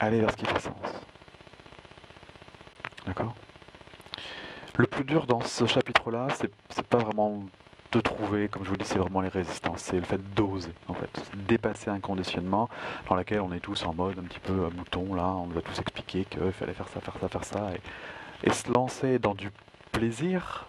Allez 0.00 0.20
vers 0.20 0.32
ce 0.32 0.36
qui 0.36 0.46
fait 0.46 0.60
sens. 0.60 0.74
D'accord? 3.06 3.34
Le 4.76 4.86
plus 4.86 5.04
dur 5.04 5.26
dans 5.26 5.40
ce 5.40 5.64
chapitre-là, 5.64 6.26
c'est 6.70 6.86
pas 6.86 6.98
vraiment 6.98 7.44
de 7.92 8.00
trouver, 8.00 8.48
comme 8.48 8.64
je 8.64 8.70
vous 8.70 8.76
dis, 8.76 8.84
c'est 8.84 8.98
vraiment 8.98 9.20
les 9.20 9.28
résistances, 9.28 9.82
c'est 9.82 9.96
le 9.96 10.02
fait 10.02 10.20
d'oser, 10.34 10.72
en 10.88 10.94
fait, 10.94 11.10
dépasser 11.48 11.90
un 11.90 12.00
conditionnement 12.00 12.68
dans 13.08 13.14
lequel 13.14 13.40
on 13.40 13.52
est 13.52 13.60
tous 13.60 13.84
en 13.86 13.94
mode 13.94 14.18
un 14.18 14.22
petit 14.22 14.40
peu 14.40 14.52
euh, 14.52 14.70
mouton, 14.76 15.14
là, 15.14 15.26
on 15.26 15.46
nous 15.46 15.58
a 15.58 15.62
tous 15.62 15.78
expliqué 15.78 16.24
qu'il 16.24 16.52
fallait 16.52 16.74
faire 16.74 16.88
ça, 16.88 17.00
faire 17.00 17.14
ça, 17.20 17.28
faire 17.28 17.44
ça, 17.44 17.70
et, 18.42 18.50
se 18.52 18.72
lancer 18.72 19.18
dans 19.18 19.34
du 19.34 19.50
plaisir, 19.92 20.66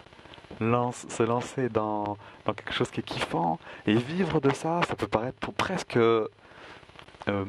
se 0.59 1.23
lancer 1.23 1.69
dans, 1.69 2.17
dans, 2.45 2.53
quelque 2.53 2.73
chose 2.73 2.89
qui 2.89 3.01
est 3.01 3.03
kiffant, 3.03 3.59
et 3.85 3.95
vivre 3.95 4.39
de 4.39 4.51
ça, 4.53 4.81
ça 4.87 4.95
peut 4.95 5.07
paraître 5.07 5.51
presque 5.51 5.99
euh, 7.29 7.45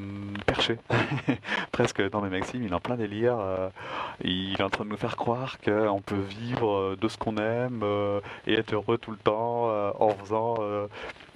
perché. 0.47 0.79
Presque, 1.73 2.03
dans 2.11 2.21
mes 2.21 2.31
Maxime, 2.31 2.63
il 2.65 2.71
est 2.71 2.75
en 2.75 2.81
plein 2.81 2.97
délire. 2.97 3.39
Euh, 3.39 3.69
il 4.23 4.55
est 4.59 4.63
en 4.63 4.71
train 4.71 4.85
de 4.85 4.91
nous 4.91 4.97
faire 4.97 5.17
croire 5.17 5.59
qu'on 5.61 6.01
peut 6.05 6.17
vivre 6.17 6.71
euh, 6.71 6.97
de 7.01 7.09
ce 7.09 7.17
qu'on 7.17 7.37
aime 7.37 7.85
et 8.47 8.55
être 8.55 8.75
heureux 8.75 8.99
tout 8.99 9.11
le 9.11 9.17
temps 9.17 9.69
en 9.99 10.11
faisant, 10.11 10.57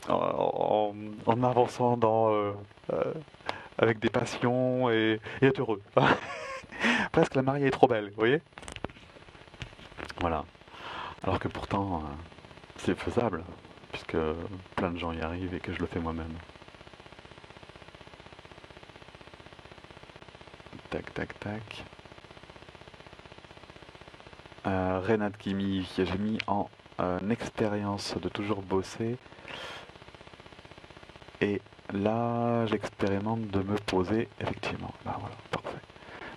en, 0.08 1.42
avançant 1.42 1.96
dans, 1.96 2.54
avec 3.78 3.98
des 4.00 4.10
passions 4.10 4.90
et, 4.90 5.20
être 5.40 5.60
heureux. 5.60 5.80
Presque 7.12 7.34
la 7.34 7.42
mariée 7.42 7.66
est 7.66 7.70
trop 7.70 7.86
belle, 7.86 8.08
vous 8.10 8.16
voyez? 8.16 8.40
Voilà. 10.20 10.44
Alors 11.22 11.38
que 11.38 11.48
pourtant, 11.48 12.02
c'est 12.78 12.98
faisable, 12.98 13.44
puisque 13.92 14.16
plein 14.76 14.90
de 14.90 14.98
gens 14.98 15.12
y 15.12 15.20
arrivent 15.20 15.54
et 15.54 15.60
que 15.60 15.72
je 15.72 15.78
le 15.78 15.86
fais 15.86 16.00
moi-même. 16.00 16.32
Tac, 20.92 21.14
tac, 21.14 21.40
tac. 21.40 21.84
Euh, 24.66 25.00
Renat 25.00 25.30
Kimi, 25.30 25.88
j'ai 25.96 26.18
mis 26.18 26.36
en 26.46 26.68
euh, 27.00 27.30
expérience 27.30 28.14
de 28.20 28.28
toujours 28.28 28.60
bosser. 28.60 29.16
Et 31.40 31.62
là, 31.94 32.66
j'expérimente 32.66 33.48
de 33.48 33.62
me 33.62 33.76
poser, 33.76 34.28
effectivement. 34.38 34.92
Bah 35.06 35.16
voilà, 35.18 35.34
parfait. 35.50 35.80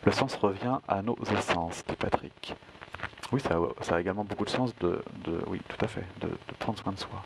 Le 0.05 0.11
sens 0.13 0.33
revient 0.35 0.77
à 0.87 1.01
nos 1.01 1.17
essences, 1.37 1.83
dit 1.85 1.95
Patrick. 1.97 2.55
Oui, 3.33 3.41
ça, 3.41 3.59
a 3.93 3.99
également 3.99 4.23
beaucoup 4.23 4.45
de 4.45 4.49
sens 4.49 4.73
de, 4.77 5.03
oui, 5.47 5.59
tout 5.67 5.83
à 5.83 5.87
fait, 5.89 6.05
de, 6.21 6.29
prendre 6.59 6.79
soin 6.79 6.93
de 6.93 6.99
soi. 6.99 7.25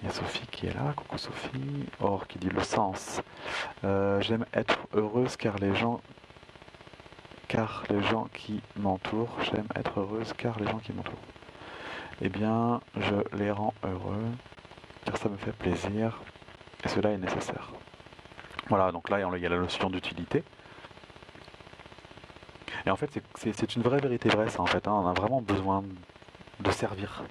Il 0.00 0.06
y 0.06 0.10
a 0.10 0.14
Sophie 0.14 0.46
qui 0.46 0.66
est 0.66 0.74
là, 0.74 0.92
coucou 0.94 1.18
Sophie. 1.18 1.86
Or 2.00 2.26
qui 2.26 2.38
dit 2.38 2.48
le 2.48 2.62
sens. 2.62 3.20
Euh, 3.84 4.20
j'aime 4.20 4.46
être 4.54 4.78
heureuse 4.94 5.36
car 5.36 5.56
les 5.58 5.74
gens 5.74 6.00
car 7.48 7.84
les 7.88 8.02
gens 8.02 8.28
qui 8.34 8.60
m'entourent, 8.76 9.34
j'aime 9.42 9.66
être 9.74 10.00
heureuse 10.00 10.34
car 10.36 10.58
les 10.60 10.66
gens 10.66 10.78
qui 10.78 10.92
m'entourent. 10.92 11.14
Eh 12.20 12.28
bien, 12.28 12.80
je 12.96 13.36
les 13.36 13.50
rends 13.50 13.72
heureux 13.82 14.26
car 15.06 15.16
ça 15.16 15.30
me 15.30 15.36
fait 15.38 15.52
plaisir 15.52 16.20
et 16.84 16.88
cela 16.88 17.10
est 17.10 17.18
nécessaire. 17.18 17.72
Voilà, 18.68 18.92
donc 18.92 19.08
là 19.08 19.18
il 19.18 19.42
y 19.42 19.46
a 19.46 19.48
la 19.48 19.56
notion 19.56 19.88
d'utilité. 19.88 20.44
Et 22.86 22.90
en 22.90 22.96
fait, 22.96 23.20
c'est 23.34 23.76
une 23.76 23.82
vraie 23.82 24.00
vérité 24.00 24.28
vraie, 24.28 24.48
ça 24.50 24.60
en 24.60 24.66
fait. 24.66 24.86
Hein. 24.86 24.92
On 24.92 25.08
a 25.08 25.12
vraiment 25.12 25.40
besoin 25.40 25.82
de 26.60 26.70
servir. 26.70 27.22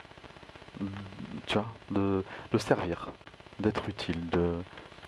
Tu 1.45 1.57
vois, 1.57 1.65
de, 1.91 2.23
servir, 2.57 3.09
d'être 3.59 3.87
utile, 3.89 4.29
de, 4.29 4.55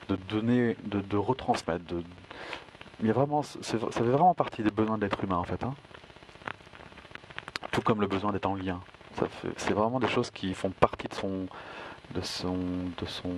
de 0.07 0.15
donner, 0.15 0.77
de, 0.85 1.01
de 1.01 1.17
retransmettre, 1.17 1.85
de, 1.85 2.03
il 3.01 3.13
vraiment, 3.13 3.43
ça 3.43 3.61
fait 3.61 4.03
vraiment 4.03 4.33
partie 4.33 4.61
des 4.61 4.71
besoins 4.71 4.97
d'être 4.97 5.23
humain 5.23 5.37
en 5.37 5.45
fait. 5.45 5.63
Hein. 5.63 5.73
Tout 7.71 7.81
comme 7.81 8.01
le 8.01 8.07
besoin 8.07 8.33
d'être 8.33 8.45
en 8.45 8.55
lien. 8.55 8.81
C'est 9.57 9.73
vraiment 9.73 9.99
des 9.99 10.07
choses 10.07 10.31
qui 10.31 10.53
font 10.53 10.69
partie 10.69 11.07
de 11.07 11.13
son, 11.13 11.47
de 12.13 12.21
son, 12.21 12.57
de 12.97 13.05
son. 13.05 13.33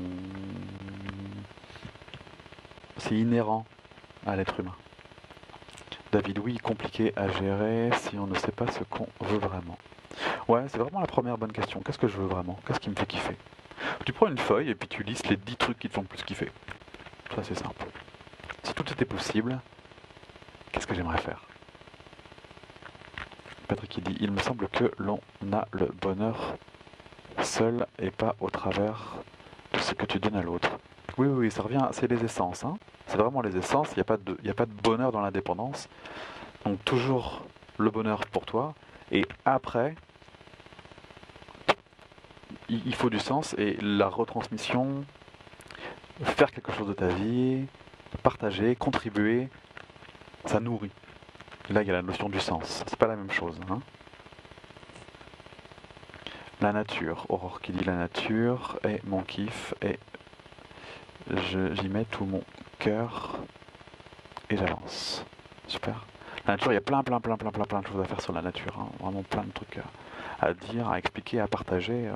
C'est 2.98 3.16
inhérent 3.16 3.66
à 4.26 4.36
l'être 4.36 4.60
humain. 4.60 4.76
David, 6.12 6.40
oui, 6.40 6.58
compliqué 6.58 7.14
à 7.16 7.30
gérer 7.30 7.90
si 7.98 8.18
on 8.18 8.28
ne 8.28 8.36
sait 8.36 8.52
pas 8.52 8.68
ce 8.72 8.84
qu'on 8.84 9.08
veut 9.22 9.38
vraiment. 9.38 9.78
Ouais, 10.52 10.66
c'est 10.68 10.80
vraiment 10.80 11.00
la 11.00 11.08
première 11.08 11.38
bonne 11.38 11.54
question. 11.54 11.80
Qu'est-ce 11.80 11.98
que 11.98 12.10
je 12.10 12.18
veux 12.18 12.28
vraiment? 12.28 12.60
Qu'est-ce 12.68 12.82
qui 12.82 12.90
me 12.90 12.96
fait 12.96 13.06
kiffer? 13.06 13.38
Tu 14.06 14.12
prends 14.12 14.28
une 14.28 14.38
feuille 14.38 14.70
et 14.70 14.76
puis 14.76 14.90
tu 14.90 15.02
listes 15.02 15.30
les 15.30 15.38
10 15.38 15.56
trucs 15.56 15.80
qui 15.80 15.88
te 15.88 15.94
font 15.94 16.02
le 16.02 16.08
plus 16.08 16.22
kiffer. 16.24 16.52
Ça, 17.34 17.42
c'est 17.42 17.56
simple. 17.56 17.86
Si 18.64 18.74
tout 18.74 18.84
était 18.92 19.06
possible, 19.06 19.62
qu'est-ce 20.74 20.86
que 20.86 20.94
j'aimerais 20.94 21.20
faire? 21.20 21.46
Patrick 23.70 24.04
dit, 24.04 24.18
il 24.20 24.32
me 24.32 24.40
semble 24.40 24.68
que 24.68 24.92
l'on 24.98 25.22
a 25.54 25.70
le 25.72 25.86
bonheur 25.86 26.58
seul 27.42 27.88
et 27.98 28.12
pas 28.12 28.36
au 28.42 28.50
travers 28.50 29.20
de 29.72 29.80
ce 29.80 29.94
que 29.94 30.06
tu 30.06 30.20
donnes 30.20 30.36
à 30.36 30.44
l'autre. 30.44 30.80
Oui, 31.18 31.28
oui, 31.28 31.50
ça 31.50 31.62
revient, 31.62 31.88
c'est 31.94 32.12
les 32.12 32.26
essences. 32.26 32.66
Hein. 32.66 32.78
C'est 33.08 33.16
vraiment 33.16 33.42
les 33.42 33.56
essences, 33.56 33.94
il 33.94 34.04
n'y 34.44 34.50
a 34.50 34.54
pas 34.54 34.66
de 34.66 34.82
bonheur 34.84 35.14
dans 35.14 35.22
l'indépendance. 35.22 35.88
Donc 36.66 36.84
toujours 36.84 37.46
le 37.78 37.90
bonheur 37.90 38.28
pour 38.28 38.46
toi. 38.46 38.74
Et 39.14 39.26
après, 39.46 39.96
il 42.86 42.96
faut 42.96 43.10
du 43.10 43.20
sens 43.20 43.54
et 43.58 43.78
la 43.82 44.08
retransmission, 44.08 45.06
faire 46.24 46.52
quelque 46.52 46.72
chose 46.72 46.88
de 46.88 46.94
ta 46.94 47.08
vie, 47.08 47.66
partager, 48.24 48.76
contribuer, 48.76 49.50
ça 50.46 50.60
nourrit. 50.60 50.92
Là, 51.70 51.82
il 51.82 51.88
y 51.88 51.90
a 51.92 51.94
la 51.94 52.02
notion 52.02 52.30
du 52.30 52.40
sens. 52.40 52.84
C'est 52.88 52.98
pas 52.98 53.08
la 53.08 53.16
même 53.16 53.32
chose. 53.32 53.60
Hein. 53.70 53.80
la 56.62 56.74
nature. 56.74 57.26
Aurore 57.30 57.60
qui 57.62 57.72
dit 57.72 57.84
la 57.84 57.96
nature 57.96 58.80
est 58.84 59.04
mon 59.06 59.22
kiff 59.24 59.74
et 59.82 60.00
j'y 61.32 61.90
mets 61.90 62.06
tout 62.06 62.26
mon 62.26 62.44
cœur 62.80 63.40
et 64.50 64.58
j'avance. 64.58 65.26
Super. 65.68 66.06
La 66.46 66.54
nature, 66.54 66.72
il 66.72 66.76
y 66.76 66.78
a 66.78 66.82
plein, 66.82 67.04
plein, 67.04 67.20
plein, 67.20 67.38
plein, 67.38 67.52
plein, 67.52 67.66
plein 67.66 67.82
de 67.82 67.88
choses 67.88 68.02
à 68.02 68.06
faire 68.06 68.22
sur 68.22 68.34
la 68.34 68.42
nature. 68.42 68.78
Hein. 68.80 68.90
Vraiment 69.00 69.24
plein 69.24 69.44
de 69.44 69.52
trucs 69.52 69.80
à, 70.40 70.54
dire, 70.54 70.90
à 70.90 70.98
expliquer, 70.98 71.40
à 71.40 71.48
partager. 71.48 72.08
Euh. 72.08 72.14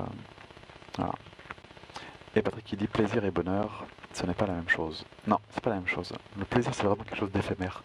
Et 2.35 2.41
Patrick 2.41 2.65
qui 2.65 2.75
dit 2.75 2.87
plaisir 2.87 3.23
et 3.23 3.31
bonheur, 3.31 3.85
ce 4.13 4.25
n'est 4.25 4.33
pas 4.33 4.45
la 4.45 4.53
même 4.53 4.69
chose. 4.69 5.05
Non, 5.27 5.39
c'est 5.51 5.63
pas 5.63 5.69
la 5.69 5.77
même 5.77 5.87
chose. 5.87 6.13
Le 6.37 6.45
plaisir, 6.45 6.73
c'est 6.73 6.83
vraiment 6.83 7.03
quelque 7.03 7.17
chose 7.17 7.31
d'éphémère. 7.31 7.81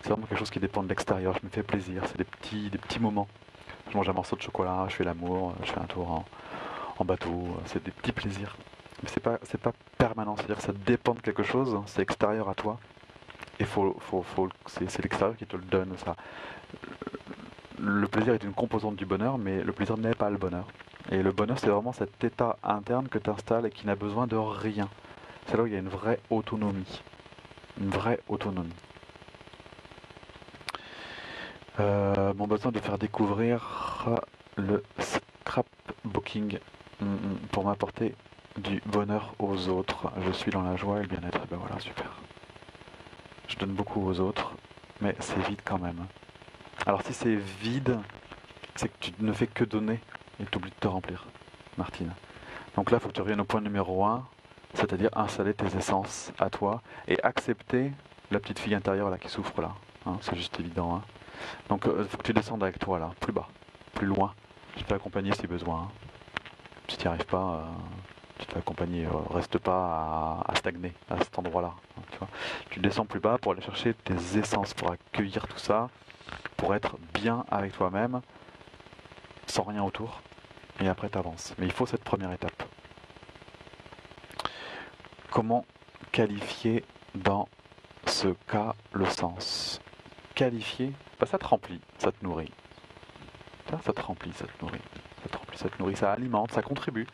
C'est 0.00 0.10
vraiment 0.10 0.26
quelque 0.26 0.38
chose 0.38 0.50
qui 0.50 0.60
dépend 0.60 0.82
de 0.82 0.88
l'extérieur. 0.88 1.36
Je 1.40 1.46
me 1.46 1.50
fais 1.50 1.62
plaisir. 1.62 2.02
C'est 2.06 2.18
des 2.18 2.24
petits, 2.24 2.70
des 2.70 2.78
petits 2.78 3.00
moments. 3.00 3.28
Je 3.90 3.96
mange 3.96 4.08
un 4.08 4.12
morceau 4.12 4.36
de 4.36 4.42
chocolat, 4.42 4.86
je 4.88 4.96
fais 4.96 5.04
l'amour, 5.04 5.54
je 5.64 5.72
fais 5.72 5.80
un 5.80 5.86
tour 5.86 6.24
en, 6.98 7.04
bateau. 7.04 7.56
C'est 7.66 7.82
des 7.82 7.90
petits 7.90 8.12
plaisirs. 8.12 8.56
Mais 9.02 9.08
c'est 9.08 9.20
pas, 9.20 9.38
c'est 9.44 9.60
pas 9.60 9.72
permanent. 9.96 10.36
C'est-à-dire 10.36 10.56
que 10.56 10.62
ça 10.62 10.72
dépend 10.72 11.14
de 11.14 11.20
quelque 11.20 11.42
chose. 11.42 11.78
C'est 11.86 12.02
extérieur 12.02 12.48
à 12.48 12.54
toi. 12.54 12.78
Et 13.60 13.64
faut, 13.64 13.96
faut, 14.00 14.22
faut, 14.22 14.48
c'est, 14.66 15.02
l'extérieur 15.02 15.36
qui 15.36 15.46
te 15.46 15.56
le 15.56 15.64
donne. 15.64 15.96
Ça. 16.04 16.14
Le 17.78 18.06
plaisir 18.06 18.34
est 18.34 18.44
une 18.44 18.52
composante 18.52 18.96
du 18.96 19.06
bonheur, 19.06 19.38
mais 19.38 19.62
le 19.62 19.72
plaisir 19.72 19.96
n'est 19.96 20.14
pas 20.14 20.30
le 20.30 20.36
bonheur. 20.36 20.66
Et 21.10 21.22
le 21.22 21.32
bonheur, 21.32 21.58
c'est 21.58 21.68
vraiment 21.68 21.92
cet 21.92 22.22
état 22.22 22.58
interne 22.62 23.08
que 23.08 23.18
tu 23.18 23.30
installes 23.30 23.66
et 23.66 23.70
qui 23.70 23.86
n'a 23.86 23.94
besoin 23.94 24.26
de 24.26 24.36
rien. 24.36 24.88
C'est 25.46 25.56
là 25.56 25.62
où 25.62 25.66
il 25.66 25.72
y 25.72 25.76
a 25.76 25.78
une 25.78 25.88
vraie 25.88 26.20
autonomie. 26.28 27.02
Une 27.80 27.88
vraie 27.88 28.20
autonomie. 28.28 28.74
Euh, 31.80 32.34
mon 32.34 32.46
besoin 32.46 32.72
de 32.72 32.80
faire 32.80 32.98
découvrir 32.98 34.08
le 34.56 34.82
scrapbooking 34.98 36.58
mm, 37.00 37.06
mm, 37.06 37.38
pour 37.52 37.64
m'apporter 37.64 38.14
du 38.58 38.82
bonheur 38.84 39.34
aux 39.38 39.68
autres. 39.68 40.10
Je 40.26 40.32
suis 40.32 40.50
dans 40.50 40.62
la 40.62 40.76
joie 40.76 40.98
et 40.98 41.02
le 41.02 41.08
bien-être. 41.08 41.40
Ben 41.48 41.56
voilà, 41.56 41.78
super. 41.80 42.10
Je 43.46 43.56
donne 43.56 43.72
beaucoup 43.72 44.04
aux 44.04 44.20
autres, 44.20 44.52
mais 45.00 45.14
c'est 45.20 45.40
vide 45.48 45.60
quand 45.64 45.78
même. 45.78 46.04
Alors 46.84 47.02
si 47.02 47.14
c'est 47.14 47.36
vide, 47.36 47.98
c'est 48.74 48.88
que 48.88 48.98
tu 49.00 49.12
ne 49.20 49.32
fais 49.32 49.46
que 49.46 49.64
donner 49.64 50.00
et 50.40 50.44
tu 50.46 50.58
oublies 50.58 50.70
de 50.70 50.76
te 50.76 50.88
remplir, 50.88 51.26
Martine. 51.76 52.12
Donc 52.76 52.90
là, 52.90 52.98
il 52.98 53.00
faut 53.00 53.08
que 53.08 53.14
tu 53.14 53.20
reviennes 53.20 53.40
au 53.40 53.44
point 53.44 53.60
numéro 53.60 54.04
1, 54.04 54.24
c'est-à-dire 54.74 55.10
installer 55.16 55.54
tes 55.54 55.76
essences 55.76 56.32
à 56.38 56.50
toi 56.50 56.82
et 57.06 57.20
accepter 57.22 57.92
la 58.30 58.38
petite 58.40 58.58
fille 58.58 58.74
intérieure 58.74 59.10
là 59.10 59.18
qui 59.18 59.28
souffre 59.28 59.60
là. 59.60 59.72
Hein, 60.06 60.18
c'est 60.20 60.36
juste 60.36 60.58
évident. 60.60 60.96
Hein. 60.96 61.02
Donc 61.68 61.82
il 61.84 61.90
euh, 61.90 62.04
faut 62.04 62.18
que 62.18 62.22
tu 62.22 62.32
descendes 62.32 62.62
avec 62.62 62.78
toi 62.78 62.98
là, 62.98 63.10
plus 63.20 63.32
bas, 63.32 63.48
plus 63.94 64.06
loin. 64.06 64.34
Je 64.76 64.84
peux 64.84 64.94
accompagner 64.94 65.32
si 65.32 65.46
besoin. 65.46 65.82
Hein. 65.82 65.88
Si 66.88 66.96
tu 66.96 67.04
n'y 67.04 67.08
arrives 67.08 67.26
pas, 67.26 67.36
euh, 67.36 67.64
tu 68.38 68.46
peux 68.46 68.58
accompagner. 68.58 69.06
Euh, 69.06 69.10
reste 69.30 69.58
pas 69.58 70.44
à, 70.46 70.54
stagner 70.54 70.92
à 71.10 71.18
cet 71.18 71.38
endroit-là. 71.38 71.72
tu, 72.12 72.18
tu 72.70 72.80
descends 72.80 73.06
plus 73.06 73.20
bas 73.20 73.38
pour 73.38 73.52
aller 73.52 73.62
chercher 73.62 73.94
tes 73.94 74.38
essences, 74.38 74.74
pour 74.74 74.92
accueillir 74.92 75.46
tout 75.48 75.58
ça, 75.58 75.88
pour 76.56 76.74
être 76.74 76.96
bien 77.14 77.44
avec 77.50 77.72
toi-même, 77.72 78.20
sans 79.46 79.64
rien 79.64 79.82
autour 79.82 80.20
et 80.80 80.88
après 80.88 81.08
tu 81.08 81.18
avances. 81.18 81.54
Mais 81.58 81.66
il 81.66 81.72
faut 81.72 81.86
cette 81.86 82.04
première 82.04 82.32
étape. 82.32 82.62
Comment 85.30 85.64
qualifier 86.12 86.84
dans 87.14 87.48
ce 88.06 88.28
cas 88.48 88.74
le 88.92 89.06
sens? 89.06 89.80
Qualifier, 90.34 90.92
bah, 91.20 91.26
ça 91.26 91.38
te 91.38 91.46
remplit, 91.46 91.80
ça 91.98 92.12
te 92.12 92.24
nourrit. 92.24 92.52
Ça, 93.84 93.92
te 93.92 94.00
remplit, 94.00 94.32
ça 94.32 94.46
te 94.46 94.64
nourrit. 94.64 94.80
Ça 95.22 95.28
te 95.28 95.36
remplit, 95.36 95.58
ça 95.58 95.68
te 95.68 95.78
nourrit, 95.78 95.96
ça 95.96 96.12
alimente, 96.12 96.52
ça 96.52 96.62
contribue. 96.62 97.06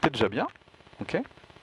T'es 0.00 0.10
déjà 0.10 0.28
bien, 0.28 0.46
ok? 1.00 1.16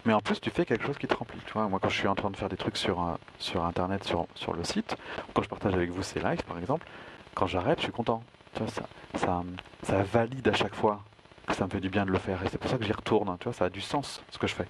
Mais 0.06 0.14
en 0.14 0.22
plus, 0.22 0.40
tu 0.40 0.50
fais 0.50 0.66
quelque 0.66 0.86
chose 0.86 0.98
qui 0.98 1.08
te 1.08 1.14
remplit. 1.14 1.40
Tu 1.46 1.54
vois, 1.54 1.68
moi, 1.68 1.80
quand 1.80 1.90
je 1.90 1.98
suis 1.98 2.08
en 2.08 2.16
train 2.16 2.32
de 2.32 2.38
faire 2.38 2.50
des 2.50 2.58
trucs 2.58 2.78
sur, 2.78 3.18
sur 3.38 3.64
Internet, 3.66 4.04
sur, 4.06 4.26
sur 4.34 4.54
le 4.54 4.64
site, 4.64 4.96
quand 5.34 5.44
je 5.44 5.50
partage 5.50 5.74
avec 5.74 5.92
vous 5.92 6.02
ces 6.02 6.20
lives, 6.20 6.44
par 6.44 6.58
exemple, 6.58 6.88
quand 7.36 7.46
j'arrête, 7.48 7.80
je 7.80 7.84
suis 7.84 7.92
content. 7.92 8.24
Tu 8.54 8.64
vois, 8.64 8.72
ça, 9.16 10.04
valide 10.04 10.48
à 10.48 10.54
chaque 10.54 10.76
fois 10.76 11.02
que 11.48 11.56
ça 11.56 11.66
me 11.66 11.70
fait 11.70 11.80
du 11.80 11.90
bien 11.90 12.06
de 12.06 12.12
le 12.12 12.20
faire. 12.20 12.44
Et 12.44 12.50
c'est 12.50 12.58
pour 12.58 12.70
ça 12.70 12.78
que 12.78 12.86
j'y 12.86 12.92
retourne. 12.92 13.36
Tu 13.40 13.46
vois, 13.46 13.54
ça 13.54 13.66
a 13.66 13.70
du 13.70 13.82
sens 13.82 14.22
ce 14.30 14.38
que 14.38 14.48
je 14.48 14.56
fais. 14.56 14.68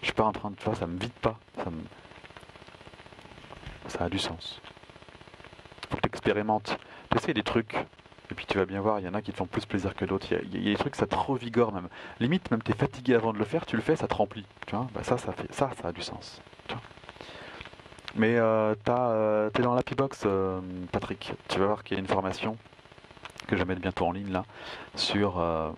Je 0.00 0.06
suis 0.06 0.14
pas 0.14 0.24
en 0.24 0.32
train 0.32 0.50
de, 0.50 0.56
tu 0.56 0.64
vois, 0.64 0.74
ça 0.74 0.86
me 0.86 0.98
vide 0.98 1.12
pas. 1.20 1.38
Ça, 3.88 4.04
a 4.04 4.08
du 4.08 4.18
sens. 4.18 4.60
Faut 5.90 5.96
que 5.96 6.02
tu 6.02 6.08
expérimentes. 6.08 6.78
Tu 7.10 7.16
essaies 7.16 7.34
des 7.34 7.42
trucs. 7.42 7.74
Et 8.30 8.34
puis 8.34 8.44
tu 8.44 8.58
vas 8.58 8.66
bien 8.66 8.82
voir, 8.82 9.00
il 9.00 9.06
y 9.06 9.08
en 9.08 9.14
a 9.14 9.22
qui 9.22 9.32
te 9.32 9.36
font 9.38 9.46
plus 9.46 9.64
plaisir 9.64 9.94
que 9.94 10.04
d'autres. 10.04 10.26
Il, 10.30 10.62
y, 10.62 10.68
a 10.68 10.72
des 10.72 10.76
trucs, 10.76 10.96
ça 10.96 11.06
te 11.06 11.16
revigore 11.16 11.72
même. 11.72 11.88
Limite, 12.20 12.50
même 12.50 12.62
tu 12.62 12.72
es 12.72 12.74
fatigué 12.74 13.14
avant 13.14 13.32
de 13.32 13.38
le 13.38 13.44
faire, 13.44 13.64
tu 13.64 13.76
le 13.76 13.82
fais, 13.82 13.96
ça 13.96 14.06
te 14.06 14.14
remplit. 14.14 14.44
Tu 14.66 14.76
vois 14.76 14.86
bah, 14.94 15.02
ça, 15.02 15.16
ça, 15.16 15.32
fait, 15.32 15.50
ça, 15.50 15.70
ça 15.80 15.88
a 15.88 15.92
du 15.92 16.02
sens. 16.02 16.42
Mais 18.14 18.36
euh, 18.36 18.74
tu 18.74 18.90
euh, 18.90 19.50
es 19.56 19.62
dans 19.62 19.74
l'Happy 19.74 19.94
Box, 19.94 20.22
euh, 20.26 20.60
Patrick. 20.92 21.32
Tu 21.48 21.58
vas 21.58 21.66
voir 21.66 21.84
qu'il 21.84 21.96
y 21.96 21.98
a 21.98 22.00
une 22.00 22.08
formation 22.08 22.56
que 23.48 23.56
je 23.56 23.62
vais 23.62 23.64
mettre 23.64 23.80
bientôt 23.80 24.06
en 24.06 24.12
ligne 24.12 24.30
là, 24.30 24.44
sur, 24.94 25.40
euh, 25.40 25.70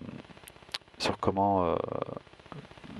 sur 0.99 1.17
comment 1.17 1.63
euh, 1.63 1.75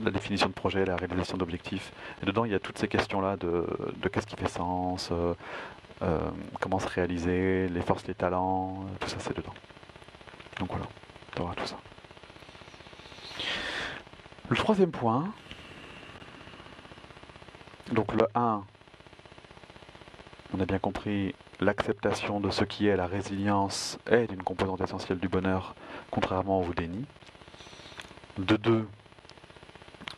la 0.03 0.09
définition 0.09 0.47
de 0.47 0.53
projet, 0.53 0.85
la 0.85 0.95
réalisation 0.95 1.37
d'objectifs. 1.37 1.91
Et 2.23 2.25
dedans, 2.25 2.45
il 2.45 2.51
y 2.51 2.55
a 2.55 2.59
toutes 2.59 2.79
ces 2.79 2.87
questions-là 2.87 3.37
de, 3.37 3.67
de 3.97 4.09
qu'est-ce 4.09 4.25
qui 4.25 4.37
fait 4.37 4.47
sens, 4.47 5.11
euh, 5.11 6.31
comment 6.59 6.79
se 6.79 6.87
réaliser, 6.87 7.67
les 7.67 7.81
forces, 7.81 8.07
les 8.07 8.15
talents, 8.15 8.85
tout 8.99 9.09
ça 9.09 9.17
c'est 9.19 9.35
dedans. 9.35 9.53
Donc 10.59 10.69
voilà, 10.69 10.85
tu 11.35 11.41
auras 11.41 11.53
tout 11.53 11.67
ça. 11.67 11.77
Le 14.49 14.55
troisième 14.55 14.91
point, 14.91 15.33
donc 17.91 18.13
le 18.13 18.25
1, 18.35 18.63
on 20.53 20.59
a 20.59 20.65
bien 20.65 20.79
compris, 20.79 21.33
l'acceptation 21.59 22.39
de 22.39 22.49
ce 22.49 22.63
qui 22.63 22.87
est 22.87 22.95
la 22.95 23.07
résilience 23.07 23.97
est 24.09 24.31
une 24.31 24.43
composante 24.43 24.81
essentielle 24.81 25.19
du 25.19 25.27
bonheur, 25.27 25.75
contrairement 26.09 26.61
au 26.61 26.73
déni. 26.73 27.05
De 28.37 28.57
deux, 28.57 28.87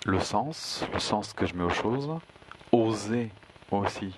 le 0.06 0.20
sens, 0.20 0.86
le 0.94 1.00
sens 1.00 1.34
que 1.34 1.46
je 1.46 1.56
mets 1.56 1.64
aux 1.64 1.70
choses. 1.70 2.10
Oser 2.72 3.32
aussi 3.72 4.14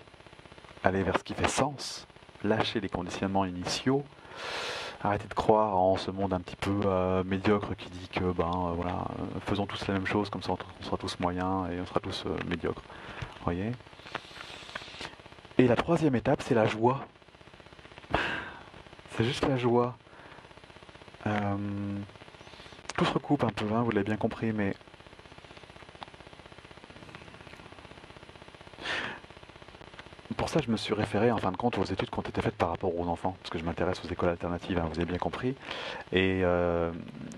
aller 0.83 1.03
vers 1.03 1.17
ce 1.17 1.23
qui 1.23 1.33
fait 1.33 1.47
sens, 1.47 2.07
lâcher 2.43 2.79
les 2.79 2.89
conditionnements 2.89 3.45
initiaux, 3.45 4.03
arrêter 5.03 5.27
de 5.27 5.33
croire 5.33 5.75
en 5.77 5.97
ce 5.97 6.11
monde 6.11 6.33
un 6.33 6.39
petit 6.39 6.55
peu 6.55 6.81
euh, 6.85 7.23
médiocre 7.23 7.75
qui 7.75 7.89
dit 7.89 8.07
que 8.07 8.31
ben 8.31 8.45
euh, 8.45 8.73
voilà, 8.75 9.07
euh, 9.19 9.39
faisons 9.45 9.65
tous 9.65 9.87
la 9.87 9.95
même 9.95 10.05
chose, 10.05 10.29
comme 10.29 10.43
ça 10.43 10.51
on 10.53 10.83
sera 10.83 10.97
tous 10.97 11.19
moyens 11.19 11.69
et 11.71 11.79
on 11.79 11.85
sera 11.85 11.99
tous 11.99 12.25
médiocres. 12.47 12.83
Voyez? 13.43 13.71
Et 15.57 15.67
la 15.67 15.75
troisième 15.77 16.15
étape, 16.15 16.41
c'est 16.41 16.53
la 16.53 16.65
joie. 16.65 17.05
C'est 19.11 19.23
juste 19.23 19.47
la 19.47 19.55
joie. 19.55 19.97
Euh, 21.27 21.55
tout 22.97 23.05
se 23.05 23.13
recoupe 23.13 23.43
un 23.45 23.49
peu, 23.49 23.65
hein, 23.73 23.81
vous 23.83 23.91
l'avez 23.91 24.03
bien 24.03 24.17
compris, 24.17 24.51
mais 24.51 24.75
pour 30.35 30.49
ça, 30.49 30.59
je 30.61 30.69
me 30.69 30.75
suis 30.75 30.93
référé 30.93 31.31
en 31.31 31.37
fin 31.37 31.51
de 31.51 31.57
compte 31.57 31.77
aux 31.77 31.85
études 31.85 32.09
qui 32.09 32.19
ont 32.19 32.21
été 32.21 32.41
faites 32.41 32.55
par 32.55 32.69
rapport 32.69 32.93
aux 32.93 33.07
enfants, 33.07 33.37
parce 33.39 33.49
que 33.49 33.57
je 33.57 33.63
m'intéresse 33.63 34.03
aux 34.03 34.09
écoles 34.09 34.29
alternatives, 34.29 34.77
hein, 34.77 34.87
vous 34.91 34.99
avez 34.99 35.05
bien 35.05 35.17
compris. 35.17 35.55
Et 36.11 36.41
euh, 36.43 36.91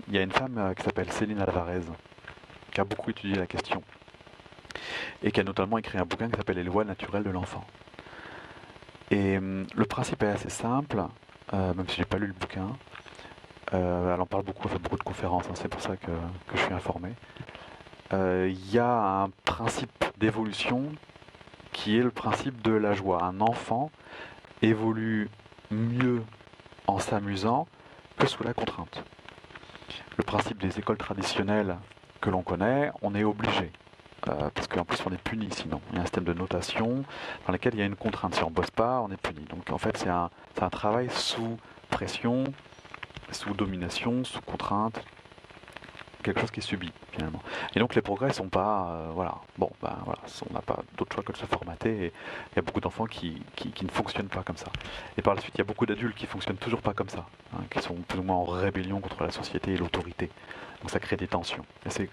il 0.08 0.14
y 0.14 0.18
a 0.18 0.22
une 0.22 0.32
femme 0.32 0.58
euh, 0.58 0.74
qui 0.74 0.82
s'appelle 0.82 1.10
Céline 1.12 1.40
Alvarez, 1.40 1.82
qui 2.72 2.80
a 2.80 2.84
beaucoup 2.84 3.10
étudié 3.10 3.36
la 3.36 3.46
question, 3.46 3.82
et 5.22 5.30
qui 5.30 5.38
a 5.38 5.44
notamment 5.44 5.78
écrit 5.78 5.98
un 5.98 6.04
bouquin 6.04 6.28
qui 6.28 6.36
s'appelle 6.36 6.56
Les 6.56 6.64
lois 6.64 6.84
naturelles 6.84 7.22
de 7.22 7.30
l'enfant. 7.30 7.64
Et 9.10 9.38
le 9.38 9.84
principe 9.84 10.22
est 10.22 10.28
assez 10.28 10.50
simple, 10.50 11.02
euh, 11.54 11.72
même 11.74 11.88
si 11.88 11.96
j'ai 11.96 12.04
pas 12.04 12.18
lu 12.18 12.26
le 12.26 12.34
bouquin. 12.34 12.76
Euh, 13.72 14.14
elle 14.14 14.20
en 14.20 14.26
parle 14.26 14.44
beaucoup, 14.44 14.62
elle 14.64 14.72
fait 14.72 14.78
beaucoup 14.78 14.96
de 14.96 15.02
conférences, 15.02 15.44
hein, 15.48 15.54
c'est 15.54 15.68
pour 15.68 15.80
ça 15.80 15.96
que, 15.96 16.10
je 16.54 16.58
suis 16.58 16.72
informé. 16.72 17.10
Euh, 18.12 18.50
il 18.50 18.70
y 18.70 18.78
a 18.78 19.22
un 19.22 19.30
principe 19.44 20.04
d'évolution 20.18 20.84
qui 21.72 21.98
est 21.98 22.02
le 22.02 22.10
principe 22.10 22.62
de 22.62 22.72
la 22.72 22.94
joie. 22.94 23.22
Un 23.24 23.40
enfant 23.40 23.90
évolue 24.62 25.28
mieux 25.70 26.22
en 26.86 26.98
s'amusant 26.98 27.66
que 28.18 28.26
sous 28.26 28.42
la 28.42 28.54
contrainte. 28.54 29.04
le 30.16 30.24
principe 30.24 30.60
des 30.60 30.78
écoles 30.78 30.96
traditionnelles 30.96 31.76
que 32.20 32.30
l'on 32.30 32.42
connaît, 32.42 32.90
on 33.02 33.14
est 33.14 33.24
obligé. 33.24 33.70
Euh, 34.26 34.50
parce 34.52 34.66
qu'en 34.66 34.84
plus 34.84 34.98
on 35.06 35.12
est 35.12 35.22
puni 35.22 35.48
sinon. 35.52 35.80
Il 35.90 35.96
y 35.96 35.98
a 35.98 36.02
un 36.02 36.04
système 36.04 36.24
de 36.24 36.32
notation 36.32 37.04
dans 37.46 37.52
lequel 37.52 37.74
il 37.74 37.80
y 37.80 37.82
a 37.82 37.86
une 37.86 37.96
contrainte. 37.96 38.34
Si 38.34 38.42
on 38.42 38.50
ne 38.50 38.54
bosse 38.54 38.70
pas, 38.70 39.00
on 39.00 39.10
est 39.10 39.16
puni. 39.16 39.44
Donc 39.48 39.70
en 39.70 39.78
fait 39.78 39.96
c'est 39.96 40.08
un, 40.08 40.30
un 40.60 40.70
travail 40.70 41.08
sous 41.10 41.58
pression, 41.88 42.44
sous 43.30 43.54
domination, 43.54 44.24
sous 44.24 44.40
contrainte, 44.40 45.00
quelque 46.22 46.40
chose 46.40 46.50
qui 46.50 46.60
est 46.60 46.62
subi 46.62 46.92
finalement. 47.12 47.42
Et 47.74 47.78
donc 47.78 47.94
les 47.94 48.02
progrès 48.02 48.32
sont 48.32 48.48
pas, 48.48 48.90
euh, 48.90 49.10
voilà, 49.14 49.36
bon, 49.56 49.70
ben 49.82 49.96
voilà, 50.04 50.20
on 50.50 50.52
n'a 50.52 50.62
pas 50.62 50.82
d'autre 50.96 51.14
choix 51.14 51.22
que 51.22 51.32
de 51.32 51.36
se 51.36 51.46
formater. 51.46 51.90
Et 51.90 52.12
il 52.52 52.56
y 52.56 52.58
a 52.58 52.62
beaucoup 52.62 52.80
d'enfants 52.80 53.06
qui, 53.06 53.42
qui, 53.56 53.84
ne 53.84 53.90
fonctionnent 53.90 54.28
pas 54.28 54.42
comme 54.42 54.56
ça. 54.56 54.70
Et 55.16 55.22
par 55.22 55.34
la 55.34 55.40
suite, 55.40 55.54
il 55.54 55.58
y 55.58 55.62
a 55.62 55.64
beaucoup 55.64 55.86
d'adultes 55.86 56.16
qui 56.16 56.26
fonctionnent 56.26 56.56
toujours 56.56 56.82
pas 56.82 56.92
comme 56.92 57.08
ça, 57.08 57.26
hein, 57.54 57.62
qui 57.70 57.80
sont 57.80 57.94
plus 57.94 58.18
ou 58.18 58.22
moins 58.22 58.36
en 58.36 58.44
rébellion 58.44 59.00
contre 59.00 59.22
la 59.22 59.30
société 59.30 59.72
et 59.72 59.76
l'autorité. 59.76 60.30
Donc 60.80 60.90
ça 60.90 61.00
crée 61.00 61.16
des 61.16 61.28
tensions. 61.28 61.64
Et 61.86 61.90
c'est 61.90 62.10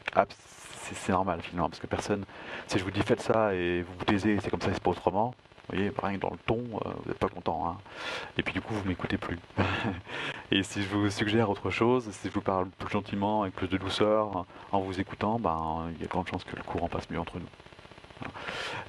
c'est 0.93 1.11
normal 1.11 1.41
finalement, 1.41 1.69
parce 1.69 1.79
que 1.79 1.87
personne, 1.87 2.25
si 2.67 2.77
je 2.77 2.83
vous 2.83 2.91
dis 2.91 3.01
faites 3.01 3.21
ça 3.21 3.53
et 3.53 3.81
vous 3.81 3.93
vous 3.97 4.05
taisez, 4.05 4.39
c'est 4.41 4.49
comme 4.49 4.61
ça, 4.61 4.69
c'est 4.73 4.83
pas 4.83 4.91
autrement, 4.91 5.33
vous 5.67 5.77
voyez, 5.77 5.91
rien 6.01 6.17
que 6.17 6.21
dans 6.21 6.29
le 6.29 6.37
ton, 6.45 6.59
euh, 6.59 6.89
vous 7.03 7.09
n'êtes 7.09 7.17
pas 7.17 7.27
content. 7.27 7.67
Hein. 7.67 7.77
Et 8.37 8.43
puis 8.43 8.53
du 8.53 8.61
coup, 8.61 8.75
vous 8.75 8.87
m'écoutez 8.87 9.17
plus. 9.17 9.39
et 10.51 10.61
si 10.61 10.83
je 10.83 10.89
vous 10.89 11.09
suggère 11.09 11.49
autre 11.49 11.71
chose, 11.71 12.07
si 12.11 12.27
je 12.27 12.33
vous 12.33 12.41
parle 12.41 12.67
plus 12.69 12.89
gentiment, 12.91 13.41
avec 13.41 13.55
plus 13.55 13.67
de 13.67 13.77
douceur, 13.77 14.45
en 14.71 14.79
vous 14.79 14.99
écoutant, 14.99 15.39
ben, 15.39 15.87
il 15.95 16.01
y 16.01 16.03
a 16.03 16.07
grande 16.07 16.27
chance 16.27 16.43
que 16.43 16.55
le 16.55 16.61
courant 16.61 16.87
passe 16.87 17.09
mieux 17.09 17.19
entre 17.19 17.39
nous. 17.39 17.47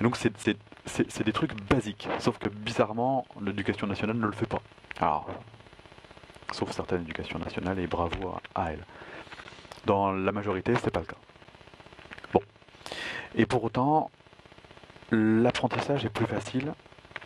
Donc 0.02 0.16
c'est 0.16 1.24
des 1.24 1.32
trucs 1.32 1.54
basiques, 1.68 2.08
sauf 2.18 2.38
que 2.38 2.48
bizarrement, 2.50 3.26
l'éducation 3.40 3.86
nationale 3.86 4.18
ne 4.18 4.26
le 4.26 4.32
fait 4.32 4.46
pas. 4.46 4.60
Alors, 5.00 5.28
sauf 6.52 6.70
certaines 6.72 7.02
éducations 7.02 7.38
nationales, 7.38 7.78
et 7.78 7.86
bravo 7.86 8.28
à, 8.54 8.62
à 8.62 8.72
elle. 8.72 8.84
Dans 9.86 10.12
la 10.12 10.32
majorité, 10.32 10.74
c'est 10.82 10.90
pas 10.90 11.00
le 11.00 11.06
cas. 11.06 11.16
Et 13.34 13.46
pour 13.46 13.64
autant, 13.64 14.10
l'apprentissage 15.10 16.04
est 16.04 16.10
plus 16.10 16.26
facile 16.26 16.72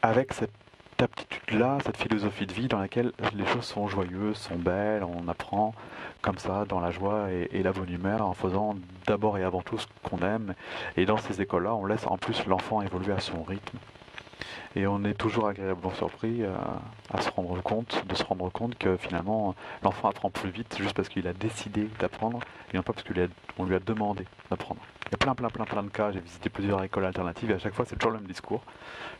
avec 0.03 0.33
cette 0.33 0.51
aptitude-là, 0.99 1.79
cette 1.85 1.97
philosophie 1.97 2.47
de 2.47 2.53
vie 2.53 2.69
dans 2.69 2.79
laquelle 2.79 3.13
les 3.35 3.47
choses 3.47 3.65
sont 3.65 3.89
joyeuses, 3.89 4.37
sont 4.37 4.57
belles, 4.57 5.05
on 5.05 5.29
apprend 5.29 5.75
comme 6.21 6.39
ça 6.39 6.65
dans 6.69 6.81
la 6.81 6.91
joie 6.91 7.31
et, 7.31 7.63
la 7.63 7.73
bonne 7.73 7.91
humeur 7.91 8.23
en 8.23 8.35
faisant 8.35 8.77
d'abord 9.07 9.39
et 9.39 9.45
avant 9.45 9.63
tout 9.63 9.79
ce 9.79 9.87
qu'on 10.03 10.19
aime. 10.19 10.55
Et 10.97 11.07
dans 11.07 11.17
ces 11.17 11.41
écoles-là, 11.41 11.75
on 11.75 11.87
laisse 11.87 12.07
en 12.07 12.19
plus 12.19 12.47
l'enfant 12.47 12.83
évoluer 12.83 13.13
à 13.13 13.21
son 13.21 13.43
rythme. 13.43 13.79
Et 14.77 14.87
on 14.87 15.03
est 15.05 15.15
toujours 15.15 15.49
agréablement 15.49 15.93
surpris 15.95 16.43
euh, 16.43 16.55
à, 17.13 17.21
se 17.21 17.31
rendre 17.31 17.61
compte, 17.63 18.05
de 18.07 18.15
se 18.15 18.23
rendre 18.23 18.51
compte 18.51 18.79
que 18.79 18.97
finalement 18.97 19.55
l'enfant 19.83 20.09
apprend 20.09 20.31
plus 20.31 20.51
vite 20.51 20.77
juste 20.79 20.95
parce 20.95 21.09
qu'il 21.09 21.27
a 21.27 21.33
décidé 21.33 21.89
d'apprendre 21.99 22.39
et 22.73 22.77
non 22.77 22.83
pas 22.83 22.93
parce 22.93 23.05
qu'on 23.05 23.65
lui 23.65 23.75
a 23.75 23.81
demandé 23.81 24.25
d'apprendre. 24.49 24.81
Il 25.11 25.15
y 25.15 25.17
a 25.17 25.19
plein, 25.19 25.35
plein, 25.35 25.51
plein, 25.51 25.65
plein 25.65 25.83
de 25.83 25.89
cas. 25.89 26.13
J'ai 26.13 26.21
visité 26.21 26.49
plusieurs 26.51 26.85
écoles 26.85 27.05
alternatives 27.05 27.51
et 27.51 27.55
à 27.55 27.59
chaque 27.59 27.75
fois, 27.75 27.85
c'est 27.85 27.97
toujours 27.97 28.13
le 28.13 28.19
même 28.19 28.29
discours. 28.29 28.63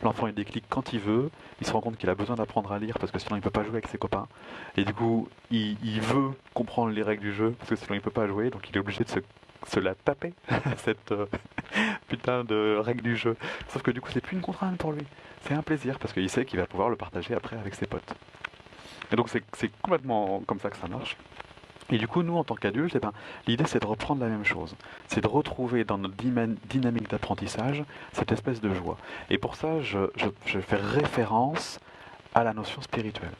L'enfant, 0.01 0.27
il 0.27 0.33
déclic 0.33 0.63
quand 0.69 0.93
il 0.93 1.01
veut. 1.01 1.29
Il 1.59 1.67
se 1.67 1.73
rend 1.73 1.81
compte 1.81 1.97
qu'il 1.97 2.09
a 2.09 2.15
besoin 2.15 2.37
d'apprendre 2.37 2.71
à 2.71 2.79
lire 2.79 2.97
parce 2.97 3.11
que 3.11 3.19
sinon, 3.19 3.35
il 3.35 3.39
ne 3.39 3.43
peut 3.43 3.49
pas 3.49 3.63
jouer 3.63 3.73
avec 3.73 3.89
ses 3.89 3.97
copains. 3.97 4.29
Et 4.77 4.85
du 4.85 4.93
coup, 4.93 5.27
il, 5.49 5.99
veut 5.99 6.31
comprendre 6.53 6.93
les 6.93 7.03
règles 7.03 7.23
du 7.23 7.33
jeu 7.33 7.53
parce 7.59 7.71
que 7.71 7.75
sinon, 7.75 7.95
il 7.95 7.97
ne 7.97 8.03
peut 8.03 8.09
pas 8.09 8.25
jouer. 8.25 8.49
Donc, 8.51 8.69
il 8.69 8.75
est 8.77 8.79
obligé 8.79 9.03
de 9.03 9.09
se, 9.09 9.79
la 9.81 9.93
taper, 9.93 10.33
cette 10.77 11.11
euh, 11.11 11.25
putain 12.07 12.45
de 12.45 12.77
règle 12.79 13.01
du 13.01 13.17
jeu. 13.17 13.35
Sauf 13.67 13.81
que 13.81 13.91
du 13.91 13.99
coup, 13.99 14.11
c'est 14.13 14.21
plus 14.21 14.37
une 14.37 14.41
contrainte 14.41 14.77
pour 14.77 14.93
lui. 14.93 15.05
C'est 15.41 15.55
un 15.55 15.61
plaisir 15.61 15.99
parce 15.99 16.13
qu'il 16.13 16.29
sait 16.29 16.45
qu'il 16.45 16.57
va 16.57 16.67
pouvoir 16.67 16.87
le 16.87 16.95
partager 16.95 17.33
après 17.33 17.57
avec 17.57 17.75
ses 17.75 17.85
potes. 17.85 18.15
Et 19.11 19.17
donc, 19.17 19.27
c'est 19.27 19.71
complètement 19.81 20.41
comme 20.47 20.59
ça 20.61 20.69
que 20.69 20.77
ça 20.77 20.87
marche. 20.87 21.17
Et 21.91 21.97
du 21.97 22.07
coup, 22.07 22.23
nous, 22.23 22.37
en 22.37 22.43
tant 22.43 22.55
qu'adultes, 22.55 22.95
eh 22.95 22.99
ben, 22.99 23.11
l'idée, 23.47 23.65
c'est 23.67 23.81
de 23.81 23.85
reprendre 23.85 24.21
la 24.21 24.29
même 24.29 24.45
chose. 24.45 24.75
C'est 25.07 25.21
de 25.21 25.27
retrouver 25.27 25.83
dans 25.83 25.97
notre 25.97 26.15
dynamique 26.15 27.09
d'apprentissage 27.09 27.83
cette 28.13 28.31
espèce 28.31 28.61
de 28.61 28.73
joie. 28.73 28.97
Et 29.29 29.37
pour 29.37 29.55
ça, 29.55 29.81
je, 29.81 30.07
fais 30.45 30.77
référence 30.77 31.79
à 32.33 32.43
la 32.43 32.53
notion 32.53 32.81
spirituelle. 32.81 33.33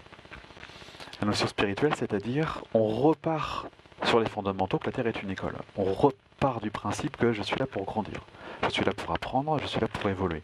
La 1.22 1.28
notion 1.28 1.47
spirituelle, 1.47 1.93
c'est-à-dire, 1.95 2.62
on 2.74 2.88
repart 2.88 3.68
sur 4.04 4.20
les 4.20 4.28
fondamentaux 4.28 4.80
que 4.80 4.88
la 4.88 4.91
Terre 4.91 5.08
est 5.08 5.22
une 5.24 5.30
école. 5.30 5.56
On 5.78 5.86
repart 5.93 6.62
du 6.62 6.72
principe 6.72 7.16
que 7.16 7.32
je 7.32 7.43
suis 7.43 7.58
là 7.58 7.68
pour 7.68 7.86
grandir. 7.86 8.20
Je 8.64 8.70
suis 8.70 8.84
là 8.84 8.91
pour 8.91 9.14
apprendre, 9.14 9.58
je 9.60 9.68
suis 9.68 9.80
là 9.80 9.88
pour 9.88 10.10
évoluer 10.10 10.41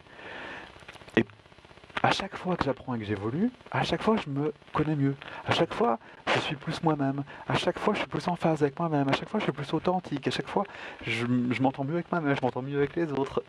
à 2.02 2.10
chaque 2.10 2.36
fois 2.36 2.56
que 2.56 2.64
j'apprends 2.64 2.94
et 2.94 2.98
que 2.98 3.04
j'évolue, 3.04 3.50
à 3.70 3.82
chaque 3.82 4.02
fois 4.02 4.16
je 4.16 4.30
me 4.30 4.52
connais 4.72 4.94
mieux. 4.94 5.16
À 5.46 5.52
chaque 5.52 5.74
fois, 5.74 5.98
je 6.34 6.38
suis 6.40 6.56
plus 6.56 6.82
moi-même. 6.82 7.24
À 7.48 7.54
chaque 7.54 7.78
fois, 7.78 7.94
je 7.94 8.00
suis 8.00 8.08
plus 8.08 8.28
en 8.28 8.36
phase 8.36 8.62
avec 8.62 8.78
moi-même. 8.78 9.08
À 9.08 9.12
chaque 9.12 9.28
fois, 9.28 9.40
je 9.40 9.44
suis 9.44 9.52
plus 9.52 9.72
authentique. 9.72 10.26
À 10.26 10.30
chaque 10.30 10.48
fois, 10.48 10.64
je, 11.06 11.26
m'entends 11.60 11.84
mieux 11.84 11.94
avec 11.94 12.10
moi-même, 12.12 12.36
je 12.36 12.42
m'entends 12.42 12.62
mieux 12.62 12.78
avec 12.78 12.94
les 12.96 13.10
autres. 13.12 13.42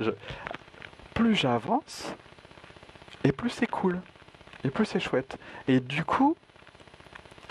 Plus 1.14 1.36
j'avance, 1.36 2.14
et 3.24 3.32
plus 3.32 3.50
c'est 3.50 3.68
cool. 3.68 4.02
Et 4.64 4.70
plus 4.70 4.86
c'est 4.86 5.00
chouette. 5.00 5.38
Et 5.68 5.80
du 5.80 6.04
coup, 6.04 6.36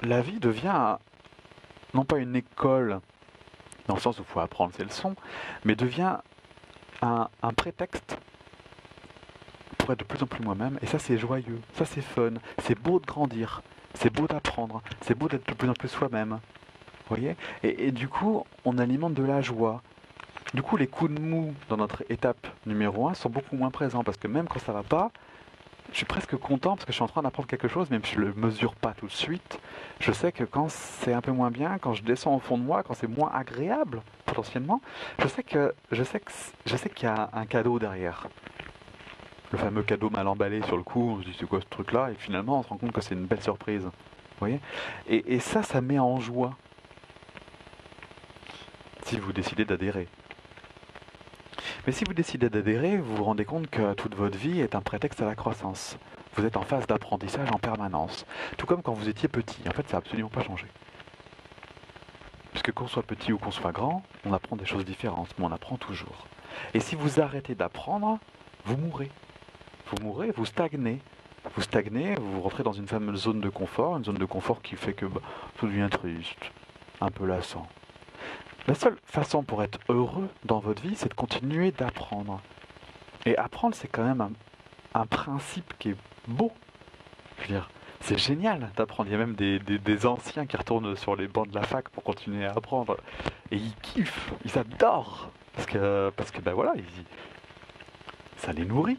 la 0.03 0.21
vie 0.21 0.41
devient 0.41 0.97
non 1.95 2.05
pas 2.05 2.19
une 2.19 2.37
école, 2.37 3.01
dans 3.87 3.95
le 3.95 4.01
sens 4.01 4.19
où 4.19 4.23
il 4.23 4.27
faut 4.27 4.41
apprendre 4.41 4.75
ses 4.75 4.85
leçons, 4.85 5.15
mais 5.65 5.75
devient 5.75 6.17
un 7.01 7.53
prétexte 7.57 8.19
de 9.95 10.05
plus 10.05 10.22
en 10.22 10.26
plus 10.26 10.45
moi-même, 10.45 10.78
et 10.82 10.86
ça 10.86 10.99
c'est 10.99 11.18
joyeux, 11.18 11.61
ça 11.74 11.84
c'est 11.84 12.01
fun, 12.01 12.34
c'est 12.62 12.78
beau 12.78 13.01
de 13.01 13.07
grandir, 13.07 13.62
c'est 13.95 14.12
beau 14.12 14.26
d'apprendre, 14.26 14.82
c'est 15.03 15.16
beau 15.16 15.28
d'être 15.28 15.49
de 15.49 15.55
plus 15.55 15.68
en 15.68 15.74
plus 15.74 15.89
soi-même. 15.89 16.41
voyez? 17.09 17.36
Et, 17.62 17.91
du 17.91 18.09
coup, 18.09 18.45
on 18.64 18.78
alimente 18.78 19.14
de 19.14 19.24
la 19.24 19.41
joie. 19.41 19.82
Du 20.55 20.62
coup, 20.62 20.76
les 20.76 20.86
coups 20.86 21.12
de 21.12 21.20
mou 21.20 21.55
dans 21.68 21.76
notre 21.76 22.05
étape 22.11 22.47
numéro 22.66 23.09
1 23.09 23.14
sont 23.14 23.30
beaucoup 23.30 23.57
moins 23.57 23.70
présents, 23.70 24.05
parce 24.05 24.16
que 24.16 24.28
même 24.28 24.47
quand 24.47 24.61
ça 24.61 24.72
va 24.72 24.82
pas, 24.82 25.11
je 25.91 25.97
suis 25.97 26.07
presque 26.07 26.36
content 26.36 26.76
parce 26.76 26.84
que 26.84 26.93
je 26.93 26.97
suis 26.97 27.03
en 27.03 27.09
train 27.09 27.22
d'apprendre 27.22 27.49
quelque 27.49 27.68
chose, 27.68 27.91
même 27.91 28.05
si 28.05 28.14
je 28.14 28.20
le 28.20 28.34
mesure 28.34 28.74
pas 28.74 28.93
tout 28.93 29.07
de 29.07 29.12
suite. 29.12 29.59
Je 30.01 30.12
sais 30.12 30.32
que 30.32 30.45
quand 30.45 30.70
c'est 30.70 31.12
un 31.12 31.20
peu 31.20 31.32
moins 31.32 31.51
bien, 31.51 31.78
quand 31.78 31.95
je 31.95 32.03
descends 32.03 32.34
au 32.34 32.41
fond 32.41 32.59
de 32.59 32.62
moi, 32.62 32.82
quand 32.82 32.95
c'est 32.95 33.07
moins 33.07 33.30
agréable 33.32 34.03
potentiellement, 34.26 34.80
je 35.18 35.28
sais 35.28 35.43
que 35.43 35.74
je 35.91 36.03
je 36.66 36.76
sais 36.76 36.91
qu'il 36.91 37.09
y 37.09 37.11
a 37.11 37.30
un 37.32 37.47
cadeau 37.47 37.78
derrière 37.78 38.28
le 39.53 39.59
fameux 39.59 39.83
cadeau 39.83 40.11
mal 40.11 40.27
emballé 40.29 40.63
sur 40.63 40.77
le 40.77 40.83
coup, 40.83 41.11
on 41.11 41.21
se 41.21 41.27
dit 41.27 41.37
c'est 41.39 41.47
quoi 41.47 41.61
ce 41.61 41.67
truc 41.67 41.93
là, 41.93 42.11
et 42.11 42.15
finalement 42.15 42.59
on 42.59 42.63
se 42.63 42.69
rend 42.69 42.77
compte 42.77 42.93
que 42.93 43.01
c'est 43.01 43.15
une 43.15 43.27
belle 43.27 43.43
surprise. 43.43 43.85
Vous 43.85 43.91
voyez? 44.39 44.61
Et, 45.09 45.35
et 45.35 45.41
ça, 45.41 45.63
ça 45.63 45.81
met 45.81 45.99
en 45.99 46.21
joie. 46.21 46.57
Si 49.05 49.17
vous 49.19 49.33
décidez 49.33 49.65
d'adhérer. 49.65 50.07
Mais 51.87 51.93
si 51.93 52.05
vous 52.05 52.13
décidez 52.13 52.51
d'adhérer, 52.51 52.99
vous 52.99 53.17
vous 53.17 53.25
rendez 53.25 53.47
compte 53.47 53.69
que 53.69 53.95
toute 53.95 54.15
votre 54.15 54.37
vie 54.37 54.61
est 54.61 54.75
un 54.75 54.83
prétexte 54.83 55.23
à 55.23 55.25
la 55.25 55.35
croissance. 55.35 55.97
Vous 56.35 56.45
êtes 56.45 56.57
en 56.59 56.63
phase 56.63 56.87
d'apprentissage 56.87 57.51
en 57.51 57.59
permanence. 57.59 58.27
Tout 58.59 58.67
comme 58.67 58.83
quand 58.83 58.93
vous 58.93 59.09
étiez 59.09 59.29
petit. 59.29 59.63
En 59.67 59.73
fait, 59.73 59.89
ça 59.89 59.95
n'a 59.95 59.99
absolument 59.99 60.29
pas 60.29 60.43
changé. 60.43 60.67
Puisque 62.51 62.73
qu'on 62.73 62.87
soit 62.87 63.03
petit 63.03 63.33
ou 63.33 63.39
qu'on 63.39 63.51
soit 63.51 63.73
grand, 63.73 64.03
on 64.27 64.33
apprend 64.33 64.57
des 64.57 64.67
choses 64.67 64.85
différentes, 64.85 65.35
mais 65.39 65.47
on 65.47 65.53
apprend 65.53 65.79
toujours. 65.79 66.27
Et 66.75 66.81
si 66.81 66.95
vous 66.95 67.21
arrêtez 67.21 67.55
d'apprendre, 67.55 68.19
vous 68.67 68.77
mourrez 68.77 69.11
vous 69.91 70.03
mourrez, 70.03 70.30
vous 70.30 70.47
stagnez. 70.47 71.01
Vous 71.55 71.62
stagnez, 71.62 72.14
vous 72.16 72.41
rentrez 72.43 72.62
dans 72.62 72.72
une 72.72 72.86
fameuse 72.86 73.22
zone 73.22 73.41
de 73.41 73.49
confort, 73.49 73.97
une 73.97 74.05
zone 74.05 74.18
de 74.18 74.24
confort 74.24 74.61
qui 74.61 74.76
fait 74.76 74.93
que 74.93 75.07
bah, 75.07 75.20
tout 75.57 75.66
devient 75.66 75.89
triste, 75.91 76.53
un 77.01 77.11
peu 77.11 77.26
lassant. 77.26 77.66
La 78.66 78.74
seule 78.74 78.97
façon 79.07 79.43
pour 79.43 79.62
être 79.62 79.78
heureux 79.89 80.28
dans 80.45 80.59
votre 80.59 80.82
vie, 80.82 80.95
c'est 80.95 81.09
de 81.09 81.14
continuer 81.14 81.70
d'apprendre. 81.70 82.41
Et 83.24 83.36
apprendre, 83.39 83.74
c'est 83.74 83.89
quand 83.89 84.05
même 84.05 84.34
un, 84.95 85.07
principe 85.07 85.72
qui 85.78 85.91
est 85.91 85.97
beau. 86.26 86.53
C'est 88.01 88.18
génial 88.18 88.70
d'apprendre. 88.76 89.09
Il 89.09 89.12
y 89.12 89.14
a 89.14 89.18
même 89.18 89.34
des, 89.34 90.07
anciens 90.07 90.45
qui 90.45 90.57
retournent 90.57 90.97
sur 90.97 91.16
les 91.16 91.28
bancs 91.28 91.49
de 91.49 91.55
la 91.55 91.62
fac 91.62 91.89
pour 91.89 92.03
continuer 92.03 92.45
à 92.45 92.53
apprendre. 92.53 92.99
Et 93.51 93.57
ils 93.57 93.74
kiffent, 93.76 94.32
ils 94.45 94.59
adorent. 94.59 95.30
Parce 95.55 95.66
que, 95.66 96.12
parce 96.16 96.30
que 96.30 96.41
ben 96.41 96.53
voilà, 96.53 96.74
ça 98.36 98.53
les 98.53 98.64
nourrit. 98.66 98.99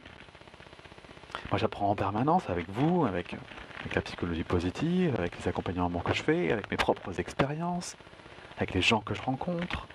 Moi, 1.51 1.57
j'apprends 1.57 1.89
en 1.89 1.95
permanence 1.95 2.47
avec 2.49 2.69
vous, 2.69 3.05
avec, 3.05 3.35
la 3.95 4.01
psychologie 4.01 4.43
positive, 4.43 5.15
avec 5.17 5.35
les 5.39 5.47
accompagnements 5.47 5.99
que 5.99 6.13
je 6.13 6.21
fais, 6.21 6.51
avec 6.51 6.69
mes 6.69 6.77
propres 6.77 7.19
expériences, 7.19 7.97
avec 8.57 8.75
les 8.75 8.81
gens 8.81 9.01
que 9.01 9.15
je 9.15 9.21
rencontre. 9.21 9.87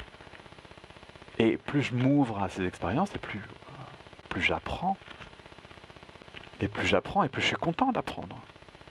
Et 1.39 1.57
plus 1.57 1.83
je 1.83 1.95
m'ouvre 1.95 2.43
à 2.43 2.49
ces 2.49 2.65
expériences, 2.65 3.15
et 3.15 3.19
plus, 3.19 3.41
plus 4.29 4.43
j'apprends. 4.43 4.97
Et 6.61 6.67
plus 6.67 6.87
j'apprends, 6.87 7.23
et 7.23 7.29
plus 7.29 7.43
je 7.43 7.49
suis 7.49 7.57
content 7.57 7.93
d'apprendre. 7.93 8.37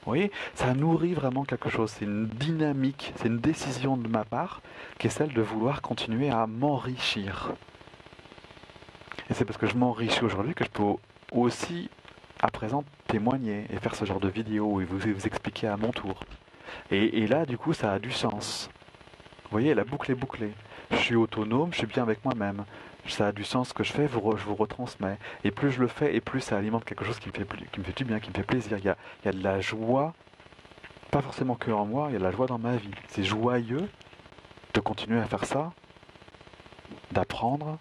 Vous 0.06 0.10
voyez, 0.10 0.32
ça 0.54 0.74
nourrit 0.74 1.14
vraiment 1.14 1.44
quelque 1.44 1.70
chose. 1.70 1.92
C'est 1.92 2.06
une 2.06 2.28
dynamique, 2.28 3.14
c'est 3.18 3.28
une 3.28 3.40
décision 3.40 3.98
de 3.98 4.08
ma 4.08 4.24
part 4.24 4.62
qui 5.00 5.08
est 5.08 5.10
celle 5.10 5.34
de 5.34 5.42
vouloir 5.42 5.82
continuer 5.82 6.30
à 6.30 6.48
m'enrichir. 6.48 7.52
Et 9.30 9.34
c'est 9.34 9.44
parce 9.44 9.58
que 9.58 9.68
je 9.68 9.76
m'enrichis 9.76 10.24
aujourd'hui 10.24 10.54
que 10.54 10.64
je 10.64 10.70
peux 10.70 10.84
aussi 11.32 11.90
à 12.44 12.52
présent 12.52 12.84
témoigner 13.08 13.66
et 13.70 13.78
faire 13.78 13.96
ce 13.96 14.04
genre 14.04 14.20
de 14.20 14.28
vidéo 14.28 14.82
et 14.82 14.84
vous, 14.84 15.00
vous 15.00 15.26
expliquer 15.26 15.68
à 15.68 15.78
mon 15.78 15.92
tour. 15.92 16.20
Et, 16.92 17.26
là, 17.26 17.46
du 17.46 17.58
coup, 17.58 17.72
ça 17.74 17.94
a 17.94 18.00
du 18.00 18.12
sens. 18.12 18.70
voyez, 19.50 19.74
la 19.74 19.86
boucle 19.86 20.12
est 20.12 20.16
bouclée. 20.16 20.52
Je 20.92 20.98
suis 20.98 21.16
autonome, 21.16 21.72
je 21.72 21.78
suis 21.78 21.88
bien 21.88 22.04
avec 22.04 22.24
moi-même. 22.26 22.66
Ça 23.08 23.28
a 23.28 23.32
du 23.32 23.46
sens 23.46 23.70
ce 23.70 23.74
que 23.74 23.84
je 23.84 23.94
fais, 23.94 24.10
je 24.10 24.18
vous 24.18 24.56
retransmets. 24.56 25.18
Et 25.46 25.52
plus 25.52 25.72
je 25.72 25.80
le 25.80 25.88
fais, 25.88 26.16
et 26.16 26.20
plus 26.20 26.42
ça 26.42 26.58
alimente 26.58 26.84
quelque 26.84 27.06
chose 27.06 27.18
qui 27.18 27.30
me 27.30 27.34
fait, 27.34 27.48
qui 27.72 27.80
me 27.80 27.86
fait 27.86 27.96
du 27.96 28.04
bien, 28.04 28.20
qui 28.20 28.30
me 28.30 28.36
fait 28.36 28.44
plaisir. 28.44 28.78
Il 28.78 28.84
y 28.84 28.90
a, 28.90 28.98
il 29.22 29.26
y 29.28 29.30
a 29.30 29.32
de 29.32 29.44
la 29.44 29.62
joie, 29.62 30.14
pas 31.12 31.22
forcément 31.22 31.56
que 31.56 31.72
en 31.72 31.86
moi, 31.86 32.08
il 32.10 32.14
y 32.14 32.16
a 32.18 32.20
de 32.20 32.24
la 32.24 32.32
joie 32.32 32.48
dans 32.48 32.60
ma 32.60 32.76
vie. 32.76 32.92
C'est 33.08 33.24
joyeux 33.24 33.90
de 34.74 34.80
continuer 34.82 35.20
à 35.20 35.26
faire 35.26 35.46
ça, 35.46 35.72
d'apprendre 37.12 37.78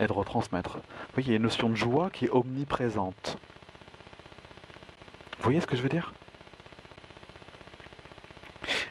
et 0.00 0.06
de 0.06 0.12
retransmettre. 0.12 0.76
Vous 0.76 1.14
voyez, 1.14 1.28
il 1.28 1.30
y 1.32 1.34
a 1.34 1.36
une 1.36 1.42
notion 1.42 1.68
de 1.68 1.74
joie 1.74 2.08
qui 2.08 2.26
est 2.26 2.30
omniprésente. 2.30 3.38
Vous 5.38 5.44
voyez 5.44 5.60
ce 5.60 5.66
que 5.66 5.76
je 5.76 5.82
veux 5.82 5.88
dire? 5.88 6.12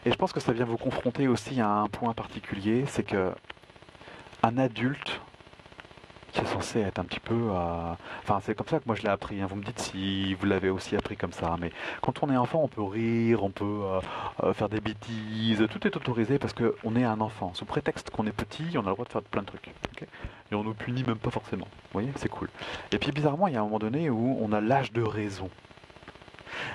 Et 0.05 0.11
je 0.11 0.15
pense 0.15 0.31
que 0.31 0.39
ça 0.39 0.53
vient 0.53 0.65
vous 0.65 0.77
confronter 0.77 1.27
aussi 1.27 1.59
à 1.59 1.69
un 1.69 1.87
point 1.87 2.13
particulier, 2.13 2.85
c'est 2.87 3.03
que 3.03 3.33
un 4.41 4.57
adulte 4.57 5.19
qui 6.31 6.39
est 6.41 6.45
censé 6.45 6.79
être 6.79 6.99
un 6.99 7.03
petit 7.03 7.19
peu... 7.19 7.33
Euh, 7.33 7.93
enfin, 8.23 8.39
c'est 8.43 8.55
comme 8.55 8.67
ça 8.67 8.79
que 8.79 8.83
moi 8.85 8.95
je 8.95 9.01
l'ai 9.01 9.09
appris. 9.09 9.41
Hein. 9.41 9.47
Vous 9.49 9.55
me 9.55 9.63
dites 9.63 9.79
si 9.79 10.33
vous 10.35 10.45
l'avez 10.45 10.69
aussi 10.69 10.95
appris 10.95 11.17
comme 11.17 11.33
ça. 11.33 11.55
Mais 11.59 11.71
quand 12.01 12.23
on 12.23 12.29
est 12.29 12.37
enfant, 12.37 12.61
on 12.63 12.67
peut 12.67 12.83
rire, 12.83 13.43
on 13.43 13.49
peut 13.49 13.65
euh, 13.65 13.99
euh, 14.43 14.53
faire 14.53 14.69
des 14.69 14.79
bêtises. 14.79 15.65
Tout 15.69 15.85
est 15.85 15.95
autorisé 15.97 16.39
parce 16.39 16.53
qu'on 16.53 16.95
est 16.95 17.03
un 17.03 17.19
enfant. 17.19 17.53
Sous 17.53 17.65
prétexte 17.65 18.09
qu'on 18.09 18.25
est 18.27 18.31
petit, 18.31 18.77
on 18.77 18.81
a 18.81 18.89
le 18.89 18.93
droit 18.93 19.05
de 19.05 19.11
faire 19.11 19.21
plein 19.23 19.41
de 19.41 19.47
trucs. 19.47 19.71
et 20.51 20.55
on 20.55 20.63
nous 20.63 20.73
punit 20.73 21.03
même 21.03 21.17
pas 21.17 21.31
forcément. 21.31 21.65
Vous 21.65 21.93
voyez, 21.93 22.11
c'est 22.15 22.29
cool. 22.29 22.49
Et 22.91 22.97
puis 22.97 23.11
bizarrement, 23.11 23.47
il 23.47 23.55
y 23.55 23.57
a 23.57 23.59
un 23.59 23.63
moment 23.63 23.79
donné 23.79 24.09
où 24.09 24.37
on 24.39 24.53
a 24.53 24.61
l'âge 24.61 24.93
de 24.93 25.01
raison. 25.01 25.49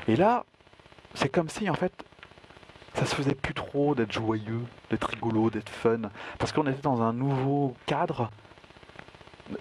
Et 0.08 0.16
là, 0.16 0.44
c'est 1.14 1.28
comme 1.28 1.48
si 1.48 1.68
en 1.68 1.74
fait, 1.74 1.92
ça 2.94 3.06
se 3.06 3.14
faisait 3.14 3.34
plus 3.34 3.54
trop 3.54 3.94
d'être 3.94 4.12
joyeux, 4.12 4.62
d'être 4.90 5.08
rigolo, 5.08 5.50
d'être 5.50 5.70
fun, 5.70 6.02
parce 6.38 6.52
qu'on 6.52 6.66
était 6.66 6.82
dans 6.82 7.02
un 7.02 7.12
nouveau 7.12 7.74
cadre. 7.86 8.30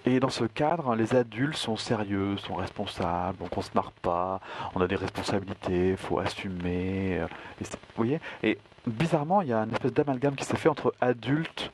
Et 0.06 0.20
dans 0.20 0.30
ce 0.30 0.44
cadre, 0.44 0.94
les 0.94 1.14
adultes 1.14 1.56
sont 1.56 1.76
sérieux, 1.76 2.36
sont 2.38 2.54
responsables, 2.54 3.38
donc 3.38 3.56
on 3.56 3.62
se 3.62 3.70
marre 3.74 3.92
pas, 3.92 4.40
on 4.74 4.80
a 4.80 4.86
des 4.86 4.96
responsabilités, 4.96 5.96
faut 5.96 6.18
assumer. 6.18 7.18
Euh, 7.18 7.26
et 7.60 7.64
vous 7.64 7.78
voyez? 7.96 8.20
Et 8.42 8.58
bizarrement, 8.86 9.42
il 9.42 9.48
y 9.48 9.52
a 9.52 9.58
une 9.58 9.72
espèce 9.72 9.92
d'amalgame 9.92 10.34
qui 10.34 10.44
s'est 10.44 10.56
fait 10.56 10.68
entre 10.68 10.94
adulte 11.00 11.72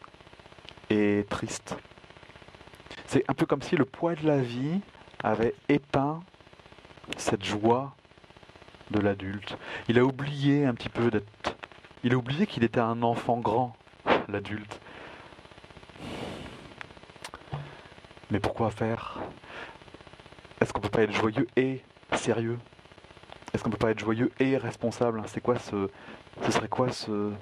et 0.91 1.27
triste. 1.29 1.77
C'est 3.07 3.25
un 3.29 3.35
peu 3.35 3.47
comme 3.47 3.63
si 3.63 3.77
le 3.77 3.85
poids 3.85 4.15
de 4.15 4.27
la 4.27 4.39
vie 4.39 4.81
avait 5.23 5.55
éteint 5.69 6.21
cette 7.17 7.45
joie 7.45 7.95
de 8.91 9.01
l'adulte. 9.01 9.57
Il 9.89 9.99
a 9.99 10.05
oublié 10.05 10.65
un 10.65 10.75
petit 10.75 10.89
peu 10.89 11.11
d'être... 11.11 11.57
Il 12.05 12.15
a 12.15 12.17
oublié 12.17 12.47
qu'il 12.47 12.65
était 12.65 12.81
un 12.81 13.03
enfant 13.03 13.39
grand, 13.39 13.77
l'adulte. 14.29 14.81
Mais 18.31 18.41
pourquoi 18.41 18.71
faire? 18.71 19.19
Est-ce 20.61 20.73
qu'on 20.73 20.81
peut 20.81 20.89
pas 20.89 21.03
être 21.03 21.13
joyeux 21.13 21.47
et 21.57 21.83
sérieux? 22.15 22.59
Est-ce 23.53 23.65
qu'on 23.65 23.71
peut 23.71 23.79
pas 23.79 23.91
être 23.91 23.99
joyeux 23.99 24.31
et 24.39 24.57
responsable? 24.57 25.23
C'est 25.27 25.41
quoi 25.41 25.59
ce... 25.59 25.89
Ce 26.43 26.53
serait 26.53 26.69
quoi 26.69 26.93
ce... 26.93 27.33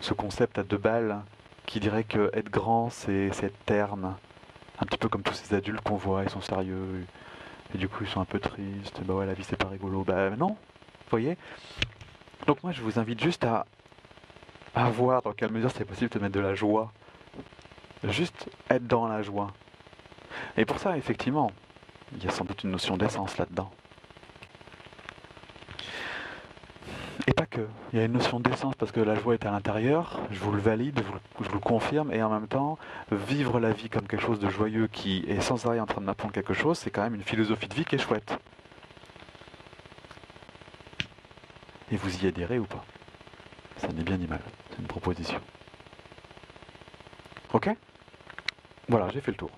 Ce 0.00 0.14
concept 0.14 0.58
à 0.58 0.62
deux 0.62 0.78
balles 0.78 1.22
qui 1.66 1.80
dirait 1.80 2.04
que 2.04 2.30
être 2.32 2.50
grand, 2.50 2.90
c'est 2.90 3.28
être 3.42 3.64
terne? 3.64 4.16
Un 4.78 4.86
petit 4.86 4.98
peu 4.98 5.08
comme 5.08 5.22
tous 5.22 5.34
ces 5.34 5.54
adultes 5.54 5.82
qu'on 5.82 5.96
voit, 5.96 6.22
ils 6.22 6.30
sont 6.30 6.40
sérieux, 6.40 7.06
et 7.74 7.78
du 7.78 7.88
coup, 7.88 8.04
ils 8.04 8.08
sont 8.10 8.20
un 8.20 8.24
peu 8.24 8.38
tristes. 8.40 9.00
Bah 9.04 9.14
ouais, 9.14 9.26
la 9.26 9.34
vie, 9.34 9.44
c'est 9.44 9.56
pas 9.56 9.68
rigolo. 9.68 10.04
Bah 10.04 10.30
non, 10.30 10.48
vous 10.48 10.56
voyez 11.10 11.36
Donc 12.46 12.62
moi, 12.62 12.72
je 12.72 12.82
vous 12.82 12.98
invite 12.98 13.22
juste 13.22 13.44
à, 13.44 13.66
à 14.74 14.90
voir 14.90 15.22
dans 15.22 15.32
quelle 15.32 15.52
mesure 15.52 15.70
c'est 15.70 15.84
possible 15.84 16.10
de 16.10 16.18
mettre 16.18 16.34
de 16.34 16.40
la 16.40 16.54
joie. 16.54 16.92
Juste 18.04 18.48
être 18.70 18.86
dans 18.86 19.06
la 19.06 19.22
joie. 19.22 19.52
Et 20.56 20.64
pour 20.64 20.78
ça, 20.78 20.96
effectivement, 20.96 21.50
il 22.12 22.24
y 22.24 22.26
a 22.26 22.30
sans 22.30 22.44
doute 22.44 22.64
une 22.64 22.70
notion 22.70 22.96
d'essence 22.96 23.36
là-dedans. 23.38 23.70
Et 27.52 27.56
pas 27.56 27.62
que. 27.62 27.68
Il 27.92 27.98
y 27.98 28.02
a 28.02 28.04
une 28.04 28.12
notion 28.12 28.40
d'essence 28.40 28.74
parce 28.76 28.92
que 28.92 29.00
la 29.00 29.14
joie 29.14 29.34
est 29.34 29.46
à 29.46 29.50
l'intérieur, 29.50 30.20
je 30.30 30.38
vous 30.38 30.52
le 30.52 30.60
valide, 30.60 31.02
je 31.40 31.48
vous 31.48 31.54
le 31.54 31.60
confirme, 31.60 32.12
et 32.12 32.22
en 32.22 32.30
même 32.30 32.48
temps, 32.48 32.78
vivre 33.10 33.60
la 33.60 33.72
vie 33.72 33.88
comme 33.88 34.06
quelque 34.06 34.22
chose 34.22 34.38
de 34.38 34.48
joyeux 34.48 34.86
qui 34.88 35.24
est 35.28 35.40
sans 35.40 35.66
arrêt 35.66 35.80
en 35.80 35.86
train 35.86 36.00
de 36.00 36.32
quelque 36.32 36.54
chose, 36.54 36.78
c'est 36.78 36.90
quand 36.90 37.02
même 37.02 37.14
une 37.14 37.22
philosophie 37.22 37.68
de 37.68 37.74
vie 37.74 37.84
qui 37.84 37.96
est 37.96 37.98
chouette. 37.98 38.38
Et 41.92 41.96
vous 41.96 42.24
y 42.24 42.28
adhérez 42.28 42.58
ou 42.58 42.66
pas? 42.66 42.84
Ça 43.78 43.88
n'est 43.88 44.02
bien 44.02 44.16
ni 44.16 44.26
mal, 44.26 44.40
c'est 44.70 44.78
une 44.78 44.86
proposition. 44.86 45.40
Ok? 47.52 47.70
Voilà, 48.88 49.08
j'ai 49.10 49.20
fait 49.20 49.32
le 49.32 49.36
tour. 49.36 49.50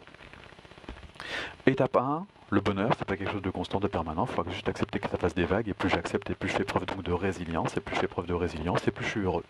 Étape 1.66 1.96
1, 1.96 2.26
le 2.52 2.60
bonheur, 2.60 2.90
c'est 2.98 3.06
pas 3.06 3.16
quelque 3.16 3.32
chose 3.32 3.40
de 3.40 3.48
constant, 3.48 3.80
de 3.80 3.88
permanent. 3.88 4.26
Il 4.28 4.34
faut 4.34 4.44
juste 4.50 4.68
accepter 4.68 4.98
que 4.98 5.08
ça 5.08 5.16
fasse 5.16 5.34
des 5.34 5.46
vagues. 5.46 5.68
Et 5.68 5.72
plus 5.72 5.88
j'accepte, 5.88 6.28
et 6.28 6.34
plus 6.34 6.50
je 6.50 6.56
fais 6.56 6.64
preuve 6.64 6.84
donc 6.84 7.02
de 7.02 7.12
résilience. 7.12 7.78
Et 7.78 7.80
plus 7.80 7.94
je 7.94 8.00
fais 8.00 8.08
preuve 8.08 8.26
de 8.26 8.34
résilience, 8.34 8.86
et 8.86 8.90
plus 8.90 9.06
je 9.06 9.10
suis 9.10 9.20
heureux. 9.20 9.44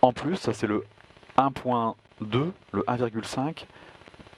En 0.00 0.12
plus, 0.12 0.36
ça 0.36 0.52
c'est 0.52 0.68
le 0.68 0.84
1.2, 1.36 2.52
le 2.70 2.82
1,5, 2.82 3.64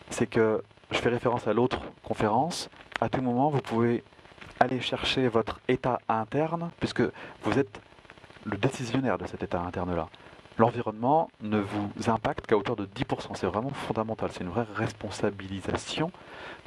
c'est 0.08 0.26
que 0.26 0.62
je 0.90 0.96
fais 0.96 1.10
référence 1.10 1.46
à 1.46 1.52
l'autre 1.52 1.82
conférence. 2.02 2.70
À 3.02 3.10
tout 3.10 3.20
moment, 3.20 3.50
vous 3.50 3.60
pouvez 3.60 4.02
aller 4.58 4.80
chercher 4.80 5.28
votre 5.28 5.60
état 5.68 6.00
interne, 6.08 6.70
puisque 6.80 7.02
vous 7.42 7.58
êtes 7.58 7.78
le 8.44 8.56
décisionnaire 8.56 9.18
de 9.18 9.26
cet 9.26 9.42
état 9.42 9.60
interne-là 9.60 10.08
l'environnement 10.58 11.30
ne 11.40 11.58
vous 11.58 11.90
impacte 12.08 12.46
qu'à 12.46 12.56
hauteur 12.56 12.76
de 12.76 12.86
10%. 12.86 13.34
C'est 13.34 13.46
vraiment 13.46 13.70
fondamental. 13.70 14.30
C'est 14.32 14.44
une 14.44 14.50
vraie 14.50 14.66
responsabilisation 14.74 16.10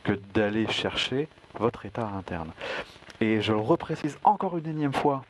que 0.03 0.13
d'aller 0.33 0.67
chercher 0.67 1.27
votre 1.59 1.85
état 1.85 2.07
interne. 2.07 2.51
Et 3.21 3.41
je 3.41 3.53
le 3.53 3.59
reprécise 3.59 4.17
encore 4.23 4.57
une 4.57 4.67
énième 4.67 4.93
fois, 4.93 5.23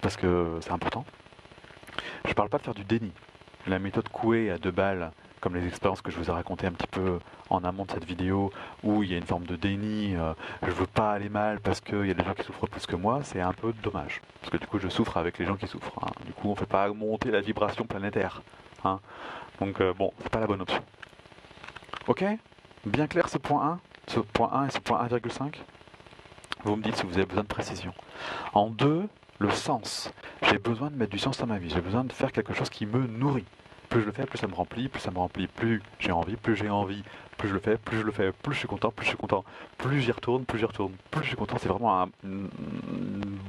parce 0.00 0.16
que 0.16 0.58
c'est 0.60 0.72
important. 0.72 1.04
Je 2.24 2.30
ne 2.30 2.34
parle 2.34 2.48
pas 2.48 2.58
de 2.58 2.62
faire 2.62 2.74
du 2.74 2.84
déni. 2.84 3.12
La 3.66 3.78
méthode 3.78 4.08
Coué 4.08 4.50
à 4.50 4.58
deux 4.58 4.70
balles, 4.70 5.10
comme 5.44 5.56
les 5.56 5.66
expériences 5.66 6.00
que 6.00 6.10
je 6.10 6.16
vous 6.16 6.30
ai 6.30 6.32
racontées 6.32 6.66
un 6.66 6.72
petit 6.72 6.86
peu 6.86 7.18
en 7.50 7.64
amont 7.64 7.84
de 7.84 7.90
cette 7.90 8.06
vidéo, 8.06 8.50
où 8.82 9.02
il 9.02 9.12
y 9.12 9.14
a 9.14 9.18
une 9.18 9.26
forme 9.26 9.44
de 9.44 9.56
déni, 9.56 10.16
euh, 10.16 10.32
je 10.62 10.70
veux 10.70 10.86
pas 10.86 11.12
aller 11.12 11.28
mal 11.28 11.60
parce 11.60 11.82
qu'il 11.82 12.06
y 12.06 12.10
a 12.10 12.14
des 12.14 12.24
gens 12.24 12.32
qui 12.32 12.44
souffrent 12.44 12.66
plus 12.66 12.86
que 12.86 12.96
moi, 12.96 13.20
c'est 13.24 13.42
un 13.42 13.52
peu 13.52 13.74
dommage. 13.82 14.22
Parce 14.40 14.50
que 14.50 14.56
du 14.56 14.66
coup, 14.66 14.78
je 14.78 14.88
souffre 14.88 15.18
avec 15.18 15.38
les 15.38 15.44
gens 15.44 15.56
qui 15.56 15.66
souffrent. 15.66 15.92
Hein. 16.00 16.12
Du 16.24 16.32
coup, 16.32 16.48
on 16.48 16.54
fait 16.54 16.64
pas 16.64 16.88
monter 16.88 17.30
la 17.30 17.42
vibration 17.42 17.84
planétaire. 17.84 18.40
Hein. 18.86 19.00
Donc, 19.60 19.82
euh, 19.82 19.92
bon, 19.92 20.14
c'est 20.22 20.30
pas 20.30 20.40
la 20.40 20.46
bonne 20.46 20.62
option. 20.62 20.82
Ok? 22.06 22.24
Bien 22.86 23.06
clair 23.06 23.28
ce 23.28 23.36
point 23.36 23.72
1 24.06 24.12
Ce 24.14 24.20
point 24.20 24.50
1 24.50 24.68
et 24.68 24.70
ce 24.70 24.78
point 24.78 25.06
1,5 25.06 25.56
Vous 26.62 26.76
me 26.76 26.82
dites 26.82 26.96
si 26.96 27.04
vous 27.04 27.18
avez 27.18 27.26
besoin 27.26 27.42
de 27.42 27.48
précision. 27.48 27.92
En 28.54 28.70
2, 28.70 29.06
le 29.40 29.50
sens. 29.50 30.10
J'ai 30.48 30.56
besoin 30.56 30.88
de 30.88 30.96
mettre 30.96 31.12
du 31.12 31.18
sens 31.18 31.36
dans 31.36 31.46
ma 31.46 31.58
vie. 31.58 31.68
J'ai 31.68 31.82
besoin 31.82 32.04
de 32.04 32.14
faire 32.14 32.32
quelque 32.32 32.54
chose 32.54 32.70
qui 32.70 32.86
me 32.86 33.06
nourrit 33.06 33.44
plus 33.94 34.00
je 34.00 34.06
le 34.06 34.12
fais, 34.12 34.26
plus 34.26 34.38
ça 34.38 34.48
me 34.48 34.54
remplit, 34.54 34.88
plus 34.88 35.00
ça 35.00 35.12
me 35.12 35.18
remplit, 35.18 35.46
plus 35.46 35.80
j'ai 36.00 36.10
envie, 36.10 36.34
plus 36.34 36.56
j'ai 36.56 36.68
envie, 36.68 37.04
plus 37.38 37.48
je 37.48 37.54
le 37.54 37.60
fais, 37.60 37.76
plus 37.76 37.98
je 37.98 38.02
le 38.02 38.10
fais, 38.10 38.32
plus 38.32 38.52
je 38.52 38.58
suis 38.58 38.66
content, 38.66 38.90
plus 38.90 39.04
je 39.04 39.10
suis 39.10 39.16
content, 39.16 39.44
plus 39.78 40.00
j'y 40.00 40.10
retourne, 40.10 40.44
plus 40.44 40.58
j'y 40.58 40.64
retourne, 40.64 40.92
plus 41.12 41.22
je 41.22 41.28
suis 41.28 41.36
content. 41.36 41.58
C'est 41.60 41.68
vraiment 41.68 42.02
un, 42.02 42.08
une, 42.24 42.48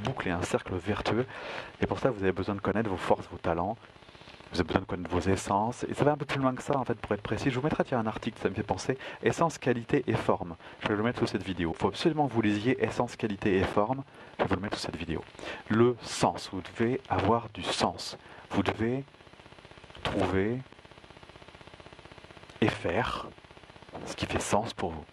boucle 0.03 0.27
et 0.27 0.31
un 0.31 0.43
cercle 0.43 0.75
vertueux. 0.75 1.25
Et 1.81 1.87
pour 1.87 1.97
ça, 1.97 2.11
vous 2.11 2.21
avez 2.21 2.31
besoin 2.31 2.53
de 2.53 2.59
connaître 2.59 2.87
vos 2.91 2.95
forces, 2.95 3.27
vos 3.31 3.39
talents. 3.39 3.75
Vous 4.51 4.59
avez 4.59 4.67
besoin 4.67 4.81
de 4.81 4.85
connaître 4.85 5.09
vos 5.09 5.21
essences. 5.21 5.83
Et 5.89 5.95
ça 5.95 6.03
va 6.03 6.11
un 6.11 6.17
peu 6.17 6.25
plus 6.25 6.39
loin 6.39 6.53
que 6.53 6.61
ça, 6.61 6.77
en 6.77 6.85
fait, 6.85 6.99
pour 6.99 7.11
être 7.13 7.23
précis. 7.23 7.49
Je 7.49 7.55
vous 7.55 7.63
mettrai 7.63 7.83
tiens, 7.83 7.97
un 7.97 8.05
article, 8.05 8.37
ça 8.39 8.47
me 8.47 8.53
fait 8.53 8.61
penser. 8.61 8.99
Essence, 9.23 9.57
qualité 9.57 10.03
et 10.05 10.13
forme. 10.13 10.57
Je 10.83 10.89
vais 10.89 10.95
le 10.95 11.01
mettre 11.01 11.21
sous 11.21 11.25
cette 11.25 11.43
vidéo. 11.43 11.73
Il 11.75 11.81
faut 11.81 11.87
absolument 11.87 12.27
que 12.27 12.33
vous 12.33 12.41
lisiez 12.43 12.83
essence, 12.83 13.15
qualité 13.15 13.57
et 13.57 13.63
forme. 13.63 14.03
Je 14.37 14.43
vais 14.43 14.49
vous 14.49 14.55
le 14.57 14.61
mettre 14.61 14.77
sous 14.77 14.85
cette 14.85 14.95
vidéo. 14.95 15.23
Le 15.69 15.95
sens. 16.03 16.51
Vous 16.53 16.61
devez 16.61 17.01
avoir 17.09 17.49
du 17.51 17.63
sens. 17.63 18.19
Vous 18.51 18.61
devez 18.61 19.03
trouver 20.05 20.59
et 22.61 22.69
faire 22.69 23.27
ce 24.05 24.15
qui 24.15 24.25
fait 24.25 24.39
sens 24.39 24.73
pour 24.73 24.91
vous. 24.91 25.05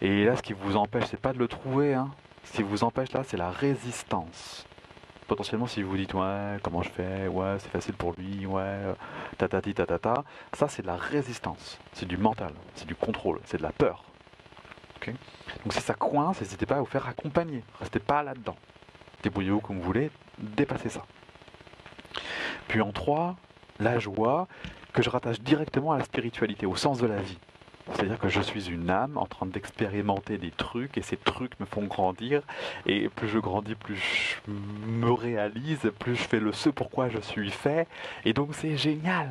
Et 0.00 0.24
là, 0.24 0.36
ce 0.36 0.42
qui 0.42 0.52
vous 0.52 0.76
empêche, 0.76 1.04
c'est 1.10 1.20
pas 1.20 1.32
de 1.32 1.38
le 1.38 1.48
trouver. 1.48 1.94
Hein. 1.94 2.10
Ce 2.44 2.52
qui 2.52 2.62
vous 2.62 2.84
empêche 2.84 3.12
là, 3.12 3.22
c'est 3.24 3.36
la 3.36 3.50
résistance. 3.50 4.64
Potentiellement, 5.26 5.66
si 5.66 5.82
vous 5.82 5.96
dites 5.96 6.14
ouais, 6.14 6.58
comment 6.62 6.82
je 6.82 6.88
fais, 6.90 7.26
ouais, 7.28 7.56
c'est 7.58 7.68
facile 7.68 7.94
pour 7.94 8.14
lui, 8.16 8.46
ouais, 8.46 8.94
tatati 9.36 9.74
tatata, 9.74 10.24
ça 10.54 10.68
c'est 10.68 10.80
de 10.80 10.86
la 10.86 10.96
résistance, 10.96 11.78
c'est 11.92 12.08
du 12.08 12.16
mental, 12.16 12.52
c'est 12.74 12.86
du 12.86 12.94
contrôle, 12.94 13.38
c'est 13.44 13.58
de 13.58 13.62
la 13.62 13.72
peur. 13.72 14.04
Donc 15.64 15.72
si 15.72 15.80
ça 15.80 15.94
coince, 15.94 16.40
n'hésitez 16.40 16.64
pas 16.64 16.76
à 16.76 16.80
vous 16.80 16.86
faire 16.86 17.06
accompagner, 17.06 17.62
restez 17.78 17.98
pas 17.98 18.22
là-dedans. 18.22 18.56
Débrouillez-vous 19.22 19.60
comme 19.60 19.78
vous 19.78 19.84
voulez, 19.84 20.10
dépassez 20.38 20.88
ça. 20.88 21.04
Puis 22.68 22.80
en 22.80 22.92
3, 22.92 23.36
la 23.80 23.98
joie 23.98 24.46
que 24.92 25.02
je 25.02 25.10
rattache 25.10 25.40
directement 25.40 25.92
à 25.92 25.98
la 25.98 26.04
spiritualité, 26.04 26.66
au 26.66 26.76
sens 26.76 26.98
de 26.98 27.06
la 27.06 27.20
vie. 27.20 27.38
C'est-à-dire 27.94 28.18
que 28.18 28.28
je 28.28 28.40
suis 28.40 28.68
une 28.68 28.90
âme 28.90 29.16
en 29.16 29.24
train 29.24 29.46
d'expérimenter 29.46 30.36
des 30.36 30.50
trucs 30.50 30.98
et 30.98 31.02
ces 31.02 31.16
trucs 31.16 31.58
me 31.58 31.64
font 31.64 31.84
grandir. 31.84 32.42
Et 32.84 33.08
plus 33.08 33.28
je 33.28 33.38
grandis, 33.38 33.74
plus 33.74 33.96
je 33.96 34.50
me 34.50 35.10
réalise, 35.10 35.90
plus 35.98 36.16
je 36.16 36.22
fais 36.22 36.40
le 36.40 36.52
ce 36.52 36.68
pourquoi 36.68 37.08
je 37.08 37.18
suis 37.18 37.50
fait. 37.50 37.88
Et 38.26 38.34
donc 38.34 38.50
c'est 38.52 38.76
génial. 38.76 39.28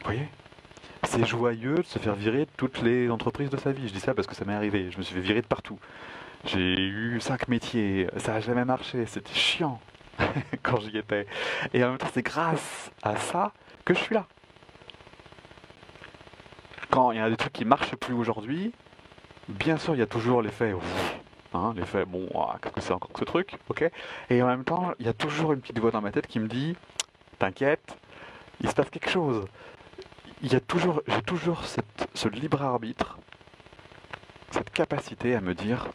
Vous 0.00 0.04
voyez? 0.04 0.28
C'est 1.04 1.24
joyeux 1.24 1.76
de 1.76 1.82
se 1.82 1.98
faire 1.98 2.14
virer 2.14 2.44
de 2.44 2.50
toutes 2.56 2.82
les 2.82 3.10
entreprises 3.10 3.48
de 3.48 3.56
sa 3.56 3.72
vie. 3.72 3.88
Je 3.88 3.94
dis 3.94 4.00
ça 4.00 4.12
parce 4.12 4.26
que 4.26 4.34
ça 4.34 4.44
m'est 4.44 4.54
arrivé. 4.54 4.90
Je 4.90 4.98
me 4.98 5.02
suis 5.02 5.14
fait 5.14 5.20
virer 5.20 5.40
de 5.40 5.46
partout. 5.46 5.78
J'ai 6.44 6.74
eu 6.76 7.18
cinq 7.20 7.48
métiers. 7.48 8.08
Ça 8.18 8.32
n'a 8.32 8.40
jamais 8.40 8.66
marché. 8.66 9.06
C'était 9.06 9.32
chiant 9.32 9.80
quand 10.62 10.80
j'y 10.80 10.98
étais. 10.98 11.26
Et 11.72 11.84
en 11.84 11.90
même 11.90 11.98
temps, 11.98 12.08
c'est 12.12 12.22
grâce 12.22 12.90
à 13.02 13.16
ça 13.16 13.52
que 13.84 13.94
je 13.94 14.00
suis 14.00 14.14
là 14.14 14.26
quand 16.90 17.12
il 17.12 17.18
y 17.18 17.20
a 17.20 17.28
des 17.28 17.36
trucs 17.36 17.52
qui 17.52 17.64
marchent 17.64 17.96
plus 17.96 18.14
aujourd'hui, 18.14 18.72
bien 19.48 19.76
sûr, 19.76 19.94
il 19.94 19.98
y 19.98 20.02
a 20.02 20.06
toujours 20.06 20.42
l'effet. 20.42 20.74
Hein, 21.54 21.72
l'effet, 21.76 22.04
bon, 22.04 22.28
ah, 22.34 22.56
qu'est-ce 22.60 22.74
que 22.74 22.80
c'est 22.80 22.92
encore 22.92 23.12
que 23.12 23.20
ce 23.20 23.24
truc, 23.24 23.58
ok 23.68 23.90
Et 24.30 24.42
en 24.42 24.46
même 24.46 24.64
temps, 24.64 24.92
il 24.98 25.06
y 25.06 25.08
a 25.08 25.12
toujours 25.12 25.52
une 25.52 25.60
petite 25.60 25.78
voix 25.78 25.90
dans 25.90 26.00
ma 26.00 26.12
tête 26.12 26.26
qui 26.26 26.38
me 26.38 26.48
dit 26.48 26.76
T'inquiète, 27.38 27.96
il 28.60 28.68
se 28.68 28.74
passe 28.74 28.90
quelque 28.90 29.10
chose. 29.10 29.46
Il 30.42 30.52
y 30.52 30.56
a 30.56 30.60
toujours, 30.60 31.02
j'ai 31.06 31.22
toujours 31.22 31.62
ce 32.14 32.28
libre 32.28 32.62
arbitre, 32.62 33.18
cette 34.50 34.70
capacité 34.70 35.34
à 35.34 35.40
me 35.40 35.54
dire 35.54 35.88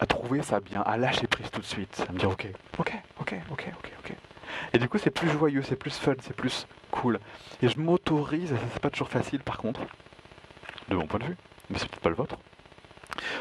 à 0.00 0.06
trouver 0.06 0.42
ça 0.42 0.60
bien, 0.60 0.82
à 0.82 0.96
lâcher 0.96 1.26
prise 1.26 1.50
tout 1.50 1.60
de 1.60 1.66
suite, 1.66 2.04
à 2.08 2.12
me 2.12 2.18
dire 2.18 2.30
ok, 2.30 2.46
ok, 2.78 2.92
ok, 3.20 3.34
ok, 3.50 3.64
ok, 3.78 3.92
ok. 4.00 4.12
Et 4.72 4.78
du 4.78 4.88
coup, 4.88 4.98
c'est 4.98 5.10
plus 5.10 5.28
joyeux, 5.30 5.62
c'est 5.62 5.76
plus 5.76 5.96
fun, 5.96 6.14
c'est 6.22 6.36
plus 6.36 6.66
cool. 6.90 7.18
Et 7.62 7.68
je 7.68 7.78
m'autorise, 7.80 8.52
et 8.52 8.56
ça 8.56 8.62
c'est 8.72 8.82
pas 8.82 8.90
toujours 8.90 9.08
facile 9.08 9.40
par 9.40 9.58
contre, 9.58 9.80
de 10.88 10.96
mon 10.96 11.06
point 11.06 11.20
de 11.20 11.24
vue, 11.24 11.36
mais 11.70 11.78
c'est 11.78 11.88
peut-être 11.88 12.02
pas 12.02 12.10
le 12.10 12.16
vôtre. 12.16 12.36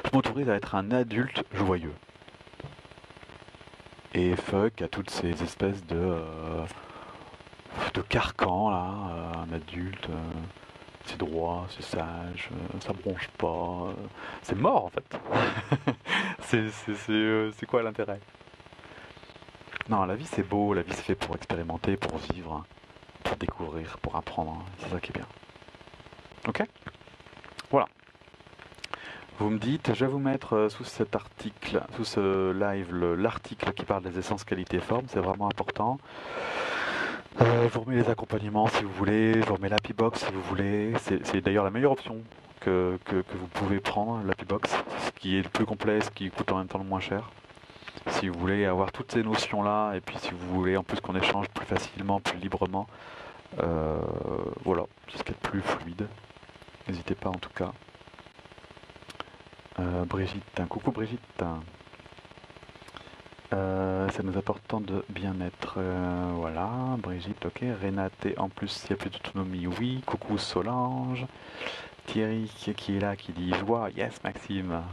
Je 0.05 0.09
m'autorise 0.13 0.49
à 0.49 0.55
être 0.55 0.75
un 0.75 0.91
adulte 0.91 1.43
joyeux. 1.53 1.93
Et 4.13 4.35
fuck 4.37 4.81
à 4.81 4.87
toutes 4.87 5.09
ces 5.09 5.43
espèces 5.43 5.85
de, 5.87 5.97
euh, 5.97 6.65
de 7.93 8.01
carcans 8.01 8.69
là, 8.69 8.87
euh, 9.09 9.31
un 9.39 9.53
adulte. 9.53 10.09
Euh, 10.09 10.31
c'est 11.05 11.17
droit, 11.17 11.67
c'est 11.69 11.83
sage, 11.83 12.49
ça 12.79 12.91
bronche 12.93 13.27
pas, 13.37 13.93
c'est 14.41 14.55
mort 14.55 14.85
en 14.85 14.89
fait. 14.89 15.19
c'est 16.47 17.65
quoi 17.65 17.83
l'intérêt? 17.83 18.19
Non, 19.89 20.05
la 20.05 20.15
vie 20.15 20.25
c'est 20.25 20.43
beau, 20.43 20.73
la 20.73 20.81
vie 20.81 20.93
c'est 20.93 21.03
fait 21.03 21.15
pour 21.15 21.35
expérimenter, 21.35 21.97
pour 21.97 22.17
vivre, 22.17 22.65
pour 23.23 23.35
découvrir, 23.37 23.97
pour 23.99 24.15
apprendre. 24.15 24.63
C'est 24.79 24.89
ça 24.89 24.99
qui 24.99 25.11
est 25.11 25.15
bien. 25.15 25.27
Ok? 26.47 26.63
Voilà. 27.69 27.87
Vous 29.37 29.49
me 29.49 29.57
dites, 29.57 29.93
je 29.93 30.05
vais 30.05 30.11
vous 30.11 30.19
mettre 30.19 30.53
euh, 30.53 30.69
sous 30.69 30.85
cet 30.85 31.15
article, 31.15 31.81
sous 31.97 32.05
ce 32.05 32.51
live, 32.53 32.95
l'article 32.95 33.73
qui 33.73 33.83
parle 33.83 34.03
des 34.03 34.17
essences 34.17 34.45
qualité 34.45 34.79
forme, 34.79 35.05
c'est 35.09 35.19
vraiment 35.19 35.47
important. 35.47 35.97
Euh, 37.41 37.67
je 37.67 37.73
vous 37.73 37.81
remets 37.81 37.97
les 37.97 38.09
accompagnements 38.09 38.67
si 38.67 38.83
vous 38.83 38.93
voulez, 38.93 39.33
je 39.33 39.45
vous 39.45 39.55
remets 39.55 39.67
l'Happy 39.67 39.91
Box 39.91 40.23
si 40.23 40.31
vous 40.31 40.41
voulez. 40.43 40.93
C'est 41.01 41.41
d'ailleurs 41.41 41.65
la 41.65 41.69
meilleure 41.69 41.91
option 41.91 42.21
que, 42.61 42.97
que, 43.03 43.17
vous 43.17 43.47
pouvez 43.47 43.79
prendre, 43.79 44.23
l'Happy 44.25 44.45
Box, 44.45 44.73
qui 45.26 45.39
est 45.39 45.41
le 45.41 45.49
plus 45.49 45.65
complet, 45.65 46.01
ce 46.01 46.11
qui 46.11 46.30
coûte 46.30 46.51
en 46.51 46.59
même 46.59 46.67
temps 46.67 46.78
le 46.78 46.86
moins 46.86 46.99
cher 46.99 47.32
si 48.11 48.28
vous 48.28 48.39
voulez 48.39 48.63
avoir 48.65 48.91
toutes 48.91 49.11
ces 49.11 49.23
notions-là, 49.23 49.95
et 49.95 49.99
puis 49.99 50.15
si 50.19 50.30
vous 50.30 50.53
voulez 50.53 50.78
en 50.78 50.84
plus 50.84 50.99
qu'on 50.99 51.15
échange 51.15 51.47
plus 51.49 51.65
facilement, 51.65 52.19
plus 52.19 52.38
librement, 52.38 52.86
euh, 53.63 53.97
voilà, 54.63 54.84
c'est 55.09 55.17
ce 55.17 55.23
qui 55.23 55.32
est 55.32 55.41
plus 55.41 55.61
fluide. 55.61 56.07
N'hésitez 56.88 57.15
pas 57.15 57.30
en 57.30 57.39
tout 57.39 57.49
cas. 57.55 57.71
Euh, 59.80 60.05
Brigitte, 60.05 60.61
coucou 60.69 60.91
Brigitte. 60.91 61.43
Euh, 63.51 64.07
ça 64.09 64.21
nous 64.21 64.38
apporte 64.38 64.61
tant 64.67 64.80
de 64.80 65.03
bien-être. 65.09 65.80
voilà, 66.36 66.69
Brigitte, 66.99 67.43
ok. 67.47 67.63
Renate, 67.82 68.28
en 68.38 68.49
plus, 68.49 68.84
il 68.86 68.91
y 68.91 68.93
a 68.93 68.97
plus 68.97 69.09
d'autonomie, 69.09 69.65
oui. 69.65 70.03
Coucou 70.05 70.38
Solange. 70.38 71.26
Thierry 72.05 72.51
qui 72.78 72.97
est 72.97 72.99
là, 72.99 73.15
qui 73.15 73.32
dit 73.32 73.51
joie. 73.55 73.89
Yes, 73.97 74.23
Maxime. 74.23 74.84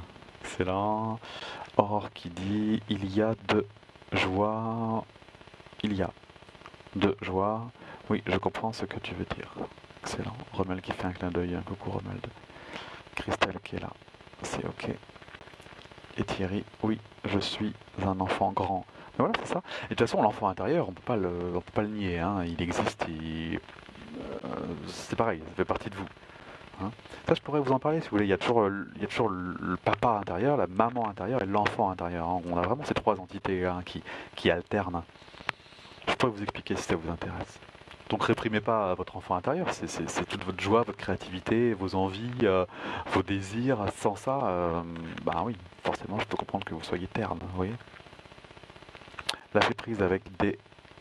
Excellent. 0.45 1.21
Aurore 1.77 2.11
qui 2.13 2.29
dit 2.29 2.83
il 2.89 3.15
y 3.15 3.23
a 3.23 3.35
de 3.49 3.65
joie. 4.13 5.05
Il 5.83 5.95
y 5.95 6.03
a 6.03 6.11
de 6.97 7.17
joie. 7.23 7.71
Oui, 8.11 8.23
je 8.27 8.37
comprends 8.37 8.73
ce 8.73 8.85
que 8.85 8.99
tu 8.99 9.15
veux 9.15 9.25
dire. 9.25 9.55
Excellent. 10.03 10.37
Rommel 10.53 10.81
qui 10.83 10.93
fait 10.93 11.05
un 11.05 11.13
clin 11.13 11.31
d'œil. 11.31 11.55
Un 11.55 11.63
coucou 11.63 11.91
Rommel. 11.91 12.19
Christelle 13.15 13.59
qui 13.63 13.77
est 13.77 13.81
là. 13.81 13.91
C'est 14.43 14.65
ok. 14.65 14.91
Et 16.19 16.25
Thierry, 16.25 16.65
oui, 16.83 16.99
je 17.25 17.39
suis 17.39 17.73
un 18.05 18.19
enfant 18.21 18.53
grand. 18.53 18.85
voilà, 19.17 19.33
c'est 19.41 19.55
ça. 19.55 19.63
Et 19.85 19.91
de 19.91 19.95
toute 19.95 20.01
façon, 20.01 20.23
l'enfant 20.23 20.49
intérieur, 20.49 20.89
on 20.89 20.91
on 20.91 21.61
peut 21.61 21.73
pas 21.73 21.83
le 21.83 21.89
nier. 21.89 22.19
Hein. 22.19 22.45
Il 22.45 22.61
existe. 22.61 23.07
Euh, 23.09 24.49
c'est 24.89 25.17
pareil, 25.17 25.41
ça 25.49 25.55
fait 25.55 25.65
partie 25.65 25.89
de 25.89 25.95
vous. 25.97 26.07
Hein. 26.81 26.91
Ça, 27.27 27.35
je 27.35 27.41
pourrais 27.41 27.61
vous 27.61 27.73
en 27.73 27.79
parler 27.79 28.01
si 28.01 28.09
vous 28.09 28.17
voulez. 28.17 28.27
Il 28.27 28.31
y 28.31 28.33
a 28.33 28.39
toujours, 28.39 28.69
il 28.97 29.03
y 29.03 29.05
a 29.05 29.09
toujours 29.09 29.29
le 29.29 29.77
papa 29.77 30.19
intérieur, 30.21 30.57
la 30.57 30.67
maman 30.67 31.09
intérieure 31.09 31.43
et 31.43 31.47
l'enfant 31.47 31.91
intérieur. 31.91 32.29
Hein. 32.29 32.41
On 32.51 32.57
a 32.57 32.63
vraiment 32.63 32.85
ces 32.85 32.95
trois 32.95 33.21
entités 33.21 33.65
hein, 33.65 33.83
qui, 33.85 34.03
qui 34.35 34.51
alternent. 34.51 35.03
Je 36.09 36.15
pourrais 36.15 36.33
vous 36.33 36.43
expliquer 36.43 36.77
si 36.77 36.83
ça 36.83 36.97
vous 36.97 37.11
intéresse. 37.11 37.61
Donc 38.09 38.25
réprimez 38.25 38.61
pas 38.61 38.95
votre 38.95 39.17
enfant 39.17 39.37
intérieur, 39.37 39.69
c'est 39.73 40.27
toute 40.27 40.45
votre 40.45 40.61
joie, 40.61 40.83
votre 40.83 40.99
créativité, 40.99 41.73
vos 41.73 41.95
envies, 41.95 42.31
euh, 42.43 42.67
vos 43.07 43.23
désirs. 43.23 43.87
Sans 43.97 44.17
ça, 44.17 44.39
euh, 44.43 44.83
bah 45.25 45.43
oui, 45.47 45.57
forcément, 45.83 46.19
je 46.19 46.27
peux 46.27 46.37
comprendre 46.37 46.67
que 46.67 46.75
vous 46.75 46.83
soyez 46.83 47.07
terne, 47.07 47.39
vous 47.41 47.57
voyez. 47.57 47.73
Lâcher 49.55 49.73
prise 49.73 50.03
avec 50.03 50.25
des 50.37 50.59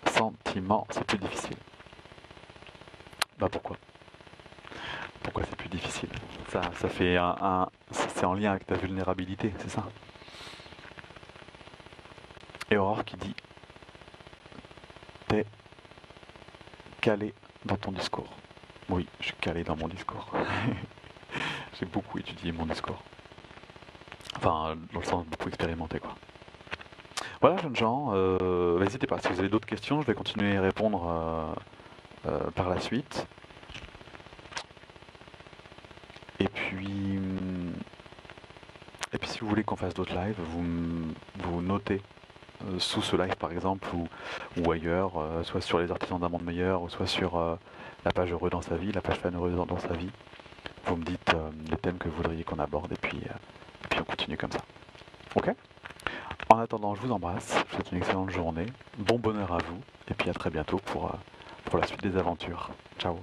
sentiments, 0.09 0.87
c'est 0.91 1.03
plus 1.03 1.17
difficile. 1.17 1.57
Bah 3.37 3.49
pourquoi? 3.51 3.75
Pourquoi 5.23 5.43
c'est 5.49 5.55
plus 5.55 5.69
difficile 5.69 6.09
ça, 6.49 6.61
ça 6.79 6.89
fait 6.89 7.15
un, 7.17 7.69
c'est 7.91 8.25
en 8.25 8.33
lien 8.33 8.51
avec 8.51 8.65
ta 8.65 8.75
vulnérabilité, 8.75 9.53
c'est 9.59 9.69
ça. 9.69 9.85
Et 12.69 12.77
Aurore 12.77 13.05
qui 13.05 13.15
dit 13.17 13.35
T'es 15.27 15.45
calé 16.99 17.33
dans 17.65 17.77
ton 17.77 17.91
discours. 17.91 18.29
Oui, 18.89 19.07
je 19.19 19.27
suis 19.27 19.35
calé 19.35 19.63
dans 19.63 19.77
mon 19.77 19.87
discours. 19.87 20.29
J'ai 21.79 21.85
beaucoup 21.85 22.19
étudié 22.19 22.51
mon 22.51 22.65
discours. 22.65 23.01
Enfin, 24.35 24.75
dans 24.91 24.99
le 24.99 25.05
sens 25.05 25.25
beaucoup 25.25 25.47
expérimenté, 25.47 25.99
quoi. 25.99 26.15
Voilà, 27.41 27.57
jeunes 27.57 27.75
gens, 27.75 28.11
euh, 28.13 28.79
n'hésitez 28.79 29.07
pas. 29.07 29.19
Si 29.19 29.27
vous 29.29 29.39
avez 29.39 29.49
d'autres 29.49 29.67
questions, 29.67 30.01
je 30.01 30.07
vais 30.07 30.13
continuer 30.13 30.57
à 30.57 30.61
répondre 30.61 31.55
euh, 32.27 32.29
euh, 32.31 32.51
par 32.51 32.69
la 32.69 32.79
suite. 32.79 33.25
Et 36.39 36.47
puis, 36.47 37.19
et 39.13 39.17
puis 39.17 39.29
si 39.29 39.39
vous 39.39 39.40
voulez 39.51 39.63
qu'on 39.65 39.75
fasse 39.75 39.93
d'autres 39.93 40.15
lives, 40.15 40.37
vous, 40.39 40.63
vous 41.39 41.61
notez 41.61 42.01
euh, 42.63 42.79
sous 42.79 43.01
ce 43.01 43.17
live 43.17 43.35
par 43.35 43.51
exemple 43.51 43.85
ou, 43.93 44.07
ou 44.61 44.71
ailleurs, 44.71 45.11
euh, 45.17 45.43
soit 45.43 45.59
sur 45.59 45.77
les 45.79 45.91
artisans 45.91 46.19
d'un 46.19 46.29
monde 46.29 46.43
meilleur, 46.43 46.81
ou 46.81 46.89
soit 46.89 47.05
sur 47.05 47.37
euh, 47.37 47.55
la 48.05 48.11
page 48.11 48.31
heureux 48.31 48.49
dans 48.49 48.61
sa 48.61 48.77
vie, 48.77 48.93
la 48.93 49.01
page 49.01 49.17
fan 49.17 49.35
heureuse 49.35 49.55
dans, 49.55 49.77
sa 49.77 49.93
vie. 49.93 50.09
Vous 50.85 50.95
me 50.95 51.03
dites 51.03 51.35
les 51.69 51.77
thèmes 51.77 51.97
que 51.97 52.07
vous 52.07 52.15
voudriez 52.15 52.43
qu'on 52.43 52.59
aborde 52.59 52.91
et 52.93 52.95
puis, 52.95 53.17
et 53.17 53.87
puis 53.89 53.99
on 53.99 54.05
continue 54.05 54.37
comme 54.37 54.51
ça. 54.51 54.61
Ok? 55.35 55.53
En 56.49 56.57
attendant, 56.57 56.95
je 56.95 57.01
vous 57.01 57.11
embrasse, 57.11 57.53
je 57.53 57.59
vous 57.59 57.75
souhaite 57.75 57.91
une 57.91 57.97
excellente 57.97 58.29
journée, 58.31 58.65
bon 58.97 59.19
bonheur 59.19 59.51
à 59.51 59.57
vous, 59.57 59.79
et 60.09 60.13
puis 60.13 60.29
à 60.29 60.33
très 60.33 60.49
bientôt 60.49 60.77
pour, 60.77 61.11
pour 61.65 61.77
la 61.77 61.85
suite 61.85 62.01
des 62.01 62.17
aventures. 62.17 62.71
Ciao 62.97 63.19